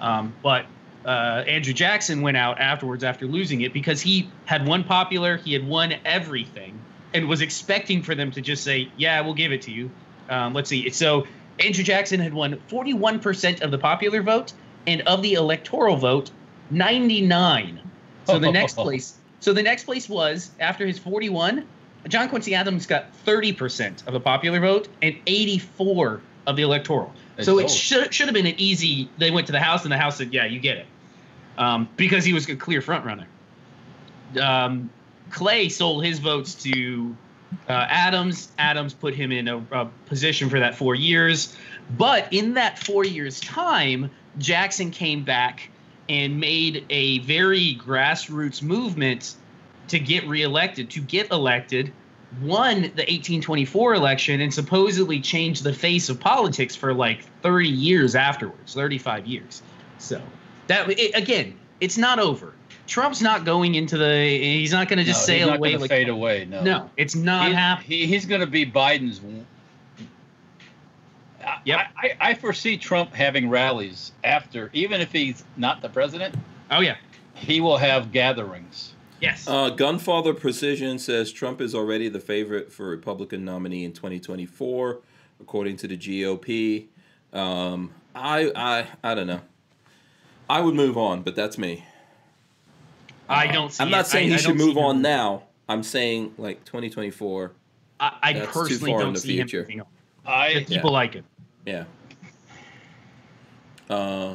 [0.00, 0.66] Um, but
[1.04, 5.52] uh, Andrew Jackson went out afterwards after losing it because he had won popular, he
[5.52, 6.78] had won everything,
[7.12, 9.90] and was expecting for them to just say, "Yeah, we'll give it to you."
[10.30, 10.88] Um, let's see.
[10.90, 11.26] So
[11.58, 14.52] Andrew Jackson had won 41% of the popular vote,
[14.86, 16.30] and of the electoral vote,
[16.70, 17.80] 99.
[18.26, 19.16] So the next place.
[19.40, 21.66] So the next place was after his 41.
[22.08, 27.12] John Quincy Adams got 30% of the popular vote and 84 of the electoral.
[27.36, 29.08] They so it should should have been an easy.
[29.18, 30.86] They went to the House and the House said, "Yeah, you get it,"
[31.56, 33.26] um, because he was a clear front runner.
[34.40, 34.90] Um,
[35.30, 37.16] Clay sold his votes to
[37.68, 38.48] uh, Adams.
[38.58, 41.56] Adams put him in a, a position for that four years,
[41.96, 45.70] but in that four years time, Jackson came back
[46.08, 49.36] and made a very grassroots movement
[49.92, 51.92] to get reelected, to get elected,
[52.42, 58.14] won the 1824 election, and supposedly changed the face of politics for like 30 years
[58.16, 59.62] afterwards, 35 years.
[59.98, 60.20] So
[60.66, 62.54] that it, again, it's not over.
[62.86, 64.38] Trump's not going into the.
[64.38, 65.76] He's not going to just No, sail away.
[65.76, 66.46] Like, fade away.
[66.46, 67.88] No, no, it's not He- happening.
[67.98, 69.20] he- he's going to be Biden's.
[71.64, 71.78] Yep.
[71.78, 76.34] I, I, I foresee Trump having rallies after, even if he's not the president,
[76.70, 76.96] Oh yeah.
[77.34, 78.91] he will have gatherings.
[79.22, 79.46] Yes.
[79.46, 84.98] Uh, Gunfather Precision says Trump is already the favorite for Republican nominee in 2024,
[85.40, 86.86] according to the GOP.
[87.32, 89.40] Um, I, I, I don't know.
[90.50, 91.84] I would move on, but that's me.
[93.28, 93.82] I don't see.
[93.84, 94.08] I'm not it.
[94.08, 95.44] saying I- he I should move see him- on now.
[95.68, 97.52] I'm saying like 2024.
[98.00, 99.64] I, I That's too personally far in don't the see future.
[99.64, 99.84] him.
[100.26, 101.24] I If people like it.
[101.64, 101.84] Yeah.
[103.88, 104.34] Uh,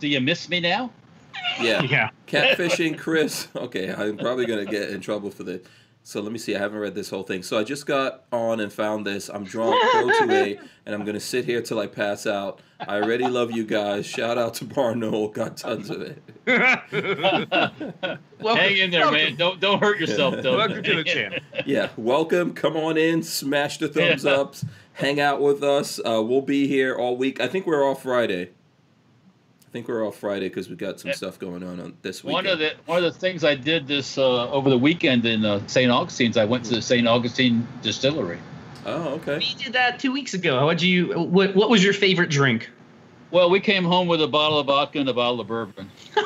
[0.00, 0.90] do you miss me now?
[1.60, 1.82] Yeah.
[1.88, 2.10] Yeah.
[2.26, 3.48] Catfishing Chris.
[3.54, 5.62] Okay, I'm probably gonna get in trouble for this.
[6.06, 6.54] So let me see.
[6.54, 7.42] I haven't read this whole thing.
[7.42, 9.30] So I just got on and found this.
[9.30, 12.60] I'm drunk, Pro 2A, and I'm gonna sit here till I pass out.
[12.80, 14.04] I already love you guys.
[14.04, 15.32] Shout out to Barnaul.
[15.32, 16.18] Got tons of it.
[18.40, 19.36] Welcome- Hang in there, welcome- man.
[19.36, 20.56] Don't don't hurt yourself, though.
[20.58, 21.38] Welcome to the channel.
[21.64, 22.52] Yeah, welcome.
[22.52, 23.22] Come on in.
[23.22, 24.32] Smash the thumbs Yeah.
[24.32, 24.64] ups.
[24.94, 25.98] Hang out with us.
[25.98, 27.40] Uh, we'll be here all week.
[27.40, 28.50] I think we're off Friday.
[29.74, 31.16] I think we're off Friday because we got some Yeah.
[31.16, 32.32] stuff going on on this week.
[32.32, 35.44] One of the one of the things I did this uh, over the weekend in
[35.44, 35.90] uh, St.
[35.90, 37.08] Augustine's, I went to the St.
[37.08, 38.38] Augustine Distillery.
[38.86, 39.38] Oh, okay.
[39.38, 40.64] We did that two weeks ago.
[40.64, 41.18] What you?
[41.18, 42.70] What, what was your favorite drink?
[43.32, 45.90] Well, we came home with a bottle of vodka and a bottle of bourbon.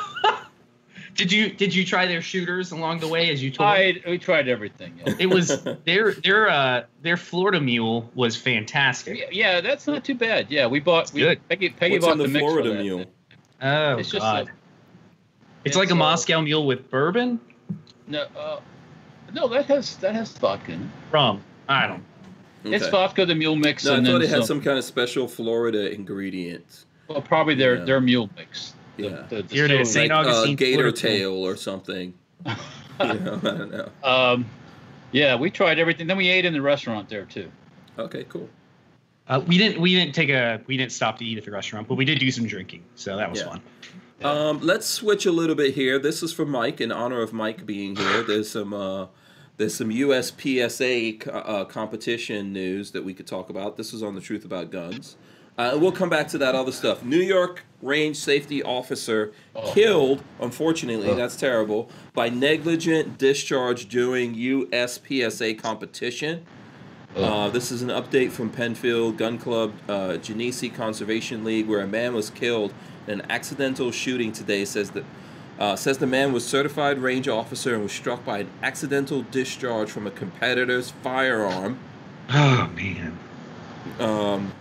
[1.15, 3.77] Did you did you try their shooters along the way as you told?
[3.77, 4.01] me?
[4.07, 5.01] We tried everything.
[5.05, 5.15] Yeah.
[5.19, 9.19] It was their their uh their Florida mule was fantastic.
[9.19, 10.49] Yeah, yeah, that's not too bad.
[10.49, 11.13] Yeah, we bought.
[11.13, 11.49] We, Good.
[11.49, 12.81] Peggy, Peggy What's bought in the, the mix for Florida that.
[12.83, 13.05] Mule?
[13.63, 14.49] Oh It's just god.
[14.49, 14.53] a-
[15.65, 17.41] it's like a it's, uh, Moscow mule with bourbon
[18.07, 18.61] No, uh,
[19.35, 20.89] no, that has that has vodka in it.
[21.13, 21.43] rum.
[21.69, 22.03] I don't.
[22.65, 24.85] It's vodka, the mule mix, No, I thought then it had some, some kind of
[24.85, 26.85] special Florida ingredient.
[27.09, 27.85] Well, probably their Yeah.
[27.85, 28.75] their mule mix.
[28.97, 29.23] The- Yeah.
[29.29, 29.85] the Here it is, distillery.
[29.87, 30.11] St.
[30.11, 30.97] Like uh, Augustine, gator Florida.
[30.97, 32.15] tail or something.
[32.47, 32.55] you know,
[33.01, 33.89] I don't know.
[34.05, 34.47] Um,
[35.13, 36.07] yeah, we tried everything.
[36.07, 37.51] Then we ate in the restaurant there too.
[37.99, 38.49] Okay, cool.
[39.29, 41.87] Uh, we didn't we didn't take a we didn't stop to eat at the restaurant,
[41.87, 43.47] but we did do some drinking, so that was Yeah.
[43.49, 43.61] fun.
[44.21, 45.99] Um, let's switch a little bit here.
[45.99, 48.23] This is for Mike in honor of Mike being here.
[48.23, 49.07] There's some uh,
[49.59, 53.77] there's some USPSA uh, competition news that we could talk about.
[53.77, 55.17] This is on the Truth About Guns.
[55.59, 57.05] Uh, we'll come back to that other stuff.
[57.05, 59.73] New York range safety officer Oh.
[59.75, 61.17] killed, unfortunately, Oh.
[61.17, 66.47] that's terrible, by negligent discharge during USPSA competition.
[67.19, 71.87] Uh, this is an update from Penfield Gun Club uh, Genesee Conservation League, where a
[71.87, 72.73] man was killed
[73.07, 74.65] in an accidental shooting today.
[74.65, 75.05] Says that
[75.59, 79.91] uh, says the man was certified range officer and was struck by an accidental discharge
[79.91, 81.79] from a competitor's firearm.
[82.31, 83.19] Oh man.
[83.99, 84.53] Um,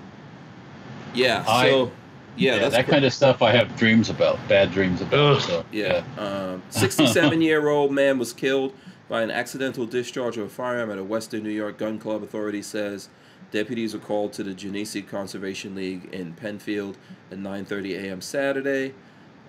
[1.13, 1.91] yeah, I- so
[2.37, 5.35] yeah, Yeah, that's that pre- kind of stuff I have dreams about, bad dreams about.
[5.35, 5.41] Ugh.
[5.41, 6.03] So, Yeah.
[6.17, 8.73] Um, 67 year old man was killed
[9.09, 12.23] by an accidental discharge of a firearm at a Western New York gun club.
[12.23, 13.09] Authority says
[13.51, 16.97] deputies were called to the Genesee Conservation League in Penfield
[17.31, 18.21] at 9:30 a.m.
[18.21, 18.93] Saturday,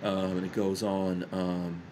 [0.03, 1.27] um, and it goes on.
[1.33, 1.83] Um,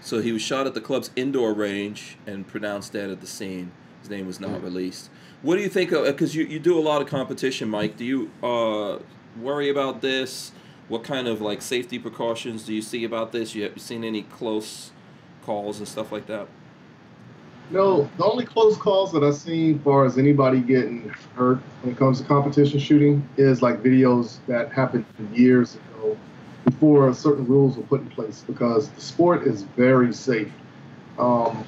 [0.00, 3.70] so he was shot at the club's indoor range and pronounced dead at the scene.
[4.00, 5.10] His name was not released.
[5.42, 5.92] What do you think?
[5.92, 6.04] of?
[6.04, 7.96] Because you, you do a lot of competition, Mike.
[7.96, 8.98] Do you uh,
[9.40, 10.50] worry about this?
[10.88, 13.54] What kind of like safety precautions do you see about this?
[13.54, 14.90] You have you seen any close
[15.44, 16.48] calls and stuff like that?
[17.70, 21.94] No, the only close calls that I've seen as far as anybody getting hurt when
[21.94, 26.18] it comes to competition shooting is like videos that happened years ago
[26.66, 30.52] before certain rules were put in place because the sport is very safe.
[31.18, 31.64] Um,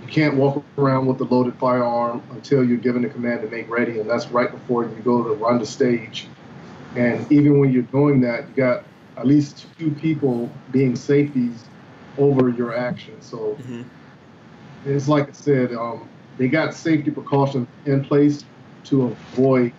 [0.00, 3.68] you can't walk around with a loaded firearm until you're given the command to make
[3.68, 6.28] ready, and that's right before you go to run the stage.
[6.96, 8.84] And even when you're doing that, you got
[9.16, 11.64] at least two people being safeties
[12.20, 13.20] over your action.
[13.20, 13.58] So
[14.84, 18.44] it's like I said, um, they got safety precautions in place
[18.84, 19.72] to avoid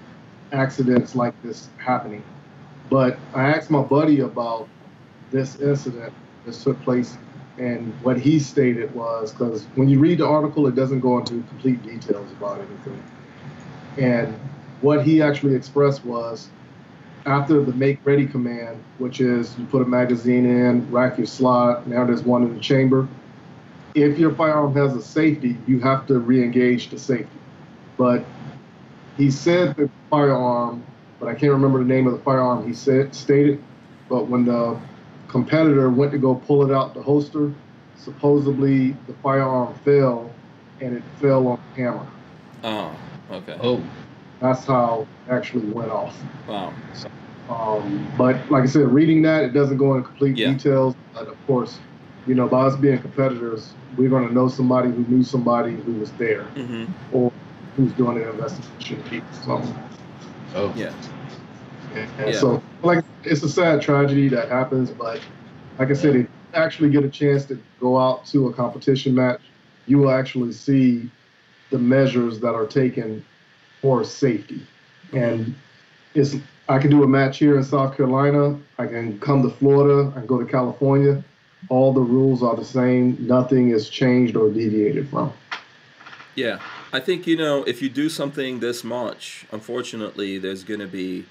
[0.52, 2.24] accidents like this happening.
[2.90, 4.68] But I asked my buddy about
[5.32, 6.14] this incident
[6.46, 7.18] that took place,
[7.58, 11.44] and what he stated was because when you read the article, it doesn't go into
[11.44, 13.04] complete details about anything.
[13.98, 14.36] And
[14.82, 16.50] what he actually expressed was
[17.26, 21.88] after the make ready command, which is you put a magazine in, rack your slot,
[21.88, 23.08] now there's one in the chamber
[23.94, 27.28] if your firearm has a safety, you have to re-engage the safety.
[27.98, 28.24] But
[29.18, 30.84] he said the firearm,
[31.20, 33.62] but I can't remember the name of the firearm he said stated.
[34.10, 34.80] But when the
[35.28, 37.54] competitor went to go pull it out the holster,
[37.98, 40.32] supposedly the firearm fell,
[40.80, 42.08] and it fell on the hammer.
[42.64, 42.96] Oh,
[43.32, 43.58] okay.
[43.62, 43.84] oh,
[44.42, 46.22] That's how it actually went off.
[46.48, 46.74] Wow.
[47.48, 50.54] Um, but like I said, reading that it doesn't go into complete Yeah.
[50.54, 50.96] details.
[51.14, 51.80] But of course,
[52.26, 55.94] you know, by us being competitors, we're going to know somebody who knew somebody who
[55.94, 57.32] was there hmm or
[57.76, 59.24] who's doing an investigation.
[59.32, 59.64] So,
[60.56, 60.92] Oh, Yeah.
[61.94, 62.32] and Yeah.
[62.32, 65.22] so like it's a sad tragedy that happens, but
[65.78, 69.14] like I said, if you actually get a chance to go out to a competition
[69.16, 69.42] match,
[69.86, 71.12] you will actually see
[71.70, 73.24] the measures that are taken
[73.82, 74.66] for safety.
[75.14, 75.56] And
[76.14, 76.36] it's
[76.70, 78.58] I can do a match here in South Carolina.
[78.78, 80.10] I can come to Florida.
[80.16, 81.24] I can go to California.
[81.70, 83.18] All the rules are the same.
[83.20, 85.34] Nothing is changed or deviated from.
[86.36, 86.60] Yeah,
[86.94, 91.26] I think you know if you do something this much, unfortunately, there's going to be,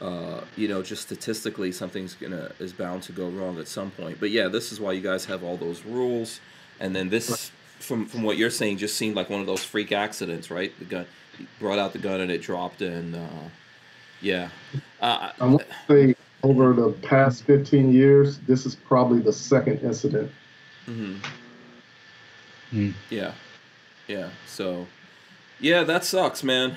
[0.00, 4.18] uh, you know, just statistically, something's gonna is bound to go wrong at some point.
[4.20, 6.40] But yeah, this is why you guys have all those rules,
[6.78, 7.50] and then this,
[7.80, 10.72] from from what you're saying, just seemed like one of those freak accidents, right?
[10.78, 11.06] The gun
[11.58, 13.48] brought out the gun and it dropped, and uh,
[14.20, 14.48] yeah,
[15.00, 19.80] uh, I want to say over the past 15 years, this is probably the second
[19.80, 20.30] incident.
[20.86, 21.18] mhm.
[22.70, 22.90] Hmm.
[23.10, 23.32] yeah,
[24.08, 24.30] yeah.
[24.46, 24.86] So,
[25.60, 26.76] yeah, that sucks, man.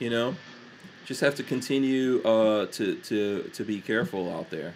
[0.00, 0.34] You know,
[1.04, 4.74] just have to continue uh, to to to be careful out there.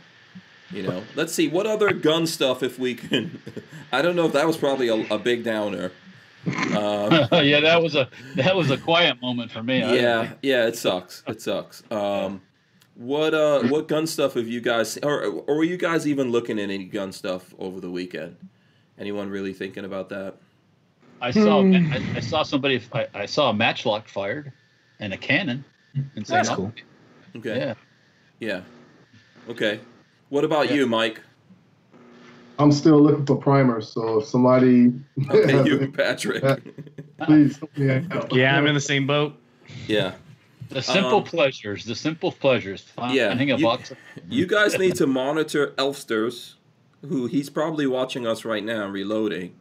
[0.70, 3.42] You know, let's see what other gun stuff if we can.
[3.92, 5.90] I don't know if that was probably a, a big downer.
[6.46, 6.52] Um,
[7.44, 9.80] yeah, that was a that was a quiet moment for me.
[9.80, 11.22] Yeah, yeah, it sucks.
[11.26, 11.82] It sucks.
[11.90, 12.40] Um,
[12.94, 16.58] what uh, what gun stuff have you guys, or or were you guys even looking
[16.58, 18.36] at any gun stuff over the weekend?
[18.98, 20.36] Anyone really thinking about that?
[21.20, 21.92] I saw Hmm.
[21.92, 24.52] I, I saw somebody I, I saw a matchlock fired
[24.98, 25.64] and a cannon.
[25.94, 26.28] In St.
[26.28, 26.72] That's cool.
[27.36, 27.56] Okay.
[27.58, 27.74] Yeah.
[28.38, 28.60] Yeah.
[29.48, 29.80] Okay.
[30.28, 30.76] What about Yeah.
[30.76, 31.20] you, Mike?
[32.60, 34.92] I'm still looking for primers, so if somebody,
[35.30, 36.42] Okay, you, Patrick.
[37.22, 38.32] please help me out.
[38.34, 39.34] Yeah, I'm in the same boat.
[39.86, 40.12] yeah.
[40.68, 42.84] The simple Um, pleasures, the simple pleasures.
[43.10, 43.90] Yeah, Finding a you- box.
[43.90, 43.96] Of,
[44.28, 46.54] You guys need to monitor Elfsters,
[47.08, 49.54] who he's probably watching us right now, reloading.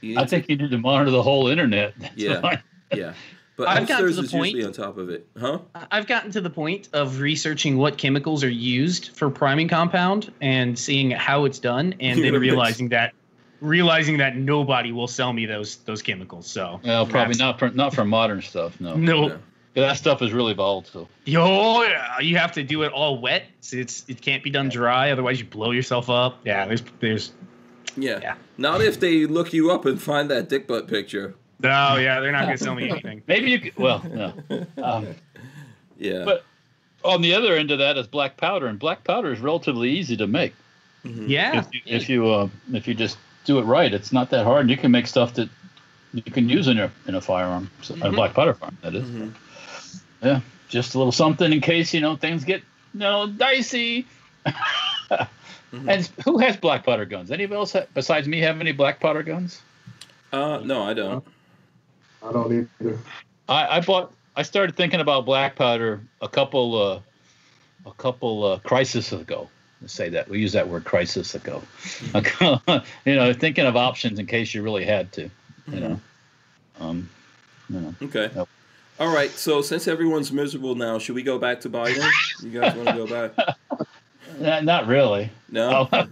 [0.00, 1.94] You I need think you need to monitor the whole internet.
[1.98, 2.40] That's Yeah.
[2.40, 2.62] fine.
[2.94, 3.12] yeah.
[3.56, 5.26] But I've gotten to the point- on top of it.
[5.38, 5.60] Huh?
[5.90, 10.76] I've gotten to the point of researching what chemicals are used for priming compound and
[10.78, 13.14] seeing how it's done, and then realizing that
[13.60, 16.46] realizing that nobody will sell me those those chemicals.
[16.46, 18.80] So Well, probably not for not for modern stuff.
[18.80, 18.94] No.
[18.96, 19.28] no.
[19.28, 19.38] No.
[19.74, 21.08] That stuff is really volatile.
[21.24, 23.44] Yo, yeah, you have to do it all wet.
[23.60, 26.38] So it's it can't be done dry, otherwise you blow yourself up.
[26.44, 27.32] Yeah, there's there's
[27.96, 28.20] Yeah.
[28.22, 28.34] Yeah.
[28.56, 31.34] Not if they look you up and find that dick butt picture.
[31.64, 33.22] No, yeah, they're not gonna sell me anything.
[33.26, 33.76] Maybe you could.
[33.76, 34.32] Well, no.
[34.82, 35.08] Um,
[35.98, 36.24] Yeah.
[36.24, 36.44] But-
[37.04, 40.16] on the other end of that is black powder, and black powder is relatively easy
[40.16, 40.54] to make.
[41.04, 41.28] Mhm.
[41.28, 44.44] Yeah, If you if you, uh, if you just do it right, it's not that
[44.44, 44.70] hard.
[44.70, 45.50] You can make stuff that
[46.14, 48.14] you can use in a in a firearm, so, a Mhm.
[48.14, 48.78] black powder firearm.
[48.80, 49.04] That is.
[49.06, 49.32] Mhm.
[50.22, 52.62] Yeah, just a little something in case you know things get
[52.94, 54.06] you know dicey.
[54.46, 55.88] Mhm.
[55.88, 57.30] And who has black powder guns?
[57.30, 59.60] Anybody else ha- besides me have any black powder guns?
[60.32, 61.24] Uh, no, I don't.
[62.24, 62.98] I don't either.
[63.48, 64.12] I, I bought.
[64.36, 67.00] I started thinking about black powder a couple uh,
[67.86, 69.48] a couple uh, crisis ago.
[69.80, 71.62] Let's say that we use that word crisis ago.
[72.14, 75.30] you know, thinking of options in case you really had to.
[75.66, 76.00] You know,
[76.80, 77.10] um,
[77.68, 77.94] you know.
[78.02, 78.30] Okay.
[78.34, 78.48] Nope.
[78.98, 79.30] All right.
[79.30, 82.08] So since everyone's miserable now, should we go back to Biden?
[82.42, 83.56] You guys want to go back?
[84.38, 85.30] Not, not really.
[85.48, 85.88] No.
[85.92, 86.08] Oh.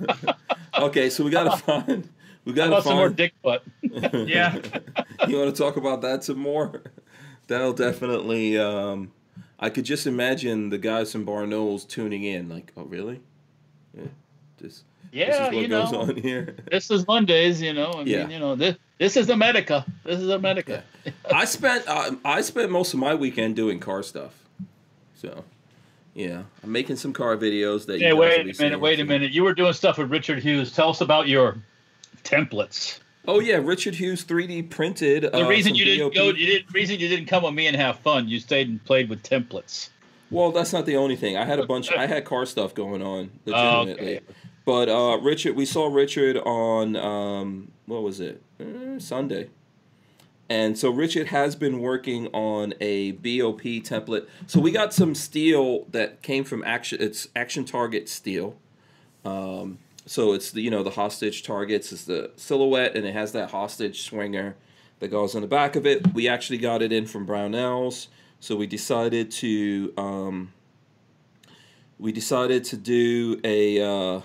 [0.87, 1.11] okay.
[1.11, 2.09] So we gotta find.
[2.45, 3.63] We How gotta about some more dick butt?
[4.27, 4.57] Yeah.
[5.29, 6.83] you want to talk about that some more?
[7.49, 8.59] That'll definitely.
[8.59, 9.13] Um,
[9.59, 13.21] I could just imagine the guys from Barnaul's tuning in, like, "Oh, really?
[13.97, 14.05] Yeah.
[14.59, 17.61] This, Yeah, this is what you goes know, on here." this is Mondays.
[17.63, 18.23] You know, I Yeah.
[18.23, 19.85] mean, you know, this this is America.
[20.05, 20.83] This is America.
[21.33, 24.35] I spent uh, I spent most of my weekend doing car stuff.
[25.15, 25.45] So,
[26.15, 27.99] yeah, I'm making some car videos that.
[28.01, 28.81] you Hey, guys will wait be a minute.
[28.81, 29.33] Wait a minute.
[29.33, 30.73] You were doing stuff with Richard Hughes.
[30.73, 31.59] Tell us about your
[32.25, 32.99] templates.
[33.27, 35.23] Oh yeah, Richard Hughes 3D printed.
[35.25, 37.67] The uh, reason you didn't BOP go, you didn't reason you didn't come with me
[37.67, 38.29] and have fun.
[38.29, 39.91] You stayed and played with templates.
[40.31, 41.37] Well, that's not the only thing.
[41.37, 41.93] I had a bunch.
[41.93, 44.17] I had car stuff going on Oh, legitimately.
[44.17, 44.25] okay.
[44.65, 48.43] But uh, Richard, we saw Richard on um, what was it?
[48.61, 49.51] Uh, Sunday.
[50.49, 54.27] And so Richard has been working on a BOP template.
[54.47, 56.99] So we got some steel that came from action.
[57.01, 58.57] It's Action Target steel.
[59.25, 63.33] Um, so it's the you know the hostage targets is the silhouette, and it has
[63.33, 64.57] that hostage swinger
[64.99, 66.13] that goes on the back of it.
[66.15, 68.09] We actually got it in from Brownells,
[68.41, 70.53] so we decided to um,
[71.99, 74.21] we decided to do a uh,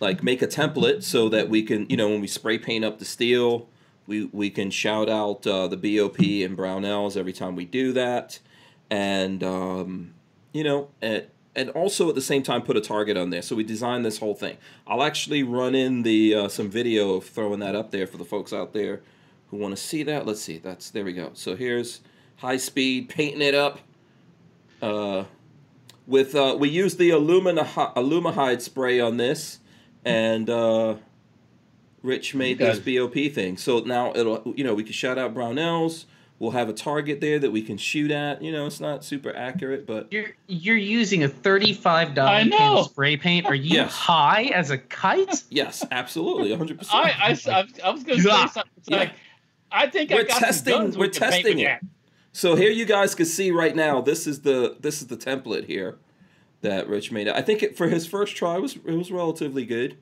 [0.00, 2.98] like make a template so that we can you know when we spray paint up
[2.98, 3.68] the steel
[4.06, 8.38] we we can shout out uh, the BOP and Brownells every time we do that
[8.90, 10.12] and um,
[10.52, 13.42] you know, and, and also at the same time put a target on there.
[13.42, 14.56] So we designed this whole thing.
[14.86, 18.24] I'll actually run in the uh, some video of throwing that up there for the
[18.24, 19.00] folks out there
[19.50, 20.26] who want to see that.
[20.26, 20.58] Let's see.
[20.58, 21.30] That's there we go.
[21.34, 22.00] So here's
[22.36, 23.80] high speed painting it up.
[24.80, 25.24] Uh,
[26.06, 29.60] with uh, we use the alumina alumahide spray on this,
[30.04, 30.96] and uh,
[32.02, 33.56] Rich made this BOP thing.
[33.56, 36.06] So now it'll you know we can shout out Brownells.
[36.42, 38.42] We'll have a target there that we can shoot at.
[38.42, 42.86] You know, it's not super accurate, but you're you're using a thirty-five dollar can of
[42.86, 43.46] spray paint.
[43.46, 43.92] Are you yes.
[43.92, 45.44] high as a kite?
[45.50, 47.06] Yes, absolutely, one hundred percent.
[47.06, 48.72] I, I, I was going to say something.
[48.76, 48.96] It's yeah.
[48.96, 49.12] like
[49.70, 50.98] I think we're I got testing.
[50.98, 51.78] we're testing it.
[52.32, 54.00] So here you guys can see right now.
[54.00, 55.96] This is the this is the template here
[56.62, 57.28] that Rich made.
[57.28, 59.96] I think it, for his first try was it was relatively good.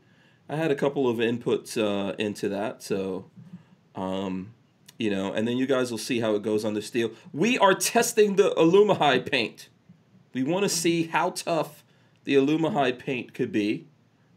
[0.48, 3.26] I had a couple of inputs uh, into that, so
[3.94, 4.54] um,
[5.00, 7.10] you know, and then you guys will see how it goes on the steel.
[7.32, 9.70] We are testing the Alumahide paint.
[10.34, 11.82] We want to see how tough
[12.24, 13.88] the Alumahide paint could be.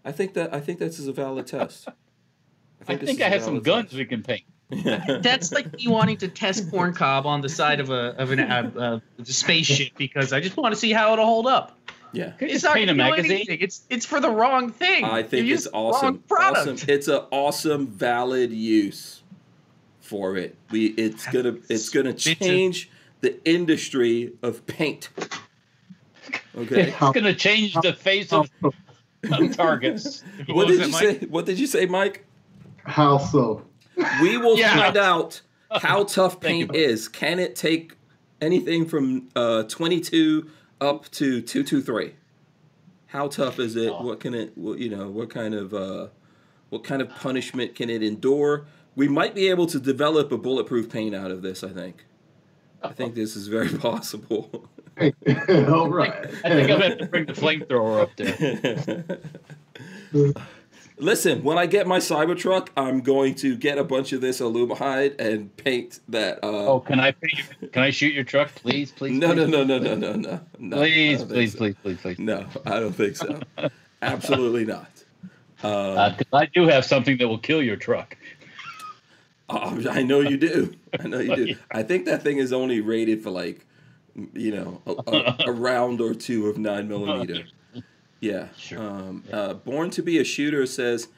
[0.06, 1.90] I think that I think this is a valid test.
[2.82, 4.44] I think I, think I have some guns we can paint.
[5.22, 8.40] That's like you wanting to test corn cob on the side of a of an
[8.40, 11.78] uh, uh, spaceship because I just want to see how it'll hold up.
[12.14, 13.32] Yeah, it's not paint a magazine.
[13.32, 13.60] Anything.
[13.60, 15.04] It's it's for the wrong thing.
[15.04, 16.24] I think it's awesome.
[16.32, 16.78] Awesome.
[16.88, 19.23] It's an awesome, valid use
[20.04, 20.56] for it.
[20.70, 22.90] We it's gonna it's gonna change
[23.22, 25.10] the industry of paint.
[26.56, 30.24] Okay, it's gonna change the face of, of targets.
[30.48, 31.20] what did you say?
[31.26, 32.26] What did you say, Mike?
[32.84, 33.66] How so?
[34.22, 34.76] We will yeah.
[34.76, 37.08] find out how tough paint is.
[37.08, 37.96] Can it take
[38.42, 40.50] anything from uh, 22
[40.82, 42.14] up to 223?
[43.08, 43.90] How tough is it?
[43.90, 44.04] Oh.
[44.04, 44.58] What can it?
[44.58, 46.08] What, you know, what kind of uh,
[46.70, 48.66] what kind of punishment can it endure?
[48.96, 51.64] We might be able to develop a bulletproof paint out of this.
[51.64, 52.06] I think.
[52.84, 54.70] I think this is very possible.
[55.00, 56.26] All right.
[56.44, 58.16] I think I'm going to bring the flamethrower up
[60.14, 60.34] there.
[61.00, 65.20] Listen, when I get my Cybertruck, I'm going to get a bunch of this alumahide
[65.20, 66.44] and paint that.
[66.44, 69.18] Uh, oh, can I paint, can I shoot your truck, please, please?
[69.18, 69.48] No, please?
[69.48, 70.78] no, no, no, no, no, no, no.
[70.78, 71.58] Please, please, so.
[71.58, 72.20] please, please, please.
[72.20, 73.40] No, I don't think so.
[74.04, 74.92] Absolutely not.
[75.64, 78.16] Um, uh, I do have something that will kill your truck.
[79.50, 80.74] Uh, I know you do.
[81.00, 81.56] I know you do.
[81.72, 83.66] I think that thing is only rated for like,
[84.34, 87.44] you know, a, a, a round or two of nine millimeter.
[88.20, 88.48] Yeah.
[88.58, 88.80] Sure.
[88.80, 91.10] Um, uh, Born to be a shooter says,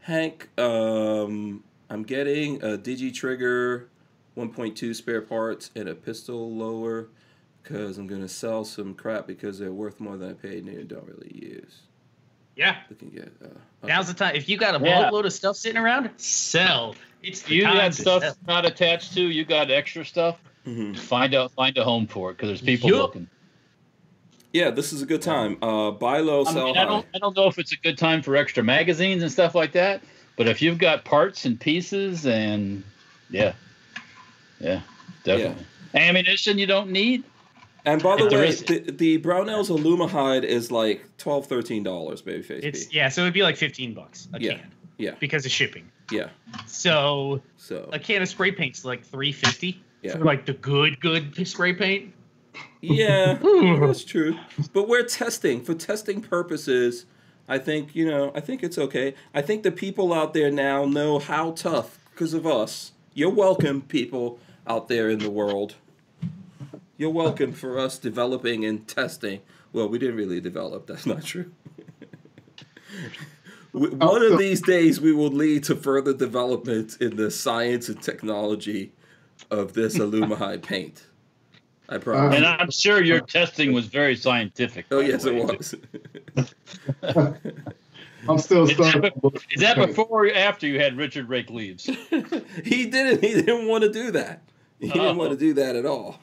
[0.00, 3.88] Hank, um, I'm getting a Digi Trigger
[4.36, 7.08] 1.2 spare parts and a pistol lower
[7.62, 10.76] because I'm going to sell some crap because they're worth more than I paid and
[10.76, 11.80] they don't really use.
[12.60, 12.76] Yeah.
[12.90, 13.32] We can get.
[13.42, 13.56] Uh, okay.
[13.84, 14.36] Now's the time.
[14.36, 16.94] If you got a boatload of stuff sitting around, sell.
[17.22, 18.36] It's you got stuff sell.
[18.46, 19.22] not attached to.
[19.22, 20.38] You got extra stuff.
[20.66, 20.92] Mm-hmm.
[20.92, 21.52] Find out.
[21.52, 22.98] Find a home for it because there's people yep.
[22.98, 23.28] looking.
[24.52, 25.56] Yeah, this is a good time.
[25.62, 26.82] Uh, buy low, sell I mean, high.
[26.82, 29.54] I don't, I don't know if it's a good time for extra magazines and stuff
[29.54, 30.02] like that,
[30.36, 32.84] but if you've got parts and pieces and
[33.30, 33.54] yeah,
[34.58, 34.82] yeah,
[35.24, 35.64] definitely.
[35.94, 36.00] Yeah.
[36.02, 37.24] Ammunition you don't need.
[37.84, 42.60] And by the way, is, the, the Brownells Alumahide is like 12 $13, baby face.
[42.62, 44.54] It's, yeah, so it'd be like 15 bucks a yeah.
[44.54, 44.74] can.
[44.98, 45.14] Yeah.
[45.18, 45.90] Because of shipping.
[46.10, 46.28] Yeah.
[46.66, 50.12] So, so a can of spray paint's like 350 yeah.
[50.12, 52.12] for like the good, good spray paint.
[52.80, 53.34] Yeah,
[53.80, 54.36] that's true.
[54.72, 57.06] But we're testing for testing purposes.
[57.48, 58.32] I think you know.
[58.34, 59.14] I think it's okay.
[59.34, 62.92] I think the people out there now know how tough because of us.
[63.12, 65.74] You're welcome, people out there in the world.
[67.00, 69.40] You're welcome for us developing and testing.
[69.72, 70.86] Well, we didn't really develop.
[70.86, 71.50] That's not true.
[73.72, 78.92] One of these days, we will lead to further development in the science and technology
[79.50, 81.06] of this alumahide paint.
[81.88, 82.36] I um, promise.
[82.36, 84.84] And I'm sure your testing was very scientific.
[84.90, 85.74] Oh yes, it was.
[88.28, 89.14] I'm still stuck.
[89.52, 91.84] Is that before or after you had Richard rake leaves?
[92.62, 93.24] he didn't.
[93.24, 94.42] He didn't want to do that.
[94.78, 95.14] He didn't oh.
[95.14, 96.20] want to do that at all.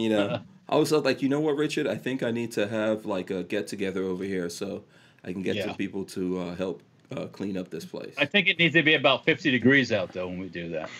[0.00, 1.86] You know, I was like, you know what, Richard?
[1.86, 4.84] I think I need to have like a get together over here so
[5.24, 5.66] I can get yeah.
[5.66, 6.82] to people to uh, help
[7.16, 8.14] uh, clean up this place.
[8.18, 10.90] I think it needs to be about 50 degrees out though when we do that.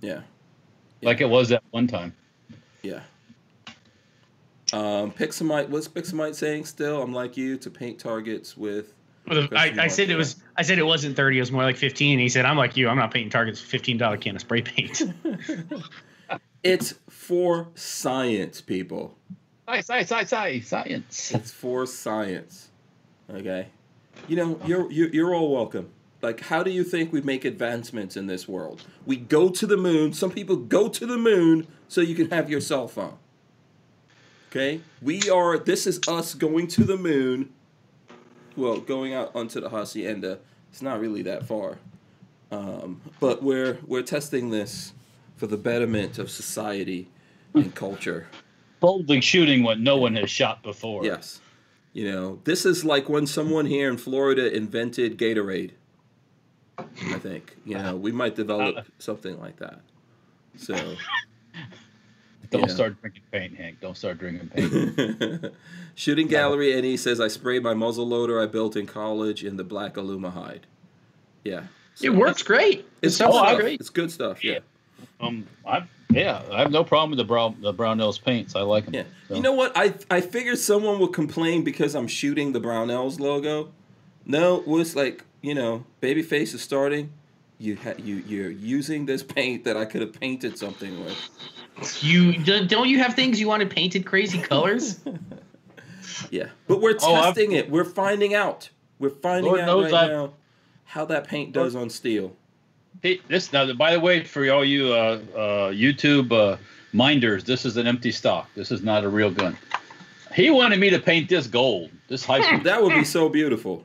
[0.00, 0.20] Yeah.
[1.00, 1.08] yeah.
[1.08, 2.14] Like it was at one time.
[2.82, 3.00] Yeah.
[4.72, 7.00] Um, Pixamite, what's Pixamite saying still?
[7.00, 8.92] I'm like you to paint targets with.
[9.28, 10.36] I, I said it was.
[10.56, 11.38] I said it wasn't thirty.
[11.38, 12.18] It was more like fifteen.
[12.18, 12.88] He said, "I'm like you.
[12.88, 15.02] I'm not painting targets with fifteen dollar can of spray paint."
[16.62, 16.94] it's
[17.24, 19.16] for science, people.
[19.66, 21.32] Science, science, science, science.
[21.32, 22.68] It's for science.
[23.30, 23.68] Okay,
[24.28, 25.88] you know you're you're all welcome.
[26.20, 28.82] Like, how do you think we make advancements in this world?
[29.06, 30.12] We go to the moon.
[30.12, 33.16] Some people go to the moon so you can have your cell phone.
[34.50, 35.56] Okay, we are.
[35.58, 37.50] This is us going to the moon.
[38.54, 40.40] Well, going out onto the hacienda.
[40.70, 41.78] It's not really that far,
[42.50, 44.92] um, but we're we're testing this
[45.36, 47.08] for the betterment of society
[47.54, 48.26] and culture.
[48.80, 51.04] Boldly shooting what no one has shot before.
[51.04, 51.40] Yes,
[51.92, 55.70] you know this is like when someone here in Florida invented Gatorade.
[56.78, 59.80] I think you know we might develop something like that.
[60.56, 60.74] So
[62.50, 62.74] Don't Yeah.
[62.74, 63.80] start drinking paint, Hank.
[63.80, 65.52] Don't start drinking paint.
[65.96, 69.56] Shooting gallery, and he says, "I sprayed my muzzle loader I built in college in
[69.56, 70.66] the black aluma hide."
[71.42, 71.64] Yeah,
[72.02, 72.80] It works great.
[72.80, 73.58] It it's sounds good stuff.
[73.58, 73.80] great.
[73.80, 74.44] It's good stuff.
[74.44, 74.58] Yeah,
[75.20, 78.54] um, I yeah, I have no problem with the brown the Brownells paints.
[78.54, 78.94] I like them.
[78.94, 79.36] yeah.
[79.36, 79.72] You know what?
[79.76, 83.72] I I figured someone would complain because I'm shooting the Brownells logo.
[84.26, 87.12] No, it was like you know, Babyface is starting.
[87.58, 92.00] You ha- you you're using this paint that I could have painted something with.
[92.02, 95.00] You don't don't you have things you wanted painted crazy colors?
[96.30, 97.70] Yeah, but we're Oh, testing it.
[97.70, 98.70] We're finding out.
[98.98, 100.32] We're finding Lord out right I've- now
[100.84, 102.36] how that paint does on steel.
[103.02, 103.70] Hey, this now.
[103.74, 106.56] By the way, for all you uh, uh, YouTube uh,
[106.92, 108.48] minders, this is an empty stock.
[108.54, 109.56] This is not a real gun.
[110.34, 111.90] He wanted me to paint this gold.
[112.08, 112.40] This high.
[112.42, 113.84] School That would be so beautiful.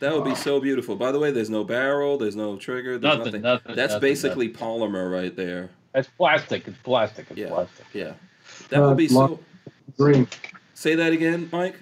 [0.00, 0.96] That would be so beautiful.
[0.96, 3.42] By the way, there's no barrel, there's no trigger, there's Nothing, nothing.
[3.42, 5.70] nothing, That's nothing, basically polymer right there.
[5.94, 6.68] It's plastic.
[6.68, 7.26] It's plastic.
[7.30, 7.48] It's Yeah.
[7.48, 7.86] plastic.
[7.94, 8.12] Yeah.
[8.68, 9.38] That Uh, would be so.
[9.96, 10.28] Green.
[10.74, 11.76] Say that again, Mike.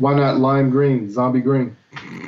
[0.00, 1.10] Why not lime green?
[1.10, 1.76] Zombie green.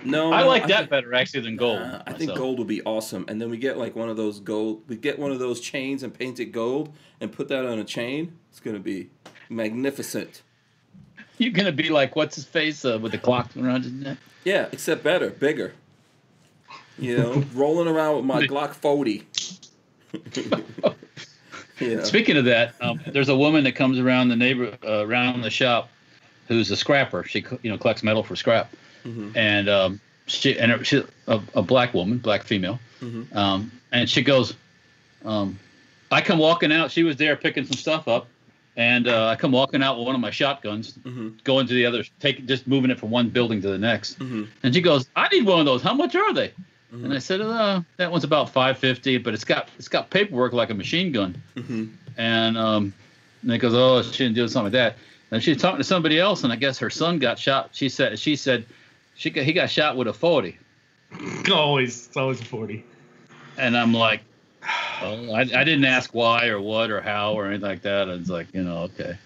[0.04, 1.80] No, I no, like that think- better actually than gold.
[1.80, 4.40] Uh, I think gold would be awesome, and then we get like one of those
[4.40, 4.82] gold.
[4.88, 7.84] We get one of those chains and paint it gold and put that on a
[7.84, 8.36] chain.
[8.50, 9.08] It's gonna be
[9.48, 10.42] magnificent.
[11.38, 14.18] You're gonna be like what's his face uh, with the clock around his neck.
[14.44, 15.72] Yeah, except better, bigger.
[16.98, 19.26] You know, rolling around with my Glock 40.
[21.80, 22.02] yeah.
[22.02, 25.50] Speaking of that, um, there's a woman that comes around the neighbor uh, around the
[25.50, 25.88] shop,
[26.48, 27.24] who's a scrapper.
[27.24, 28.73] She you know collects metal for scrap,
[29.05, 29.36] Mhm.
[29.36, 33.35] and um, she and she a, a black woman, black female, Mhm.
[33.35, 34.55] um, and she goes,
[35.24, 35.59] um,
[36.10, 36.90] I come walking out.
[36.90, 38.27] She was there picking some stuff up,
[38.77, 41.43] and uh, I come walking out with one of my shotguns, Mhm.
[41.44, 44.19] going to the other, take just moving it from one building to the next.
[44.19, 44.48] Mhm.
[44.62, 45.82] And she goes, I need one of those.
[45.82, 46.48] How much are they?
[46.94, 47.05] Mhm.
[47.05, 50.52] And I said, uh, that one's about five fifty, but it's got it's got paperwork
[50.52, 51.40] like a machine gun.
[51.56, 51.90] Mhm.
[52.19, 52.93] And um,
[53.43, 54.97] and it goes, oh, she didn't do something like that.
[55.32, 57.70] And she's talking to somebody else, and I guess her son got shot.
[57.72, 58.66] She said she said
[59.16, 60.59] she got, he got shot with a forty.
[61.52, 62.84] always, it's always a forty.
[63.59, 64.20] And I'm like,
[65.02, 68.09] oh, I, I didn't ask why or what or how or anything like that.
[68.09, 69.16] I was like, you know, okay,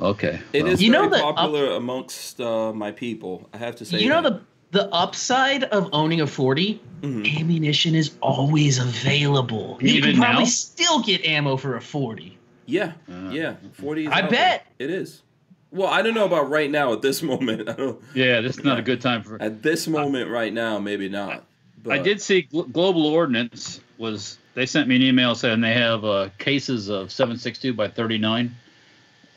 [0.00, 0.40] okay.
[0.54, 0.72] It well.
[0.72, 3.48] is You know very that up- popular amongst uh, my people.
[3.52, 4.00] I have to say.
[4.00, 4.32] You know that.
[4.32, 4.40] the
[4.70, 7.38] the upside of owning a 40 Mhm.
[7.40, 9.78] ammunition is always available.
[9.82, 10.48] You can probably now?
[10.48, 12.37] still get ammo for a 40.
[12.68, 13.54] Yeah, Uh, yeah.
[13.72, 14.04] Forty.
[14.06, 14.66] Is I out bet.
[14.78, 14.88] there.
[14.88, 15.22] it is.
[15.70, 17.68] Well, I don't know about right now at this moment.
[17.68, 18.00] I don't.
[18.14, 19.40] Yeah, this is not a good time for.
[19.40, 21.44] At this moment, right now, maybe not.
[21.82, 25.72] But I did see Glo- Global Ordnance was they sent me an email saying they
[25.72, 28.54] have uh, cases of 762 by 39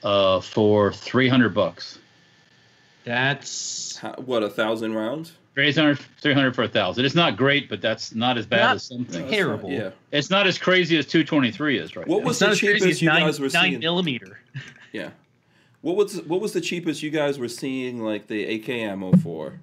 [0.04, 2.00] uh, for 300 bucks.
[3.04, 5.34] That's How, what a thousand rounds.
[5.56, 7.04] 300, 300 for a thousand.
[7.06, 9.28] It's not great, but that's not as bad Not as something.
[9.30, 9.70] terrible.
[9.70, 9.92] Yeah.
[10.12, 12.28] It's not as crazy as 223 is right What now.
[12.28, 13.80] was it's the not as cheapest as you nine, guys were nine seeing?
[13.80, 14.40] millimeter.
[14.94, 15.12] Yeah.
[15.80, 19.62] What was what was the cheapest you guys were seeing like the AK ammo for?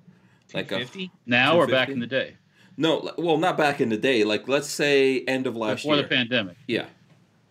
[0.55, 1.11] Like a 50?
[1.27, 2.37] now or back in the day
[2.79, 4.23] no, well, not back in the day.
[4.25, 6.05] Like let's say end of last before year.
[6.05, 6.57] Before the pandemic.
[6.69, 6.87] yeah,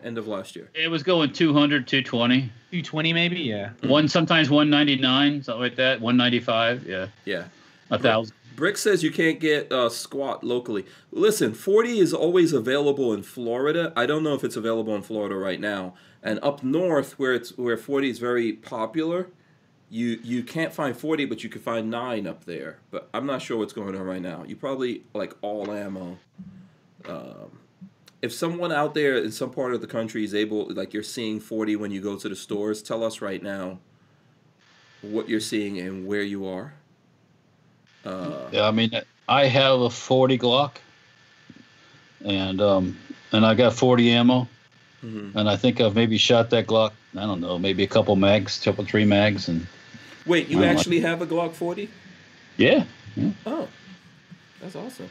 [0.02, 0.70] end of last year.
[0.74, 3.70] It was going 200, 220, 220 maybe, yeah.
[3.82, 7.44] one sometimes 199, something like that, 195, yeah, Yeah.
[7.90, 8.34] A thousand.
[8.58, 10.84] Brick says you can't get uh, squat locally.
[11.12, 13.92] Listen, 40 is always available in Florida.
[13.94, 15.94] I don't know if it's available in Florida right now.
[16.24, 19.28] And up north, where it's where 40 is very popular,
[19.90, 22.78] you you can't find 40, but you can find nine up there.
[22.90, 24.44] But I'm not sure what's going on right now.
[24.44, 26.18] You probably like all ammo.
[27.06, 27.60] Um,
[28.20, 31.38] if someone out there in some part of the country is able, like you're seeing
[31.38, 33.78] 40 when you go to the stores, tell us right now
[35.00, 36.74] what you're seeing and where you are.
[38.04, 38.90] Uh, Yeah, I mean,
[39.28, 40.72] I have a 40 Glock,
[42.24, 42.98] and um,
[43.32, 44.48] and I got 40 ammo,
[45.04, 45.34] mhm.
[45.34, 46.92] and I think I've maybe shot that Glock.
[47.16, 49.66] I don't know, maybe a couple mags, couple three mags, and
[50.26, 51.88] Wait, you I don't like- actually have a Glock 40?
[52.56, 52.84] yeah,
[53.46, 53.66] Oh,
[54.60, 55.08] that's awesome.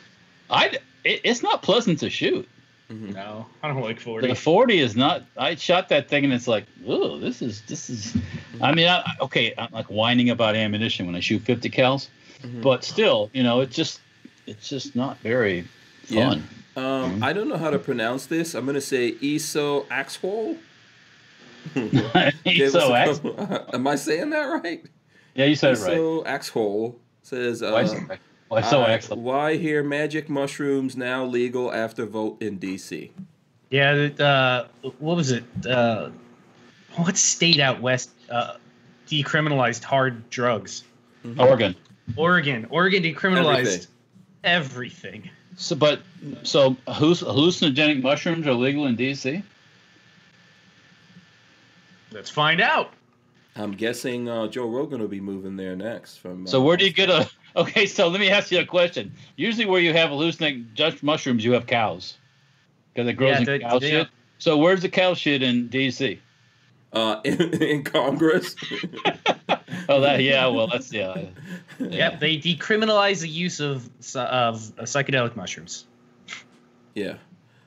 [0.49, 2.47] I it, it's not pleasant to shoot.
[2.89, 4.30] No, I don't like 40.
[4.30, 5.23] The 40 is not.
[5.35, 8.15] I shot that thing and it's like, oh, this is this is.
[8.61, 12.07] I mean, I, I- okay, I'm like whining about ammunition when I shoot 50 cals,
[12.41, 12.61] Mhm.
[12.61, 13.99] but still, you know, it's just
[14.45, 15.65] it's just not very
[16.07, 16.30] Yeah.
[16.30, 16.47] fun.
[16.76, 18.53] Um, I don't know how to pronounce this.
[18.53, 20.57] I'm gonna say Iso Axwell.
[22.43, 23.19] He's so ex-
[23.73, 24.84] Am I saying that right?
[25.35, 25.93] Yeah, you said it right.
[25.93, 27.99] So Axhole says, Why uh, so,
[28.47, 29.22] why so excellent?
[29.23, 33.09] why here magic mushrooms now legal after vote in DC?
[33.69, 34.68] Yeah, uh,
[34.99, 35.43] what was it?
[35.69, 36.09] Uh,
[36.95, 38.55] what state out west uh,
[39.07, 40.84] decriminalized hard drugs?
[41.38, 41.76] Oregon.
[42.15, 42.65] Oregon.
[42.69, 43.88] Oregon decriminalized
[44.43, 45.29] everything.
[45.57, 46.01] So, but
[46.43, 49.41] so hallucinogenic mushrooms are legal in DC.
[52.11, 52.93] Let's find out.
[53.55, 56.17] I'm guessing uh, Joe Rogan will be moving there next.
[56.17, 57.29] From uh, So where do you get a?
[57.55, 59.11] Okay, so let me ask you a question.
[59.35, 62.15] Usually, where you have hallucinogenic mushrooms, you have cows,
[62.93, 64.07] because it grows Yeah, in they- cow they- shit.
[64.38, 66.19] So where's the cow shit in DC?
[66.93, 68.55] uh, in, in Congress?
[69.89, 70.47] Oh, that yeah.
[70.47, 71.26] Well, that's yeah.
[71.80, 73.85] Yep, they decriminalize the use of
[74.15, 75.85] of uh, psychedelic mushrooms.
[76.95, 77.15] yeah.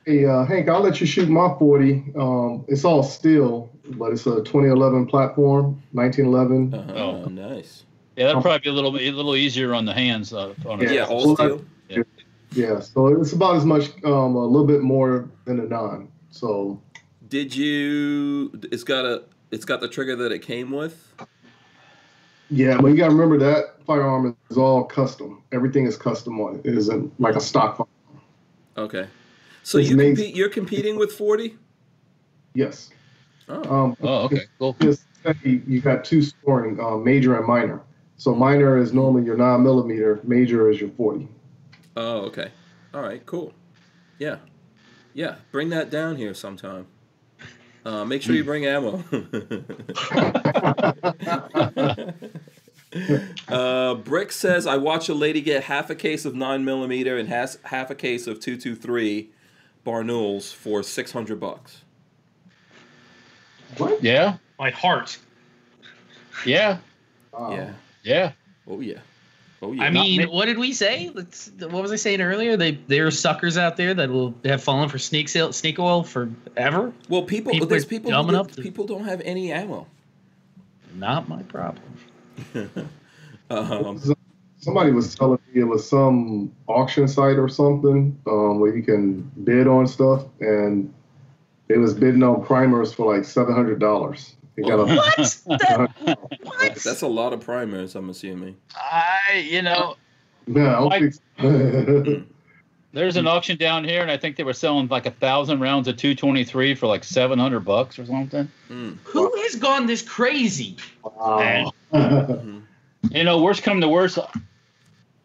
[0.05, 2.13] Hey, uh, Hank, I'll let you shoot my 40.
[2.17, 6.73] Um, it's all steel, but it's a 2011 platform, 1911.
[6.73, 6.93] Uh-huh.
[6.99, 7.25] Oh.
[7.29, 7.83] Nice.
[8.15, 10.33] Yeah, that'd probably be a little a little easier on the hands.
[10.33, 11.05] Uh, on a, Yeah, Yeah.
[11.05, 11.63] all steel.
[12.53, 16.09] Yeah, so it's about as much, um, a little bit more than a nine.
[16.31, 16.81] So
[17.29, 18.51] Did you?
[18.71, 19.23] It's got a.
[19.51, 21.13] It's got the trigger that it came with.
[22.51, 25.41] Yeah, but you got to remember that firearm is all custom.
[25.51, 26.65] Everything is custom on it.
[26.65, 27.89] It isn't like a stock firearm.
[28.77, 29.07] Okay.
[29.63, 30.15] So It's you amazing.
[30.15, 31.57] compete, you're competing with 40?
[32.53, 32.89] Yes.
[33.47, 33.73] Oh.
[33.85, 34.75] Um, Oh, okay, cool.
[34.81, 37.81] just say you got two scoring, uh, major and minor.
[38.17, 40.19] So minor is normally your nine millimeter.
[40.23, 41.27] Major is your 40.
[41.97, 42.51] Oh, okay.
[42.93, 43.53] All right, cool.
[44.19, 44.37] Yeah.
[45.13, 46.87] Yeah, bring that down here sometime.
[47.83, 49.03] Uh, make sure you bring ammo.
[53.47, 57.57] uh, Brick says, I watch a lady get half a case of 9mm and has
[57.63, 59.29] half a case of 223
[59.85, 61.81] Barnauls for 600 bucks.
[63.77, 64.03] What?
[64.03, 65.17] Yeah, My heart.
[66.45, 66.77] yeah,
[67.31, 67.55] Wow.
[67.55, 67.73] Yeah.
[68.03, 68.31] yeah.
[68.67, 68.99] Oh, yeah.
[69.63, 69.83] Oh, yeah.
[69.83, 70.25] I Not mean, me.
[70.25, 71.11] what did we say?
[71.13, 72.57] Let's, what was I saying earlier?
[72.57, 76.03] They there are suckers out there that will have fallen for snake sale, snake oil
[76.03, 76.91] forever.
[77.09, 79.85] well, people, people there's people, dumb enough to- people don't have any ammo.
[80.95, 81.83] Not my problem.
[83.49, 83.99] Um,
[84.59, 89.29] Somebody was telling me it was some auction site or something um, where you can
[89.43, 90.93] bid on stuff, and
[91.67, 94.35] it was bidding on primers for like seven hundred dollars.
[94.55, 95.17] They got a What?
[95.47, 96.75] That, what?
[96.75, 98.57] that's a lot of primers, I'm assuming.
[98.75, 99.95] I, you know,
[100.47, 101.13] no, Like-
[102.93, 105.87] there's an auction down here, and I think they were selling like a thousand rounds
[105.87, 108.49] of 223 for like 700 bucks or something.
[108.69, 108.97] Mm.
[109.05, 110.77] Who has gone this crazy?
[111.03, 111.71] wow.
[111.93, 112.61] Mhm.
[113.09, 114.17] You know, worst come to worst,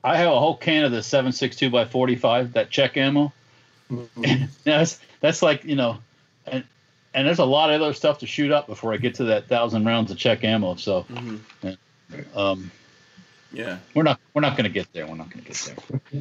[0.03, 3.33] I have a whole can of the 762 by 45, that Czech ammo.
[4.65, 5.99] that's that's like you know,
[6.47, 6.65] and
[7.17, 9.49] and there's a lot of other stuff to shoot up before I get to that
[9.49, 10.77] thousand rounds of Czech ammo.
[10.77, 11.77] So Mhm.
[12.37, 12.71] um,
[13.53, 13.79] Yeah.
[13.95, 15.07] we're not we're not gonna get there.
[15.07, 15.75] We're not gonna get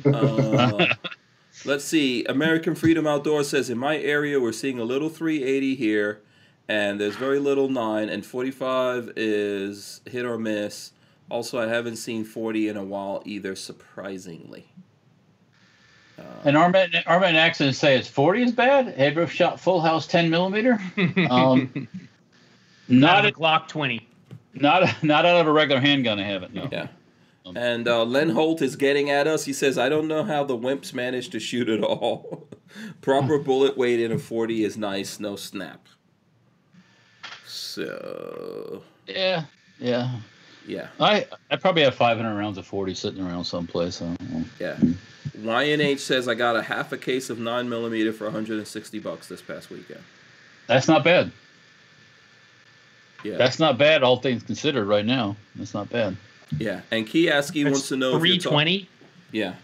[0.03, 0.13] there.
[0.15, 0.95] Uh,
[1.65, 2.23] let's see.
[2.25, 6.21] American Freedom Outdoors says in my area we're seeing a little 380 here,
[6.69, 10.91] and there's very little nine, and 45 is hit or miss.
[11.29, 13.55] Also, I haven't seen 40 in a while either.
[13.55, 14.67] Surprisingly.
[16.17, 18.95] Uh, And Armand Armand accidents say it's 40 is bad.
[18.97, 20.79] Headroof shot full house 10 millimeter.
[21.29, 21.87] Um,
[22.87, 24.07] Not not a Glock 20.
[24.53, 26.19] not not out of a regular handgun.
[26.19, 26.53] I haven't.
[26.53, 26.69] No.
[26.71, 26.87] yeah.
[27.55, 29.45] And uh, Len Holt is getting at us.
[29.45, 32.47] He says, I don't know how the wimps managed to shoot at all.
[33.01, 35.87] Proper bullet weight in a 40 is nice, no snap.
[37.45, 39.43] So, Yeah.
[39.79, 40.11] Yeah.
[40.67, 40.87] Yeah.
[40.99, 44.01] I I probably have 500 rounds of 40 sitting around someplace.
[44.01, 44.45] I don't know.
[44.59, 44.77] Yeah.
[45.37, 49.41] YNH says I got a half a case of 9 millimeter for 160 bucks this
[49.41, 50.01] past weekend.
[50.67, 51.31] That's not bad.
[53.23, 53.37] Yeah.
[53.37, 54.85] That's not bad, all things considered.
[54.87, 56.15] Right now, that's not bad.
[56.59, 56.81] yeah.
[56.91, 58.89] And Kiaski wants to know if you're talk- 320.
[59.31, 59.55] Yeah.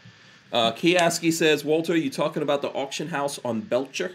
[0.51, 4.11] Uh, Kiaski says, Walter, you talking about the auction house on Belcher?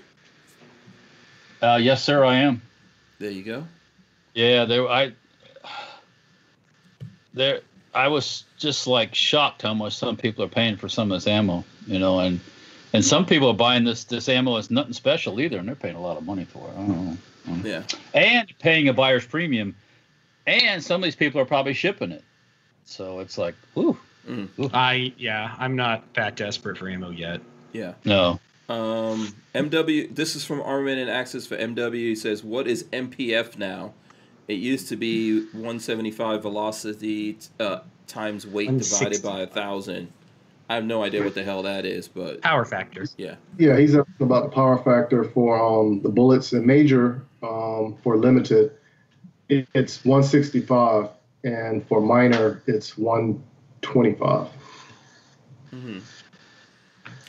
[1.63, 2.61] Uh, yes, sir, I am.
[3.19, 3.67] There you go.
[4.35, 4.87] Yeah, there.
[4.87, 5.13] I
[7.37, 7.61] there.
[7.95, 11.27] I was just like shocked how much some people are paying for some of this
[11.27, 11.65] ammo.
[11.87, 12.41] You know, and
[12.93, 15.97] and some people are buying this this ammo as nothing special either, and they're paying
[15.97, 16.73] a lot of money for it.
[16.73, 17.17] I don't know.
[17.63, 17.83] Yeah.
[18.13, 19.77] And paying a buyer's premium,
[20.47, 22.25] and some of these people are probably shipping it.
[22.85, 23.99] So it's like, whew,
[24.73, 27.41] I yeah, I'm not that desperate for ammo yet.
[27.73, 27.95] Yeah.
[28.05, 28.41] no.
[28.69, 31.95] Um, MW, this is from Armament and Access for MW.
[31.95, 33.95] He says, What is MPF now?
[34.49, 40.13] It used to be 175 velocity uh, times weight divided by a thousand.
[40.69, 43.07] I have no idea what the hell that is, but Power factor.
[43.17, 43.37] yeah.
[43.59, 46.53] Yeah, he's asking about the power factor for um, the bullets.
[46.53, 48.73] And major um, for limited,
[49.49, 51.09] it, it's 165,
[51.45, 54.49] and for minor, it's 125.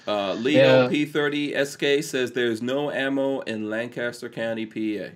[0.07, 0.89] Uh, Leo Yeah.
[0.89, 5.11] P30 SK says there's no ammo in Lancaster County, PA.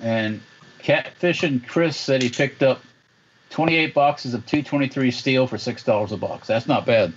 [0.00, 0.40] And
[0.82, 2.82] Catfish and Chris said he picked up
[3.50, 6.46] 28 boxes of 223 steel for six dollars a box.
[6.48, 7.12] That's not bad.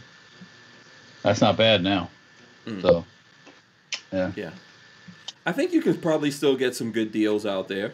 [1.23, 2.09] That's not bad now.
[2.67, 2.81] Mm.
[2.81, 3.05] So,
[4.11, 4.51] yeah, Yeah.
[5.47, 7.91] I think you could probably still get some good deals out there.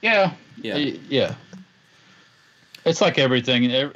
[0.00, 0.76] yeah, Yeah.
[0.76, 1.34] yeah.
[2.84, 3.92] It's like everything.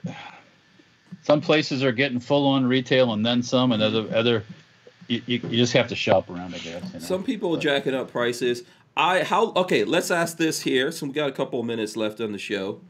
[1.23, 4.45] Some places are getting full on retail and then some, and other other.
[5.09, 6.85] You, you, you just have to shop around, I guess.
[6.85, 6.99] you know.
[6.99, 8.63] Some people are But- jacking up prices.
[8.97, 10.91] I how okay, let's ask this here.
[10.91, 12.81] So we got a couple of minutes left on the show.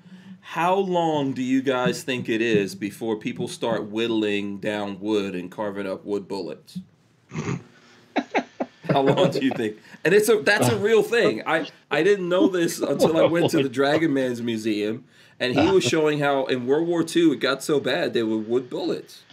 [0.41, 5.51] How long do you guys think it is before people start whittling down wood and
[5.51, 6.79] carving up wood bullets?
[8.89, 9.79] How long do you think?
[10.05, 11.43] And it's a that's a real thing.
[11.47, 15.05] I I didn't know this until I went to the Dragon Man's museum,
[15.41, 18.39] and he was showing how in World War II it got so bad they were
[18.39, 19.25] wood bullets.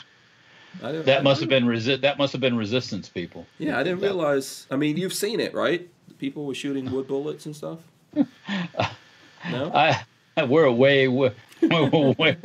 [0.81, 3.45] That must have been resi- That must have been resistance people.
[3.59, 4.65] Yeah, I didn't realize.
[4.71, 5.87] I mean, you've seen it, right?
[6.23, 7.79] People were shooting wood bullets and stuff.
[8.15, 8.25] No.
[9.73, 10.05] I
[10.47, 12.37] we're way way way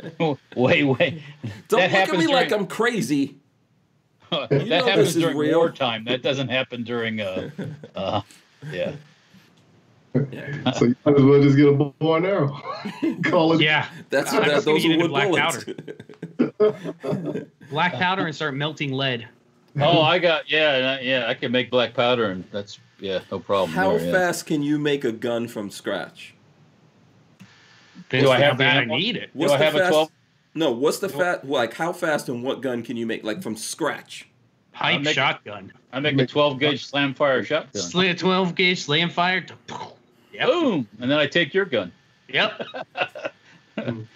[0.53, 1.23] way way.
[1.69, 3.37] Don't that look at happens me like I'm crazy.
[4.31, 5.59] that know happens this is during real.
[5.59, 6.03] wartime.
[6.03, 7.51] That doesn't happen during uh,
[7.95, 8.19] uh
[8.69, 8.95] yeah.
[10.29, 10.71] Yeah.
[10.77, 12.61] So you might as well just get a bow and arrow.
[13.23, 13.61] Call it.
[13.61, 15.63] Yeah, That's I'm that, those are wood black bullets.
[17.71, 19.29] black powder and start melting lead.
[19.79, 21.27] Oh, I got yeah yeah.
[21.29, 23.71] I can make black powder, and that's yeah, no problem.
[23.71, 24.11] How there, yeah.
[24.13, 26.33] fast can you make a gun from scratch?
[27.97, 28.95] Depends Do I have how bad the I ammo?
[28.97, 29.29] need it.
[29.37, 30.11] Do I have a 12?
[30.55, 33.55] No, what's the fat like how fast and what gun can you make like from
[33.55, 34.27] scratch?
[34.73, 35.71] Pipe make- shotgun.
[35.91, 37.81] I make a 12 gauge slam fire shotgun.
[37.81, 39.45] Slit 12 gauge slam fire.
[40.33, 40.47] Yep.
[40.47, 41.91] Boom, and then I take your gun.
[42.29, 42.61] Yep.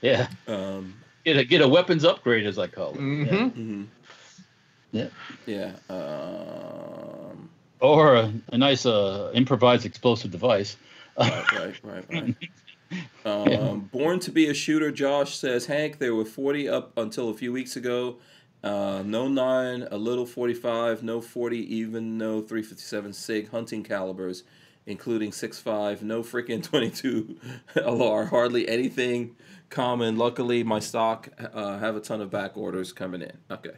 [0.00, 2.96] Yeah, Um get a get a weapons upgrade as I call it.
[2.96, 3.48] hmm Yeah.
[3.50, 3.86] mhm.
[4.90, 5.06] Yeah.
[5.46, 5.72] Yeah.
[5.88, 7.21] Um
[7.82, 10.76] Or a, a nice uh, improvised explosive device.
[11.18, 12.36] right, right, right, right.
[13.24, 17.34] Um, Born to be a shooter, Josh says, Hank, there were 40 up until a
[17.34, 18.18] few weeks ago.
[18.62, 24.44] Uh, no 9, a little 45, no 40, even no 357 SIG hunting calibers,
[24.84, 27.38] including 6.5, no freaking 22
[27.76, 29.36] LR, hardly anything
[29.70, 30.16] common.
[30.16, 33.32] Luckily, my stock uh, have a ton of back orders coming in.
[33.50, 33.76] Okay.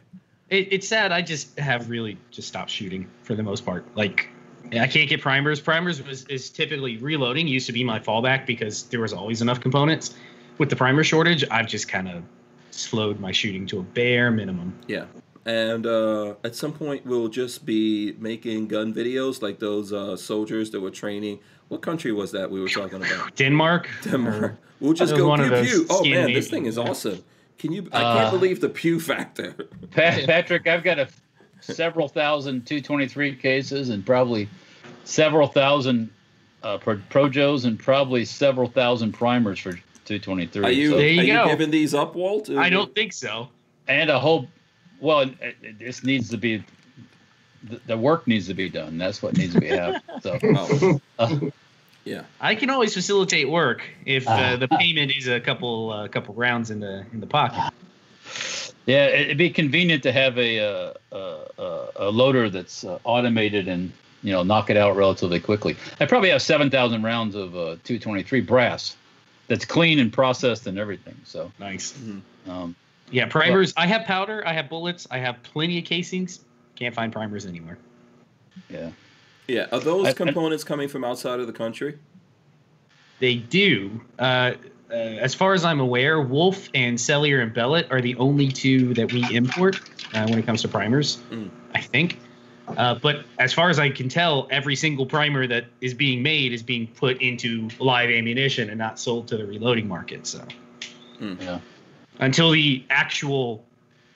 [0.55, 1.11] It, it's sad.
[1.11, 3.85] I just have really just stopped shooting for the most part.
[3.95, 4.29] Like,
[4.71, 5.59] I can't get primers.
[5.59, 7.47] Primers was is typically reloading.
[7.47, 10.15] Used to be my fallback because there was always enough components.
[10.57, 12.23] With the primer shortage, I've just kind of
[12.71, 14.77] slowed my shooting to a bare minimum.
[14.87, 15.05] Yeah.
[15.45, 20.71] And uh, at some point, we'll just be making gun videos like those uh, soldiers
[20.71, 21.39] that were training.
[21.67, 23.35] What country was that we were talking about?
[23.35, 23.89] Denmark.
[24.03, 24.57] Denmark.
[24.79, 25.85] We'll just go pew pew.
[25.89, 27.23] Oh man, this thing is awesome.
[27.57, 27.87] Can you?
[27.91, 29.55] I Uh, can't believe the pew factor.
[29.91, 31.07] Patrick, I've got a
[31.61, 34.47] several thousand 223 cases and probably
[35.03, 36.09] several thousand
[36.63, 39.71] uh, pro, projos and probably several thousand primers for
[40.05, 40.63] 223.
[40.63, 40.89] Are you?
[40.91, 42.49] So- There you are you giving these up, Walt?
[42.49, 43.49] I don't think so.
[43.87, 44.47] and a whole
[44.99, 46.63] well it, it- this needs to be
[47.63, 51.01] the, the work needs to be done that's what needs to be happening so Oh,
[51.19, 51.39] uh,
[52.05, 52.23] yeah.
[52.39, 54.55] I can always facilitate work if uh, Ah.
[54.55, 57.73] the payment is a couple uh, couple rounds in the in the pocket.
[58.85, 61.15] yeah it- it'd be convenient to have a uh, uh,
[61.59, 63.91] uh, a loader that's uh, automated and
[64.23, 68.41] you know knock it out relatively quickly i probably have 7000 rounds of uh, 223
[68.41, 68.95] brass
[69.47, 71.93] that's clean and processed and everything so Nice.
[72.47, 72.75] um,
[73.11, 73.73] Yeah, primers.
[73.77, 74.41] I have powder.
[74.47, 75.05] I have bullets.
[75.11, 76.39] I have plenty of casings.
[76.75, 77.77] Can't find primers anywhere.
[78.69, 78.89] yeah
[79.47, 79.67] Yeah.
[79.71, 81.97] Are those I- I- components coming from outside of the country?
[83.19, 84.01] They do.
[84.19, 84.53] Uh,
[84.91, 88.93] uh, as far as I'm aware, Wolf and Sellier and Bellot are the only two
[88.95, 89.79] that we import
[90.13, 91.17] uh, when it comes to primers.
[91.31, 91.49] Mm.
[91.73, 92.19] I think.
[92.67, 96.51] Uh, but as far as I can tell, every single primer that is being made
[96.51, 100.25] is being put into live ammunition and not sold to the reloading market.
[100.25, 100.43] So
[101.19, 101.59] yeah
[102.19, 103.64] until the actual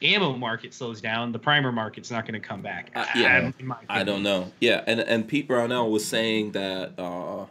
[0.01, 2.91] ammo market slows down, the primer market's not going to come back.
[2.95, 3.51] Uh, yeah.
[3.61, 4.51] my I don't know.
[4.59, 7.45] Yeah, and and Pete Brownell was saying that uh,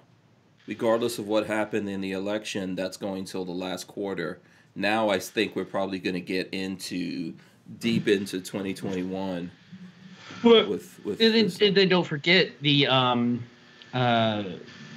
[0.66, 4.38] regardless of what happened in the election, that's going till the last quarter.
[4.74, 7.34] Now I think we're probably going to get into
[7.80, 9.50] deep into 2021
[10.42, 11.20] But- with with.
[11.20, 13.44] And then, and then don't forget the um,
[13.92, 14.44] uh,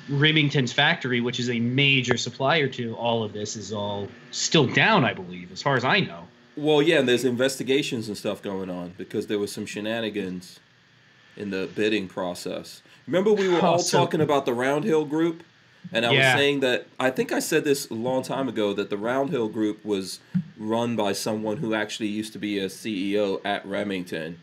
[0.09, 5.05] Remington's factory, which is a major supplier to all of this, is all still down,
[5.05, 6.27] I believe, as far as I know.
[6.61, 10.59] Well, yeah, and there's investigations and stuff going on because there was some shenanigans
[11.35, 12.83] in the bidding process.
[13.07, 15.43] Remember, we were all so- talking about the Roundhill Group,
[15.91, 16.33] and I Yeah.
[16.33, 19.51] was saying that I think I said this a long time ago that the Roundhill
[19.51, 20.19] Group was
[20.57, 24.37] run by someone who actually used to be a CEO at Remington,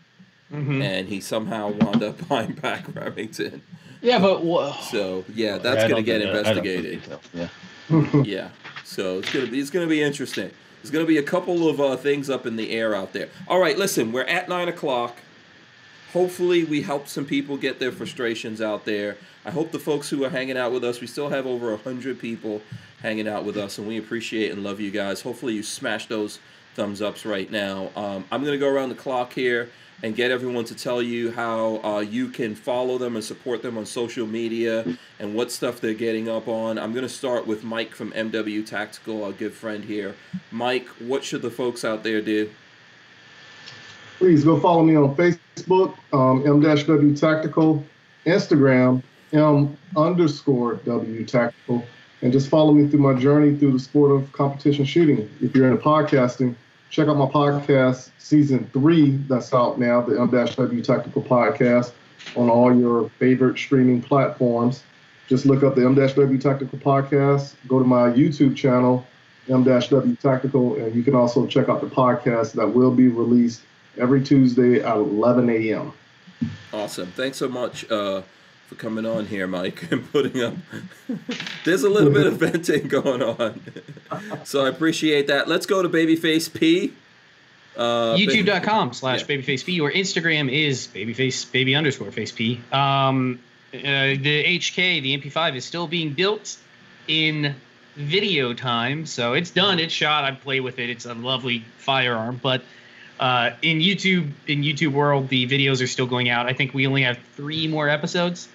[0.53, 0.83] Mhm.
[0.83, 3.63] and he somehow wound up buying back Remington.
[4.03, 7.03] Yeah, but wha- So yeah, that's don't gonna get think- I don't know investigated.
[7.03, 8.23] details, Yeah.
[8.25, 8.49] Yeah.
[8.85, 10.51] So it's gonna be it's gonna be interesting.
[10.83, 13.29] There's gonna be a couple of uh, things up in the air out there.
[13.47, 15.17] All right, listen, we're at nine o'clock.
[16.13, 19.17] Hopefully, we helped some people get their frustrations out there.
[19.45, 22.19] I hope the folks who are hanging out with us, we still have over 100
[22.19, 22.63] people
[23.03, 25.21] hanging out with us, and we appreciate and love you guys.
[25.21, 26.39] Hopefully, you smash those
[26.75, 27.91] thumbs ups right now.
[27.95, 29.69] Um, I'm going to go around the clock here
[30.03, 33.77] and get everyone to tell you how uh, you can follow them and support them
[33.77, 36.79] on social media and what stuff they're getting up on.
[36.79, 40.15] I'm going to start with Mike from MW Tactical, our good friend here.
[40.51, 42.51] Mike, what should the folks out there do?
[44.19, 47.85] Please go follow me on Facebook, um, M-W Tactical,
[48.27, 49.03] Instagram,
[49.33, 51.85] M underscore W Tactical,
[52.23, 55.29] and just follow me through my journey through the sport of competition shooting.
[55.41, 56.55] If you're into podcasting,
[56.91, 61.93] check out my podcast, season three, that's out now, the M-W Tactical podcast
[62.37, 64.83] on all your favorite streaming platforms.
[65.29, 69.07] Just look up the M-W Tactical podcast, go to my YouTube channel,
[69.49, 73.63] M-W Tactical, and you can also check out the podcast that will be released
[73.99, 75.93] every Tuesday at 11 a.m.
[76.73, 77.11] Awesome.
[77.13, 78.23] Thanks so much uh,
[78.69, 80.55] for coming on here, Mike, and putting up.
[81.65, 83.61] There's a little bit of venting going on,
[84.45, 85.49] so I appreciate that.
[85.49, 86.93] Let's go to Babyface P.
[87.77, 89.37] Uh, YouTube.com slash Yeah.
[89.37, 92.61] babyfaceP or Instagram is babyface baby underscore face P.
[92.73, 93.39] Um,
[93.73, 96.57] uh, the HK, the MP5 is still being built
[97.07, 97.55] in
[97.95, 99.79] video time, so it's done.
[99.79, 100.25] It's shot.
[100.25, 100.91] I play with it.
[100.91, 102.63] It's a lovely firearm, but
[103.21, 106.47] uh, in YouTube, in YouTube world, the videos are still going out.
[106.47, 108.49] I think we only have three more episodes,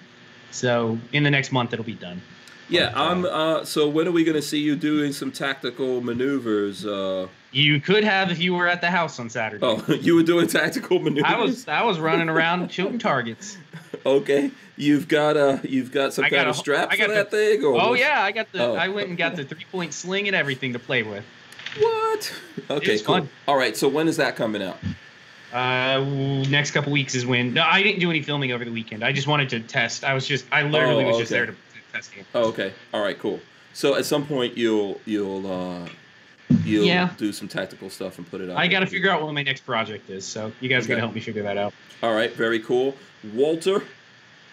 [0.54, 2.22] so in the next month it'll be done.
[2.68, 3.26] Yeah, I'm.
[3.26, 6.86] Uh, so when are we going to see you doing some tactical maneuvers?
[6.86, 9.64] Uh, You could have if you were at the house on Saturday.
[9.66, 11.30] oh, you were doing tactical maneuvers.
[11.30, 13.58] I was I was running around shooting targets.
[14.06, 14.50] okay.
[14.76, 17.14] You've got uh, you've got some I kind got of a- strap I for got
[17.14, 18.74] that thing, or Oh what's- yeah, I got the Oh.
[18.74, 21.22] I went and got the three point sling and everything to play with.
[21.78, 22.32] What?
[22.70, 23.04] Okay, cool.
[23.16, 23.28] fun.
[23.46, 23.76] All right.
[23.76, 24.78] So when is that coming out?
[25.54, 26.00] Uh,
[26.50, 27.54] next couple weeks is when.
[27.54, 29.04] No, I didn't do any filming over the weekend.
[29.04, 30.02] I just wanted to test.
[30.04, 31.58] I was just I literally Oh, was just there to, to
[31.92, 32.26] test it.
[32.34, 32.72] Oh, okay.
[32.92, 33.16] All right.
[33.16, 33.38] Cool.
[33.72, 35.88] So at some point you'll you'll uh,
[36.64, 37.10] you'll Yeah.
[37.16, 38.56] do some tactical stuff and put it out.
[38.56, 40.26] I got to figure out what my next project is.
[40.26, 40.88] So you guys Okay.
[40.94, 41.72] gotta help me figure that out.
[42.02, 42.32] All right.
[42.34, 42.96] Very cool.
[43.32, 43.84] Walter,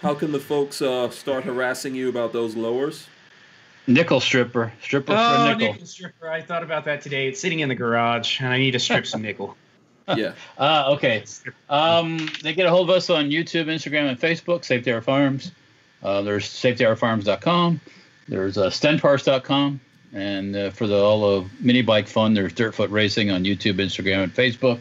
[0.03, 3.07] how can the folks uh, start harassing you about those lowers?
[3.87, 5.73] Nickel stripper, stripper Oh, for nickel.
[5.73, 6.29] nickel stripper!
[6.29, 7.27] I thought about that today.
[7.27, 9.57] It's sitting in the garage, and I need to strip some nickel.
[10.07, 10.33] Yeah.
[10.57, 11.23] Uh, okay.
[11.69, 15.51] Um, they get a hold of us on YouTube, Instagram, and Facebook, Safety Hour Farms.
[16.03, 17.79] Uh, there's safetyhourfarms.com.
[18.27, 19.79] There's uh, stenparts.com.
[20.13, 24.23] And uh, for the all the mini bike fun, there's Dirtfoot Racing on YouTube, Instagram,
[24.23, 24.79] and Facebook.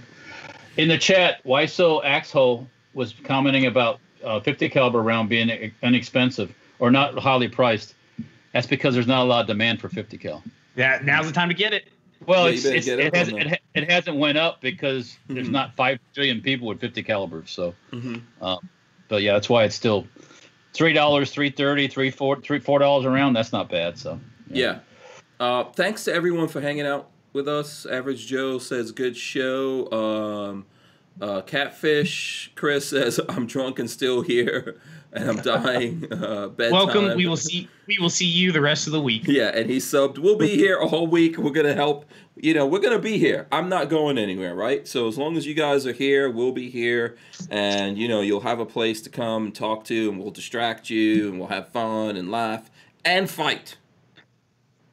[0.76, 6.90] In the chat, Wyso Axhole was commenting about uh, 50 caliber round being inexpensive or
[6.90, 7.94] not highly priced.
[8.52, 10.42] That's because there's not a lot of demand for 50 cal.
[10.76, 11.88] Yeah, now's the time to get it.
[12.26, 15.52] Well, Yeah, it's, it's, it, hasn't, it, it hasn't went up because there's Mhm.
[15.52, 17.50] not five trillion people with 50 calibers.
[17.50, 18.18] So, hmm
[19.08, 20.06] but yeah, that's why it's still
[20.72, 23.32] three dollars, three thirty, three four, three four dollars around.
[23.32, 23.98] That's not bad.
[23.98, 24.80] So, Yeah.
[25.40, 27.86] Uh, thanks to everyone for hanging out with us.
[27.86, 29.90] Average Joe says good show.
[29.90, 30.66] Um,
[31.20, 34.80] uh, Catfish Chris says I'm drunk and still here,
[35.12, 36.06] and I'm dying.
[36.20, 36.72] Uh, bedtime.
[36.72, 37.16] Welcome.
[37.16, 37.68] We will see.
[37.86, 39.26] We will see you the rest of the week.
[39.26, 40.18] Yeah, and he subbed.
[40.18, 41.38] We'll be here all week.
[41.38, 42.04] We're gonna help.
[42.36, 43.46] You know, we're gonna be here.
[43.50, 44.86] I'm not going anywhere, right?
[44.86, 47.16] So as long as you guys are here, we'll be here,
[47.48, 50.90] and you know, you'll have a place to come and talk to, and we'll distract
[50.90, 52.70] you, and we'll have fun and laugh
[53.04, 53.76] and fight.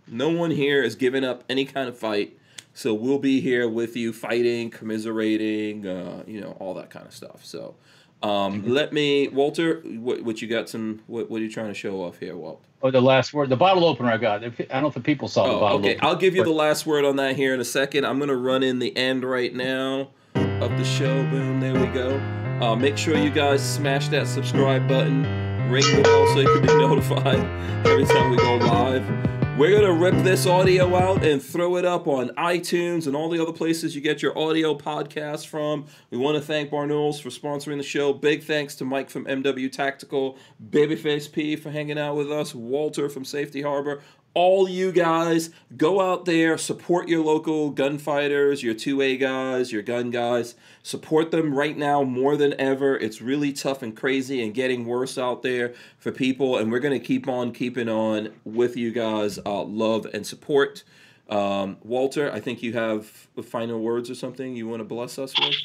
[0.07, 2.37] No one here is giving up any kind of fight,
[2.73, 7.13] so we'll be here with you, fighting, commiserating, uh, you know, all that kind of
[7.13, 7.43] stuff.
[7.43, 7.75] So.
[8.23, 9.81] Um, let me, Walter.
[9.85, 10.69] What, what you got?
[10.69, 11.01] Some.
[11.07, 12.63] What, what are you trying to show off here, Walt?
[12.83, 14.43] oh, the last word, the bottle opener I got.
[14.43, 15.95] I don't know if the people saw the Oh, bottle okay.
[15.95, 16.07] opener.
[16.09, 18.05] I'll give you the last word on that here in a second.
[18.05, 21.23] I'm gonna run in the end right now of the show.
[21.29, 22.17] Boom, there we go.
[22.61, 25.23] Uh, make sure you guys smash that subscribe button,
[25.71, 27.39] ring the bell so you can be notified
[27.85, 29.36] every time we go live.
[29.57, 33.41] We're gonna rip this audio out and throw it up on iTunes and all the
[33.41, 35.87] other places you get your audio podcasts from.
[36.11, 38.13] We want to thank Barnauls for sponsoring the show.
[38.13, 40.37] Big thanks to Mike from MW Tactical,
[40.69, 44.03] Babyface P for hanging out with us, Walter from Safety Harbor,
[44.37, 50.11] all you guys go out there, support your local gunfighters, your 2A guys, your gun
[50.11, 50.53] guys.
[50.83, 52.95] Support them right now more than ever.
[52.95, 56.55] It's really tough and crazy and getting worse out there for people.
[56.55, 59.39] And we're going to keep on keeping on with you guys.
[59.43, 60.83] Uh, love and support.
[61.31, 63.07] Um, Walter, I think you have
[63.43, 65.55] final words or something you want to bless us with.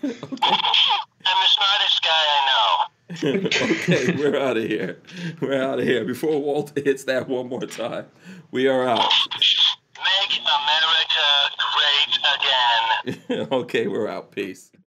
[0.42, 0.77] I'm
[1.40, 2.98] the smartest guy I know.
[3.10, 5.00] okay, we're out of here.
[5.40, 6.04] We're out of here.
[6.04, 8.06] Before Walter hits that one more time,
[8.50, 9.10] we are out.
[9.38, 11.26] Make America
[11.58, 12.18] great
[13.36, 13.48] again.
[13.52, 14.32] okay, we're out.
[14.32, 14.70] Peace.